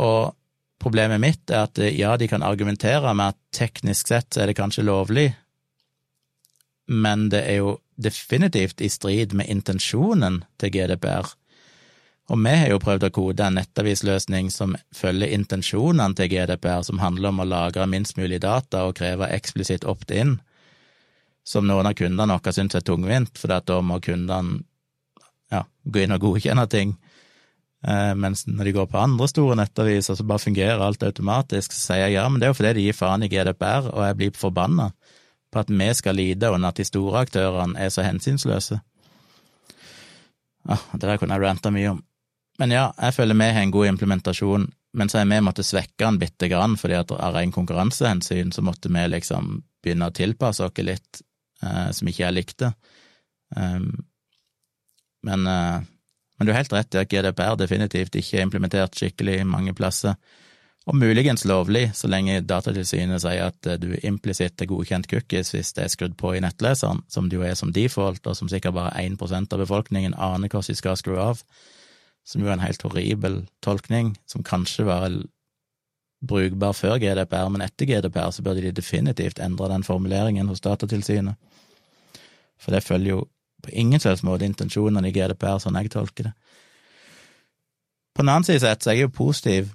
[0.00, 0.34] og
[0.80, 4.88] problemet mitt er at ja, de kan argumentere med at teknisk sett er det kanskje
[4.88, 5.28] lovlig,
[6.90, 11.28] men det er jo definitivt i strid med intensjonen til GDPR.
[12.30, 17.02] Og vi har jo prøvd å kode en nettavisløsning som følger intensjonene til GDPR, som
[17.02, 20.38] handler om å lagre minst mulig data og kreve eksplisitt opt-in
[21.50, 24.60] som noen av kundene våre syns er tungvint, for da må kundene
[25.50, 26.94] ja, gå inn og godkjenne ting.
[27.80, 31.74] Eh, mens når de går på andre store nettaviser, så bare fungerer alt automatisk.
[31.74, 34.04] Så sier jeg ja, men det er jo fordi de gir faen i GDPR, og
[34.06, 34.90] jeg blir forbanna
[35.50, 38.80] på at vi skal lide under at de store aktørene er så hensynsløse.
[40.68, 42.02] Ah, det der kunne jeg ranta mye om.
[42.60, 46.04] Men ja, jeg føler vi har en god implementasjon, men så har vi måttet svekke
[46.04, 50.66] den bitte grann, fordi at av ren konkurransehensyn så måtte vi liksom begynne å tilpasse
[50.66, 51.22] oss litt
[51.62, 52.72] eh, som ikke jeg likte.
[53.56, 54.04] Um,
[55.22, 55.80] men, eh,
[56.36, 60.18] men, du har helt rett i at GDPR definitivt ikke er implementert skikkelig mange plasser,
[60.88, 65.74] og muligens lovlig, så lenge Datatilsynet sier at eh, du implisitt er godkjent cookies hvis
[65.76, 68.78] det er skrudd på i nettleseren, som det jo er som default, og som sikkert
[68.78, 71.42] bare 1% av befolkningen aner hvordan de skal skru av,
[72.24, 75.12] som jo er en helt horribel tolkning, som kanskje var
[76.20, 81.36] brukbar før GDPR, men etter GDPR så burde de definitivt endre den formuleringen hos Datatilsynet.
[82.60, 83.20] For det følger jo
[83.64, 86.34] på ingen slags måte intensjonene i GDPR, sånn jeg tolker det.
[88.16, 89.70] På den annen side sett så er jeg jo positiv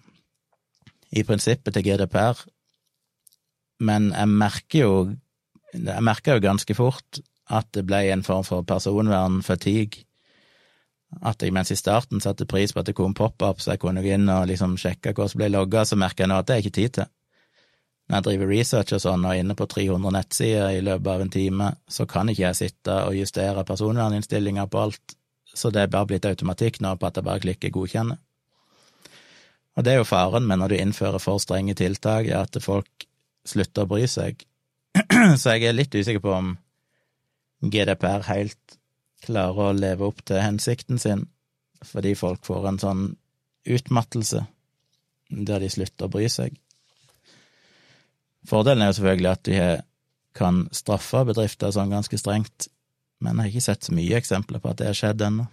[1.15, 2.41] i prinsippet til GDPR,
[3.85, 4.97] men jeg merker jo
[5.75, 7.19] jeg merker jo ganske fort
[7.51, 10.05] at det ble en form for personvernfatigue.
[11.19, 14.03] At jeg mens i starten satte pris på at det kom pop-up, så jeg kunne
[14.03, 16.55] gå inn og liksom sjekke hva som ble logga, så merker jeg nå at det
[16.55, 17.11] er ikke tid til
[18.05, 21.23] når jeg driver research og sånn, og er inne på 300 nettsider i løpet av
[21.23, 25.15] en time, så kan ikke jeg sitte og justere personverninnstillinger på alt,
[25.55, 28.19] så det er bare blitt automatikk nå på at jeg bare klikker godkjenne.
[29.75, 33.07] Og det er jo faren med når du innfører for strenge tiltak, er at folk
[33.45, 34.45] slutter å bry seg.
[35.41, 36.53] Så jeg er litt usikker på om
[37.65, 38.77] GDPR helt
[39.25, 41.25] klarer å leve opp til hensikten sin,
[41.85, 43.03] fordi folk får en sånn
[43.65, 44.45] utmattelse
[45.29, 46.55] der de slutter å bry seg.
[48.45, 49.59] Fordelen er jo selvfølgelig at de
[50.37, 52.67] kan straffe bedrifter sånn ganske strengt,
[53.23, 55.47] men jeg har ikke sett så mye eksempler på at det har skjedd ennå.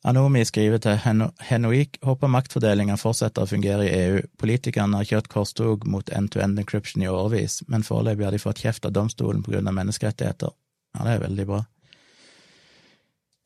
[0.00, 0.96] Anomi skriver til
[1.44, 4.22] Henoik håper maktfordelinga fortsetter å fungere i EU.
[4.40, 8.62] Politikerne har kjørt korstog mot end-to-end -end encryption i årevis, men foreløpig har de fått
[8.64, 10.50] kjeft av domstolen på grunn av menneskerettigheter.
[10.98, 11.64] Ja, det er veldig bra.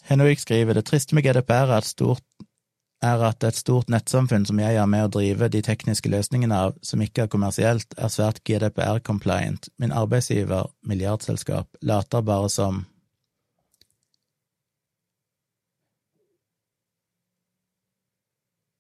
[0.05, 2.23] Henoik skriver det triste med GDPR er at stort
[3.03, 6.79] er at et stort nettsamfunn som jeg er med å drive de tekniske løsningene av,
[6.83, 9.69] som ikke er kommersielt, er svært GDPR-compliant.
[9.79, 12.85] Min arbeidsgiver, milliardselskap, later bare som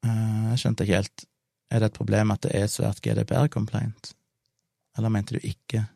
[0.04, 1.24] Jeg skjønte ikke helt.
[1.72, 4.12] Er det et problem at det er svært GDPR-compliant?
[4.98, 5.86] Eller mente du ikke?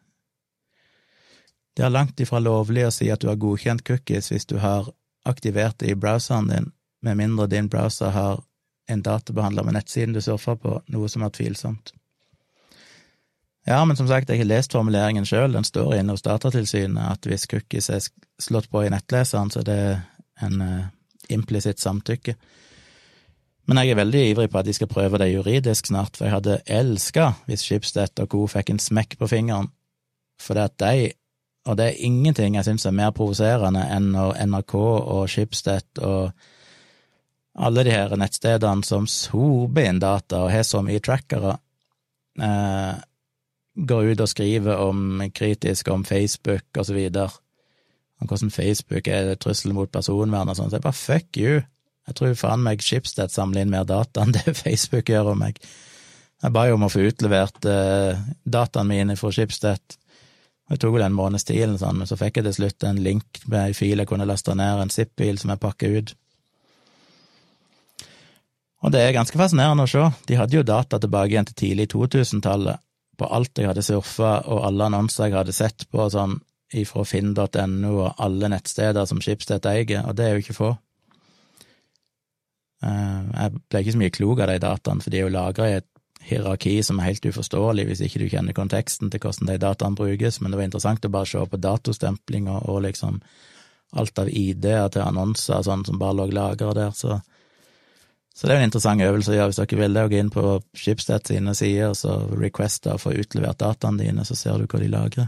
[1.77, 4.89] Det er langt ifra lovlig å si at du har godkjent cookies hvis du har
[5.29, 6.73] aktivert det i browseren din,
[7.05, 8.41] med mindre din browser har
[8.89, 11.93] en databehandler med nettsiden du surfer på, noe som er tvilsomt.
[13.69, 17.27] Ja, men som sagt, jeg har lest formuleringen sjøl, den står inne hos Datatilsynet, at
[17.29, 18.07] hvis cookies er
[18.41, 19.83] slått på i nettleseren, så er det
[20.47, 20.87] en uh,
[21.29, 22.35] implisitt samtykke.
[23.69, 26.39] Men jeg er veldig ivrig på at de skal prøve det juridisk snart, for jeg
[26.39, 28.47] hadde elska hvis Schibsted og co.
[28.49, 29.69] fikk en smekk på fingeren,
[30.41, 31.11] for det at de
[31.69, 36.31] og det er ingenting jeg syns er mer provoserende enn når NRK og Schibsted og
[37.59, 41.57] alle de her nettstedene som soper inn data og har så mye trackere,
[42.41, 42.95] eh,
[43.75, 47.29] går ut og skriver om kritisk om Facebook og så videre,
[48.23, 51.61] om hvordan Facebook er trussel mot personvern og sånn, så jeg bare fuck you.
[52.09, 55.61] Jeg tror faen meg Schibsted samler inn mer data enn det Facebook gjør om meg.
[56.39, 59.99] Jeg ba jo om å få utlevert uh, dataene mine fra Schibsted.
[60.69, 63.01] Det tok vel en måneds tid, eller sånn, men så fikk jeg til slutt en
[63.03, 66.13] link med ei fil jeg kunne laste ned, en zip-bil som jeg pakket ut.
[68.85, 70.05] Og det er ganske fascinerende å se.
[70.29, 72.85] De hadde jo data tilbake igjen til tidlig 2000-tallet,
[73.19, 76.37] på alt jeg hadde surfa, og alle annonser jeg hadde sett på, sånn
[76.77, 80.71] ifra finn.no og alle nettsteder som Schibsted eier, og det er jo ikke få.
[82.85, 85.69] Eh, jeg ble ikke så mye klok av de dataene, for de er jo lagra
[85.69, 85.89] i et
[86.29, 90.41] hierarki som er helt uforståelig hvis ikke du kjenner konteksten til hvordan de dataene brukes,
[90.41, 93.21] men det var interessant å bare se på datostempling og, og liksom
[93.99, 97.21] alt av ID-er til annonser og sånn som bare lå lagra der, så
[98.39, 100.29] så det er en interessant øvelse å gjøre hvis dere vil det, å gå inn
[100.31, 100.43] på
[100.79, 104.79] Schibsted sine sider og så requeste å få utlevert dataene dine, så ser du hva
[104.79, 105.27] de lagrer.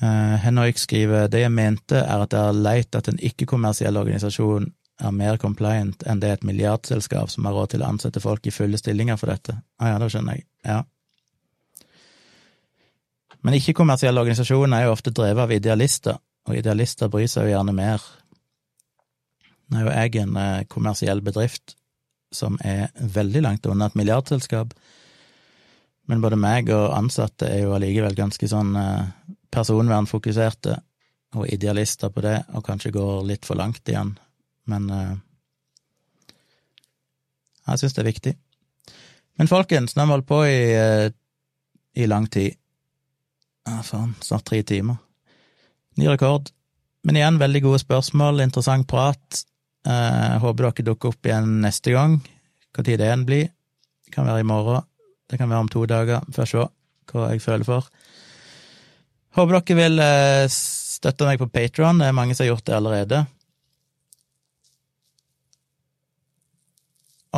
[0.00, 4.70] Henrik skriver det jeg mente er at det er leit at en ikke-kommersiell organisasjon
[5.00, 8.54] er mer compliant enn det et milliardselskap som har råd til å ansette folk i
[8.54, 9.58] fulle stillinger for dette.
[9.80, 10.46] Ah, ja, da skjønner jeg.
[10.64, 10.78] Ja.
[13.44, 16.16] Men ikke-kommersielle organisasjoner er jo ofte drevet av idealister,
[16.48, 18.04] og idealister bryr seg jo gjerne mer
[19.70, 21.76] nå er jo jeg en eh, kommersiell bedrift
[22.34, 24.74] som er veldig langt unna et milliardselskap,
[26.10, 29.04] men både meg og ansatte er jo allikevel ganske sånn eh,
[29.50, 30.76] personvernfokuserte
[31.38, 34.14] og idealister på det, og kanskje går litt for langt igjen,
[34.70, 35.18] men eh,
[37.70, 38.32] jeg syns det er viktig.
[39.38, 40.62] Men folkens, nå har vi holdt på i,
[42.02, 42.56] i lang tid.
[43.68, 44.98] Ja, faen, snart tre timer.
[46.00, 46.50] Ny rekord.
[47.06, 49.44] Men igjen, veldig gode spørsmål, interessant prat.
[49.88, 52.18] Eh, håper dere dukker opp igjen neste gang,
[52.74, 53.48] hva tid det enn blir.
[54.04, 54.84] Det kan være i morgen,
[55.30, 56.26] det kan være om to dager.
[56.34, 56.66] Får se
[57.10, 57.88] hva jeg føler for.
[59.38, 62.76] Håper dere vil eh, støtte meg på Patron, det er mange som har gjort det
[62.76, 63.20] allerede.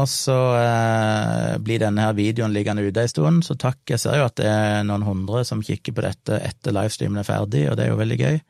[0.00, 3.82] Og så eh, blir denne her videoen liggende ute en stund, så takk.
[3.90, 7.28] Jeg ser jo at det er noen hundre som kikker på dette etter livestreamen er
[7.28, 8.40] ferdig, og det er jo veldig gøy.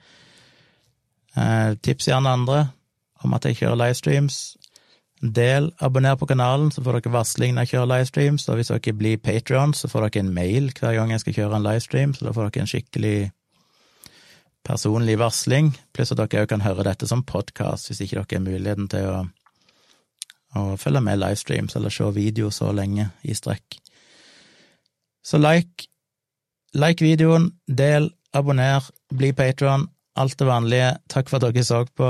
[1.42, 2.60] Eh, tips gjerne andre
[3.26, 4.38] om at jeg kjører livestreams.
[5.23, 8.49] Del, abonner på kanalen, så får dere varsling når jeg kjører livestreams.
[8.51, 11.60] Og hvis dere blir Patrion, så får dere en mail hver gang jeg skal kjøre
[11.60, 13.18] en livestream, så da får dere en skikkelig
[14.67, 15.70] personlig varsling.
[15.94, 19.09] Pluss at dere òg kan høre dette som podkast, hvis ikke dere har muligheten til
[19.12, 19.23] å,
[20.59, 23.78] å følge med livestreams eller se video så lenge i strekk.
[25.23, 25.86] Så like,
[26.75, 29.86] like videoen, del, abonner, bli Patron.
[30.18, 30.97] Alt det vanlige.
[31.09, 32.09] Takk for at dere så på.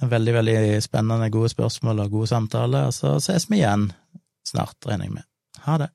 [0.00, 3.90] Veldig, veldig spennende, gode spørsmål og god samtale, og så ses vi igjen
[4.48, 5.26] snart, regner jeg med.
[5.66, 5.90] Ha det.